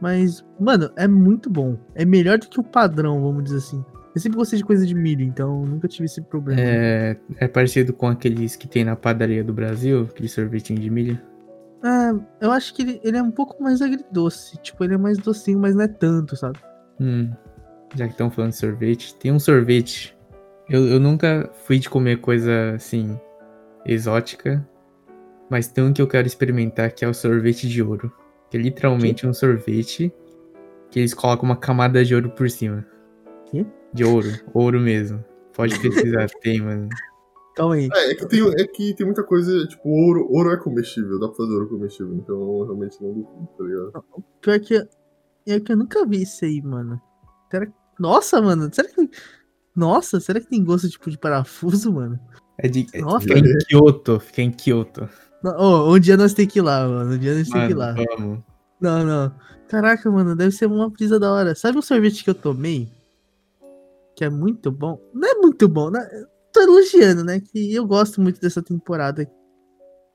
Mas, 0.01 0.45
mano, 0.61 0.93
é 0.97 1.09
muito 1.09 1.51
bom. 1.51 1.77
É 1.95 2.05
melhor 2.05 2.39
do 2.39 2.49
que 2.49 2.61
o 2.61 2.65
padrão, 2.65 3.21
vamos 3.21 3.45
dizer 3.45 3.59
assim. 3.59 3.85
Eu 4.15 4.21
sempre 4.21 4.37
gostei 4.37 4.59
de 4.59 4.65
coisa 4.65 4.87
de 4.87 4.95
milho, 4.95 5.25
então 5.25 5.65
nunca 5.65 5.89
tive 5.89 6.05
esse 6.05 6.21
problema. 6.21 6.61
É, 6.61 7.17
é 7.39 7.49
parecido 7.49 7.93
com 7.93 8.09
aqueles 8.09 8.57
que 8.57 8.69
tem 8.69 8.85
na 8.85 8.95
padaria 8.95 9.43
do 9.43 9.55
Brasil, 9.55 10.03
aquele 10.11 10.29
sorvetinho 10.29 10.79
de 10.79 10.91
milho. 10.91 11.19
Ah, 11.83 12.15
eu 12.41 12.53
acho 12.53 12.75
que 12.75 12.83
ele, 12.83 13.01
ele 13.03 13.17
é 13.17 13.23
um 13.23 13.31
pouco 13.31 13.63
mais 13.63 13.81
agridoce. 13.81 14.57
Tipo, 14.59 14.85
ele 14.85 14.95
é 14.95 14.99
mais 14.99 15.19
docinho, 15.19 15.59
mas 15.59 15.75
não 15.75 15.83
é 15.83 15.89
tanto, 15.89 16.37
sabe? 16.37 16.59
Hum, 17.01 17.31
já 17.95 18.07
que 18.07 18.13
estão 18.13 18.31
falando 18.31 18.51
de 18.51 18.59
sorvete, 18.59 19.15
tem 19.15 19.33
um 19.33 19.39
sorvete. 19.39 20.17
Eu, 20.69 20.87
eu 20.87 21.01
nunca 21.01 21.51
fui 21.65 21.79
de 21.79 21.89
comer 21.89 22.21
coisa 22.21 22.75
assim, 22.75 23.19
exótica, 23.85 24.67
mas 25.51 25.69
tem 25.69 25.83
um 25.83 25.93
que 25.93 26.01
eu 26.01 26.07
quero 26.07 26.27
experimentar 26.27 26.93
que 26.93 27.05
é 27.05 27.09
o 27.09 27.15
sorvete 27.15 27.69
de 27.69 27.83
ouro. 27.83 28.13
Que 28.51 28.59
é 28.59 28.61
literalmente 28.61 29.27
um 29.27 29.33
sorvete 29.33 30.13
que 30.91 31.01
eles 31.01 31.15
colocam 31.15 31.45
uma 31.45 31.57
camada 31.57 32.05
de 32.05 32.15
ouro 32.15 32.31
por 32.31 32.51
cima. 32.51 32.87
Quê? 33.51 33.67
De 33.93 34.05
ouro, 34.05 34.29
ouro 34.55 34.81
mesmo. 34.81 35.25
Pode 35.55 35.79
pesquisar, 35.79 36.29
tem, 36.41 36.61
mano. 36.61 36.89
Calma 37.55 37.75
aí. 37.75 37.89
É, 37.93 38.13
é 38.13 38.15
que, 38.15 38.27
tem, 38.27 38.41
é 38.43 38.67
que 38.67 38.95
tem 38.95 39.05
muita 39.05 39.23
coisa, 39.23 39.67
tipo, 39.67 39.89
ouro, 39.89 40.27
ouro 40.31 40.51
é 40.51 40.57
comestível, 40.57 41.19
dá 41.21 41.29
pra 41.29 41.37
fazer 41.37 41.53
ouro 41.53 41.69
comestível, 41.69 42.15
então 42.15 42.65
realmente 42.65 42.97
não 43.03 43.13
duvido, 43.13 43.49
tá 43.59 43.65
ligado? 43.65 44.05
Pior 44.41 44.61
que, 44.61 44.89
é 45.47 45.61
que 45.61 45.73
eu 45.73 45.77
nunca 45.77 46.07
vi 46.07 46.23
isso 46.23 46.45
aí, 46.45 46.63
mano. 46.63 47.01
Será 47.51 47.67
que... 47.67 47.73
Nossa, 47.99 48.41
mano, 48.41 48.71
será 48.73 48.89
que. 48.89 49.11
Nossa, 49.77 50.19
será 50.21 50.41
que 50.41 50.49
tem 50.49 50.65
gosto 50.65 50.89
tipo 50.89 51.11
de 51.11 51.19
parafuso, 51.19 51.93
mano? 51.93 52.19
É 52.59 52.69
de. 52.69 52.87
é- 52.95 53.01
Nossa. 53.01 53.27
Fica 53.27 53.39
em 53.39 53.59
Kyoto, 53.69 54.21
fica 54.21 54.43
em 54.43 54.51
Kyoto. 54.51 55.09
Não, 55.43 55.53
Ô, 55.59 55.95
um 55.95 55.99
dia 55.99 56.17
nós 56.17 56.33
tem 56.33 56.47
que 56.47 56.59
ir 56.59 56.63
lá, 56.63 56.89
mano. 56.89 57.15
Um 57.15 57.19
dia 57.19 57.37
nós 57.37 57.49
tem 57.49 57.67
que 57.67 57.73
ir 57.73 57.77
lá. 57.77 57.93
Mano, 57.93 58.07
vamos. 58.17 58.39
Não, 58.81 59.05
não. 59.05 59.35
Caraca, 59.69 60.11
mano, 60.11 60.35
deve 60.37 60.53
ser 60.53 60.67
uma 60.67 60.89
brisa 60.89 61.19
da 61.19 61.33
hora. 61.33 61.55
Sabe 61.55 61.79
um 61.79 61.83
sorvete 61.83 62.25
que 62.25 62.31
eu 62.31 62.35
tomei? 62.35 62.89
Que 64.15 64.25
é 64.25 64.31
muito 64.31 64.71
bom? 64.71 65.01
Não 65.15 65.29
é 65.29 65.35
muito 65.35 65.69
bom, 65.69 65.91
né? 65.91 66.07
Eu 66.13 66.27
Tô 66.53 66.61
elogiando, 66.61 67.25
né? 67.25 67.41
Que 67.41 67.75
eu 67.75 67.87
gosto 67.87 68.21
muito 68.21 68.39
dessa 68.41 68.63
temporada. 68.63 69.27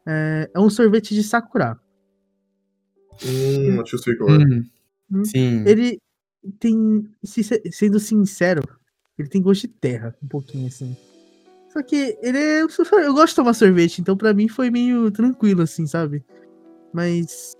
É, 0.05 0.49
é 0.53 0.59
um 0.59 0.69
sorvete 0.69 1.15
de 1.15 1.23
Sakura. 1.23 1.79
Hum, 3.25 3.81
acho 3.81 3.97
que 3.97 4.11
é. 4.11 4.23
Hum, 4.23 4.63
Hum. 5.11 5.25
sim. 5.25 5.63
Ele 5.65 5.99
tem. 6.59 7.09
se- 7.23 7.61
Sendo 7.71 7.99
sincero, 7.99 8.61
ele 9.17 9.27
tem 9.27 9.41
gosto 9.41 9.61
de 9.61 9.69
terra, 9.69 10.15
um 10.21 10.27
pouquinho 10.27 10.67
assim. 10.67 10.95
Só 11.73 11.81
que 11.81 12.17
ele 12.21 12.37
é. 12.37 12.61
Eu 12.61 12.67
gosto 13.13 13.29
de 13.29 13.35
tomar 13.35 13.53
sorvete, 13.53 13.99
então 13.99 14.15
pra 14.15 14.33
mim 14.33 14.47
foi 14.47 14.69
meio 14.69 15.09
tranquilo, 15.11 15.63
assim, 15.63 15.87
sabe? 15.87 16.23
Mas. 16.93 17.53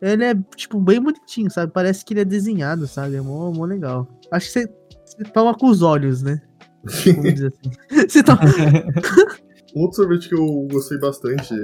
Ele 0.00 0.24
é, 0.24 0.34
tipo, 0.56 0.80
bem 0.80 1.00
bonitinho, 1.00 1.50
sabe? 1.50 1.72
Parece 1.72 2.04
que 2.04 2.12
ele 2.12 2.20
é 2.20 2.24
desenhado, 2.24 2.86
sabe? 2.86 3.16
É 3.16 3.20
mó, 3.20 3.50
mó 3.52 3.64
legal. 3.64 4.08
Acho 4.30 4.46
que 4.46 4.52
você, 4.52 4.68
você 5.08 5.24
toma 5.24 5.54
com 5.54 5.66
os 5.66 5.82
olhos, 5.82 6.22
né? 6.22 6.40
Vamos 6.84 7.34
dizer 7.34 7.48
assim. 7.48 7.70
Você 8.08 8.22
toma. 8.22 8.40
Um 9.74 9.82
outro 9.82 9.96
sorvete 9.96 10.28
que 10.28 10.34
eu 10.34 10.66
gostei 10.70 10.98
bastante 10.98 11.54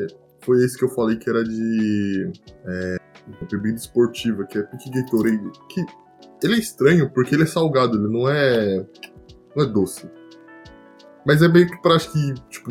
foi 0.41 0.63
esse 0.65 0.77
que 0.77 0.85
eu 0.85 0.89
falei 0.89 1.17
que 1.17 1.31
era 1.31 1.43
de 1.43 2.33
é, 2.67 2.97
bebida 3.51 3.77
esportiva, 3.77 4.45
que 4.45 4.59
é 4.59 4.63
Pique 4.63 4.91
Gatorade. 4.91 5.51
Que 5.71 5.85
ele 6.43 6.55
é 6.55 6.59
estranho 6.59 7.11
porque 7.11 7.35
ele 7.35 7.45
é 7.45 7.47
salgado, 7.47 7.97
ele 7.97 8.13
não 8.13 8.29
é. 8.29 8.87
não 9.57 9.65
é 9.65 9.67
doce. 9.67 10.11
Mas 11.27 11.41
é 11.43 11.49
meio 11.49 11.67
que 11.67 11.81
pra, 11.81 11.95
acho 11.95 12.13
que, 12.13 12.35
tipo, 12.51 12.71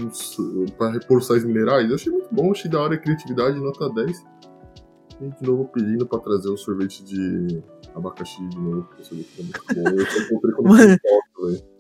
pra 0.78 0.92
repor 0.92 1.24
sais 1.24 1.44
minerais. 1.44 1.90
Eu 1.90 1.96
achei 1.96 2.12
muito 2.12 2.30
bom, 2.32 2.52
achei 2.52 2.70
da 2.70 2.80
hora 2.80 2.94
a 2.94 3.00
criatividade, 3.00 3.60
nota 3.60 3.90
10. 3.90 4.26
E 5.22 5.30
de 5.30 5.48
novo 5.48 5.66
pedindo 5.74 6.06
pra 6.06 6.20
trazer 6.20 6.50
o 6.50 6.58
sorvete 6.58 7.04
de 7.04 7.64
abacaxi 7.96 8.48
de 8.48 8.58
novo, 8.58 8.84
porque 8.84 9.02
o 9.02 9.06
sorvete 9.06 9.40
é 9.40 9.44
muito 9.44 9.66
bom. 9.76 10.00
Eu 10.00 10.06
só 10.06 10.20
encontrei 10.20 10.54
quando 10.56 10.70
eu 10.70 10.78
fui 10.78 10.86
Mano. 10.86 11.00
Tóquio, 11.00 11.52
velho. 11.52 11.74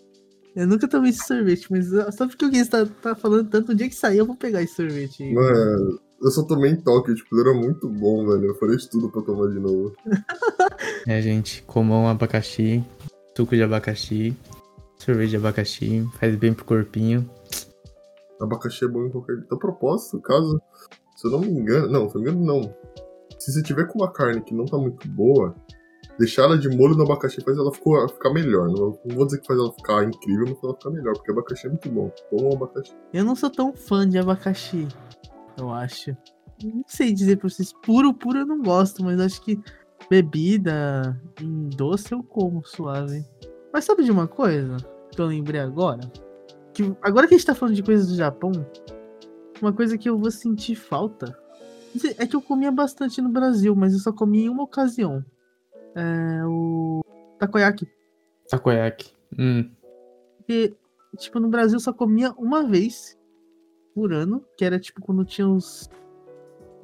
Eu 0.55 0.67
nunca 0.67 0.87
tomei 0.87 1.09
esse 1.09 1.25
sorvete, 1.25 1.67
mas 1.71 1.87
só 2.15 2.27
porque 2.27 2.45
alguém 2.45 2.61
está 2.61 2.85
tá 2.85 3.15
falando 3.15 3.49
tanto, 3.49 3.71
o 3.71 3.75
dia 3.75 3.89
que 3.89 3.95
sair 3.95 4.19
eu 4.19 4.25
vou 4.25 4.35
pegar 4.35 4.61
esse 4.61 4.75
sorvete 4.75 5.23
aí. 5.23 5.33
Mano, 5.33 5.99
eu 6.21 6.31
só 6.31 6.43
tomei 6.43 6.71
em 6.71 6.75
Tóquio, 6.75 7.15
tipo, 7.15 7.35
ele 7.35 7.49
era 7.49 7.57
muito 7.57 7.89
bom, 7.89 8.27
velho. 8.27 8.45
Eu 8.45 8.55
falei 8.55 8.75
isso 8.75 8.89
tudo 8.89 9.09
pra 9.09 9.21
tomar 9.21 9.49
de 9.49 9.59
novo. 9.59 9.95
É, 11.05 11.21
gente, 11.21 11.61
comam 11.63 12.07
abacaxi, 12.07 12.81
suco 13.35 13.55
de 13.55 13.63
abacaxi, 13.63 14.33
sorvete 14.97 15.31
de 15.31 15.35
abacaxi, 15.35 16.09
faz 16.17 16.33
bem 16.37 16.53
pro 16.53 16.63
corpinho. 16.63 17.29
Abacaxi 18.41 18.85
é 18.85 18.87
bom 18.87 19.05
em 19.05 19.09
qualquer. 19.09 19.43
A 19.51 19.55
propósito, 19.57 20.21
caso. 20.21 20.61
Se 21.17 21.27
eu 21.27 21.31
não 21.31 21.39
me 21.41 21.51
engano. 21.51 21.89
Não, 21.89 22.09
se 22.09 22.15
eu 22.15 22.21
não 22.21 22.31
me 22.31 22.37
engano, 22.39 22.45
não. 22.45 22.75
Se 23.37 23.51
você 23.51 23.61
tiver 23.61 23.85
com 23.87 23.99
uma 23.99 24.11
carne 24.11 24.41
que 24.41 24.53
não 24.53 24.65
tá 24.65 24.77
muito 24.77 25.07
boa, 25.09 25.53
deixar 26.17 26.43
ela 26.43 26.57
de 26.57 26.69
molho 26.69 26.95
no 26.95 27.03
abacaxi 27.03 27.41
faz 27.41 27.57
ela 27.57 27.71
ficar, 27.71 28.07
ficar 28.09 28.33
melhor. 28.33 28.67
Não, 28.67 28.99
não 29.05 29.15
vou 29.15 29.25
dizer 29.25 29.39
que 29.41 29.47
faz 29.47 29.59
ela 29.59 29.71
ficar 29.73 30.03
incrível, 30.03 30.45
mas 30.47 30.63
ela 30.63 30.73
ficar 30.73 30.89
melhor, 30.91 31.13
porque 31.13 31.31
abacaxi 31.31 31.67
é 31.67 31.69
muito 31.69 31.89
bom. 31.89 32.11
Bom 32.31 32.53
abacaxi. 32.53 32.93
Eu 33.13 33.23
não 33.23 33.35
sou 33.35 33.49
tão 33.49 33.73
fã 33.73 34.07
de 34.07 34.17
abacaxi, 34.17 34.87
eu 35.57 35.71
acho. 35.71 36.15
Não 36.63 36.83
sei 36.87 37.13
dizer 37.13 37.37
pra 37.37 37.49
vocês. 37.49 37.73
Puro, 37.73 38.13
puro 38.13 38.39
eu 38.39 38.45
não 38.45 38.61
gosto, 38.61 39.03
mas 39.03 39.19
acho 39.19 39.41
que 39.41 39.59
bebida 40.09 41.19
em 41.41 41.69
doce 41.69 42.11
eu 42.13 42.23
como 42.23 42.63
suave. 42.63 43.25
Mas 43.71 43.85
sabe 43.85 44.03
de 44.03 44.11
uma 44.11 44.27
coisa 44.27 44.77
que 45.11 45.19
eu 45.19 45.25
lembrei 45.25 45.59
agora? 45.59 46.01
Que 46.73 46.83
agora 47.01 47.27
que 47.27 47.33
a 47.33 47.37
gente 47.37 47.47
tá 47.47 47.55
falando 47.55 47.75
de 47.75 47.83
coisas 47.83 48.07
do 48.07 48.15
Japão, 48.15 48.51
uma 49.61 49.73
coisa 49.73 49.97
que 49.97 50.09
eu 50.09 50.17
vou 50.17 50.31
sentir 50.31 50.75
falta 50.75 51.37
é 52.17 52.25
que 52.25 52.35
eu 52.35 52.41
comia 52.41 52.71
bastante 52.71 53.21
no 53.21 53.29
Brasil, 53.29 53.75
mas 53.75 53.93
eu 53.93 53.99
só 53.99 54.11
comi 54.11 54.45
em 54.45 54.49
uma 54.49 54.63
ocasião. 54.63 55.23
É 55.95 56.45
o 56.45 57.01
takoyaki. 57.39 57.87
Takoyaki. 58.49 59.13
Hum. 59.37 59.69
Porque, 60.37 60.73
tipo, 61.17 61.39
no 61.39 61.47
Brasil 61.49 61.75
eu 61.77 61.79
só 61.79 61.93
comia 61.93 62.31
uma 62.33 62.63
vez 62.63 63.17
por 63.93 64.11
ano, 64.13 64.43
que 64.57 64.65
era 64.65 64.79
tipo 64.79 65.01
quando 65.01 65.23
tinha 65.25 65.47
os. 65.47 65.89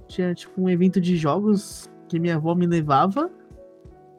Tinha 0.07 0.33
tipo 0.33 0.61
um 0.61 0.69
evento 0.69 0.99
de 0.99 1.15
jogos 1.15 1.89
que 2.07 2.19
minha 2.19 2.35
avó 2.35 2.55
me 2.55 2.65
levava. 2.65 3.29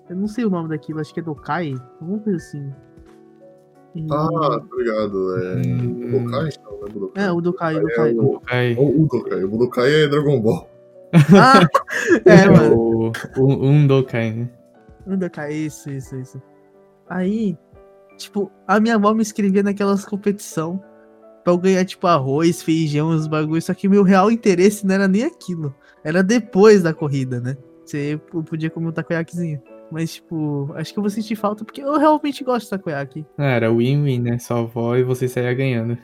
Eu 0.09 0.17
não 0.17 0.27
sei 0.27 0.45
o 0.45 0.51
nome 0.51 0.69
daquilo, 0.69 1.01
acho 1.01 1.13
que 1.15 1.21
é 1.21 1.23
Dokai, 1.23 1.75
alguma 2.01 2.19
coisa 2.21 2.37
assim. 2.39 2.73
E- 3.95 4.07
Ah, 4.11 4.57
obrigado. 4.57 5.37
É. 5.39 5.57
Hum. 5.67 6.11
Budokai? 6.11 6.49
Não, 6.65 6.87
é 6.87 6.91
Budokai. 6.91 7.25
É, 7.25 7.33
o 7.33 7.41
Dokai, 7.41 7.77
o 7.77 7.81
Dokai. 7.81 8.15
o- 8.15 8.41
Takoyaki. 8.41 8.81
O 8.81 8.93
Budokai. 9.07 9.45
O 9.45 9.49
Budokai 9.49 9.95
é 10.05 10.09
Dragon 10.09 10.41
Ball. 10.41 10.71
Ah! 11.37 11.61
É, 12.25 12.49
mano. 12.49 12.77
o, 12.77 13.13
o 13.41 13.67
um 13.67 13.87
Dokai, 13.87 14.33
né? 14.33 14.49
Dokai, 15.17 15.53
isso, 15.53 15.91
isso, 15.91 16.17
isso. 16.17 16.43
Aí, 17.09 17.57
tipo, 18.17 18.51
a 18.67 18.79
minha 18.79 18.95
avó 18.95 19.13
me 19.13 19.23
inscrevia 19.23 19.63
naquelas 19.63 20.05
competição 20.05 20.83
pra 21.43 21.53
eu 21.53 21.59
ganhar, 21.59 21.85
tipo, 21.85 22.07
arroz, 22.07 22.63
feijão, 22.63 23.09
os 23.09 23.27
bagulhos. 23.27 23.65
Só 23.65 23.75
que 23.75 23.89
o 23.89 23.91
meu 23.91 24.03
real 24.03 24.31
interesse 24.31 24.87
não 24.87 24.95
era 24.95 25.09
nem 25.09 25.25
aquilo. 25.25 25.75
Era 26.05 26.23
depois 26.23 26.83
da 26.83 26.95
corrida, 26.95 27.41
né? 27.41 27.57
Você 27.85 28.21
podia 28.47 28.71
comer 28.71 28.89
um 28.89 28.93
takoyakizinho. 28.93 29.61
Mas, 29.91 30.15
tipo, 30.15 30.71
acho 30.77 30.93
que 30.93 30.99
eu 30.99 31.03
vou 31.03 31.11
sentir 31.11 31.35
falta 31.35 31.65
porque 31.65 31.83
eu 31.83 31.99
realmente 31.99 32.45
gosto 32.45 32.65
de 32.65 32.71
takoyaki. 32.71 33.27
Ah, 33.37 33.47
era 33.47 33.73
win-win, 33.73 34.21
né? 34.21 34.39
Sua 34.39 34.61
avó 34.61 34.97
e 34.97 35.03
você 35.03 35.27
saía 35.27 35.53
ganhando. 35.53 35.99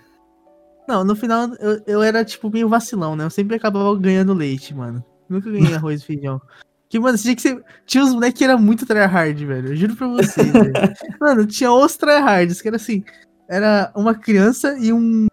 Não, 0.89 1.05
no 1.05 1.15
final 1.15 1.49
eu, 1.61 1.81
eu 1.87 2.03
era, 2.03 2.25
tipo, 2.25 2.51
meio 2.51 2.69
vacilão, 2.69 3.15
né? 3.15 3.25
Eu 3.25 3.31
sempre 3.31 3.57
acabava 3.57 3.95
ganhando 3.97 4.35
leite, 4.35 4.75
mano. 4.75 5.05
Nunca 5.29 5.51
ganhei 5.51 5.73
arroz 5.75 6.03
e 6.03 6.05
feijão. 6.05 6.41
Que, 6.89 7.01
mano, 7.01 7.17
você 7.19 7.25
tinha 7.25 7.37
que 7.37 7.43
ser. 7.43 7.63
Tinha 7.85 8.05
uns 8.05 8.15
moleques 8.15 8.39
que 8.39 8.45
era 8.45 8.57
muito 8.57 8.87
tryhard, 8.87 9.45
velho. 9.45 9.69
Eu 9.69 9.77
juro 9.77 9.97
pra 9.97 10.07
vocês, 10.09 10.47
velho. 10.53 10.73
Mano, 11.21 11.47
tinha 11.47 11.73
os 11.73 11.97
tryhards, 11.97 12.63
que 12.63 12.69
era 12.69 12.77
assim. 12.77 13.05
Era 13.49 13.93
uma 13.95 14.15
criança 14.15 14.77
e 14.79 14.93
um. 14.93 15.27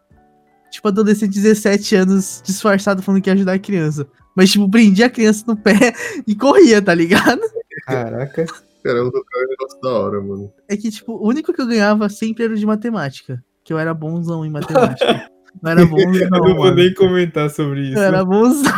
Tipo, 0.71 0.87
adolescente 0.87 1.33
de 1.33 1.41
17 1.41 1.95
anos 1.95 2.41
disfarçado 2.43 3.03
falando 3.03 3.21
que 3.21 3.29
ia 3.29 3.33
ajudar 3.35 3.53
a 3.53 3.59
criança. 3.59 4.07
Mas, 4.35 4.51
tipo, 4.51 4.69
prendia 4.69 5.05
a 5.05 5.09
criança 5.09 5.43
no 5.47 5.55
pé 5.55 5.93
e 6.27 6.35
corria, 6.35 6.81
tá 6.81 6.93
ligado? 6.93 7.41
Caraca. 7.85 8.45
Cara, 8.83 9.01
o 9.01 9.07
é 9.07 9.09
um 9.09 9.47
negócio 9.49 9.79
da 9.81 9.89
hora, 9.91 10.21
mano. 10.21 10.51
É 10.67 10.75
que, 10.75 10.89
tipo, 10.89 11.13
o 11.13 11.27
único 11.27 11.53
que 11.53 11.61
eu 11.61 11.67
ganhava 11.67 12.09
sempre 12.09 12.43
era 12.43 12.53
o 12.53 12.57
de 12.57 12.65
matemática. 12.65 13.41
Que 13.63 13.71
eu 13.71 13.79
era 13.79 13.93
bonzão 13.93 14.45
em 14.45 14.49
matemática. 14.49 15.29
Não 15.61 15.71
era 15.71 15.85
bonzão, 15.87 16.13
Eu 16.13 16.29
não 16.29 16.55
vou 16.55 16.65
mano. 16.65 16.75
nem 16.75 16.93
comentar 16.93 17.49
sobre 17.49 17.89
isso. 17.89 17.97
Eu 17.99 18.03
era 18.03 18.25
bonzão. 18.25 18.73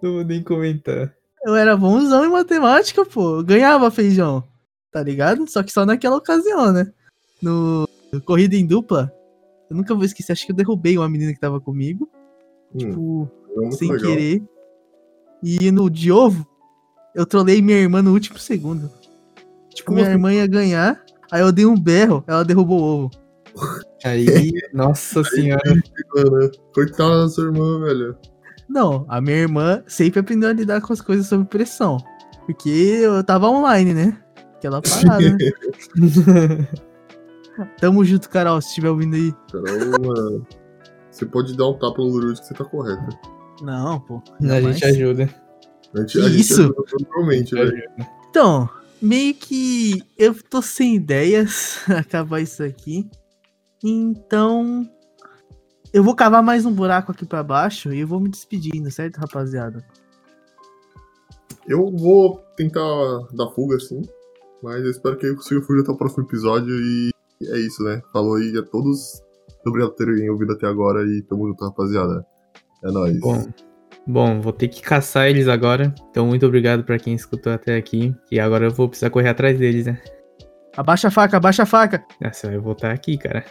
Não 0.00 0.12
vou 0.12 0.24
nem 0.24 0.42
comentar. 0.42 1.12
Eu 1.44 1.54
era 1.56 1.76
bonzão 1.76 2.24
em 2.24 2.30
matemática, 2.30 3.04
pô. 3.04 3.38
Eu 3.38 3.44
ganhava 3.44 3.90
feijão. 3.90 4.44
Tá 4.92 5.02
ligado? 5.02 5.48
Só 5.50 5.62
que 5.62 5.72
só 5.72 5.84
naquela 5.86 6.16
ocasião, 6.16 6.72
né? 6.72 6.92
No, 7.40 7.88
Corrida 8.24 8.54
em 8.56 8.66
Dupla. 8.66 9.12
Eu 9.70 9.76
nunca 9.76 9.94
vou 9.94 10.04
esquecer. 10.04 10.32
Acho 10.32 10.44
que 10.46 10.52
eu 10.52 10.56
derrubei 10.56 10.96
uma 10.98 11.08
menina 11.08 11.32
que 11.32 11.40
tava 11.40 11.60
comigo. 11.60 12.08
Hum, 12.74 12.78
Tipo, 12.78 13.30
é 13.64 13.70
sem 13.72 13.90
legal. 13.90 14.10
querer. 14.10 14.42
E 15.42 15.70
no 15.72 15.90
de 15.90 16.12
ovo, 16.12 16.46
eu 17.14 17.26
trolei 17.26 17.60
minha 17.60 17.78
irmã 17.78 18.00
no 18.02 18.12
último 18.12 18.38
segundo. 18.38 18.90
Tipo, 19.70 19.86
Como 19.86 19.96
minha 19.96 20.06
assim? 20.08 20.14
irmã 20.16 20.32
ia 20.32 20.46
ganhar. 20.46 21.04
Aí 21.30 21.40
eu 21.40 21.50
dei 21.50 21.64
um 21.66 21.78
berro, 21.78 22.22
ela 22.26 22.44
derrubou 22.44 22.80
o 22.80 22.84
ovo. 23.04 23.10
Aí, 24.04 24.52
nossa 24.72 25.24
senhora. 25.24 25.62
Mano, 26.14 26.50
coitada 26.74 27.22
da 27.22 27.28
sua 27.28 27.44
irmã, 27.44 27.80
velho. 27.80 28.16
Não, 28.72 29.04
a 29.06 29.20
minha 29.20 29.36
irmã 29.36 29.82
sempre 29.86 30.20
aprendeu 30.20 30.48
a 30.48 30.52
lidar 30.54 30.80
com 30.80 30.94
as 30.94 31.02
coisas 31.02 31.26
sob 31.26 31.44
pressão. 31.44 31.98
Porque 32.46 32.70
eu 32.70 33.22
tava 33.22 33.46
online, 33.46 33.92
né? 33.92 34.18
Aquela 34.56 34.80
parada, 34.80 35.36
né? 35.36 35.38
Tamo 37.78 38.02
junto, 38.02 38.30
Carol, 38.30 38.62
se 38.62 38.68
estiver 38.68 38.88
ouvindo 38.88 39.14
aí. 39.14 39.34
Caramba. 39.52 40.42
Você 41.10 41.26
pode 41.26 41.54
dar 41.54 41.68
um 41.68 41.74
tapa 41.74 42.00
no 42.00 42.08
Lurud 42.08 42.40
que 42.40 42.46
você 42.46 42.54
tá 42.54 42.64
correta. 42.64 43.06
Não, 43.60 44.00
pô. 44.00 44.22
A 44.40 44.42
jamais. 44.42 44.78
gente 44.78 44.84
ajuda. 44.86 45.28
A 45.94 46.00
gente, 46.00 46.18
a 46.18 46.28
gente 46.30 46.40
isso? 46.40 46.62
ajuda 46.62 46.82
Provavelmente, 46.82 47.54
velho. 47.54 47.82
Então, 48.30 48.70
meio 49.02 49.34
que 49.34 50.02
eu 50.16 50.34
tô 50.48 50.62
sem 50.62 50.96
ideias 50.96 51.80
acabar 51.94 52.40
isso 52.40 52.62
aqui. 52.62 53.06
Então, 53.84 54.88
eu 55.92 56.02
vou 56.02 56.16
cavar 56.16 56.42
mais 56.42 56.64
um 56.64 56.72
buraco 56.72 57.12
aqui 57.12 57.26
pra 57.26 57.42
baixo 57.42 57.92
e 57.92 58.00
eu 58.00 58.06
vou 58.06 58.18
me 58.18 58.30
despedindo, 58.30 58.90
certo, 58.90 59.18
rapaziada? 59.18 59.84
Eu 61.66 61.90
vou 61.90 62.38
tentar 62.56 62.80
dar 63.32 63.50
fuga, 63.50 63.76
assim. 63.76 64.02
Mas 64.62 64.82
eu 64.82 64.90
espero 64.90 65.16
que 65.16 65.26
eu 65.26 65.36
consiga 65.36 65.60
fugir 65.60 65.82
até 65.82 65.92
o 65.92 65.96
próximo 65.96 66.24
episódio. 66.24 66.74
E 66.74 67.10
é 67.42 67.58
isso, 67.58 67.82
né? 67.82 68.00
Falou 68.12 68.36
aí 68.36 68.56
a 68.56 68.62
todos. 68.62 69.22
obrigado 69.66 69.90
por 69.90 69.96
terem 69.96 70.30
ouvido 70.30 70.52
até 70.52 70.66
agora 70.66 71.04
e 71.04 71.22
tamo 71.22 71.48
junto, 71.48 71.64
rapaziada. 71.64 72.24
É 72.82 72.90
nóis. 72.90 73.20
Bom, 73.20 73.48
bom, 74.06 74.40
vou 74.40 74.52
ter 74.52 74.68
que 74.68 74.80
caçar 74.80 75.28
eles 75.28 75.46
agora. 75.46 75.94
Então, 76.10 76.26
muito 76.26 76.46
obrigado 76.46 76.84
pra 76.84 76.98
quem 76.98 77.14
escutou 77.14 77.52
até 77.52 77.76
aqui. 77.76 78.14
E 78.30 78.40
agora 78.40 78.66
eu 78.66 78.70
vou 78.70 78.88
precisar 78.88 79.10
correr 79.10 79.28
atrás 79.28 79.58
deles, 79.58 79.86
né? 79.86 80.00
Abaixa 80.76 81.08
a 81.08 81.10
faca, 81.10 81.36
abaixa 81.36 81.64
a 81.64 81.66
faca. 81.66 82.04
Ah, 82.22 82.32
você 82.32 82.46
vai 82.46 82.58
voltar 82.58 82.92
aqui, 82.92 83.18
cara. 83.18 83.44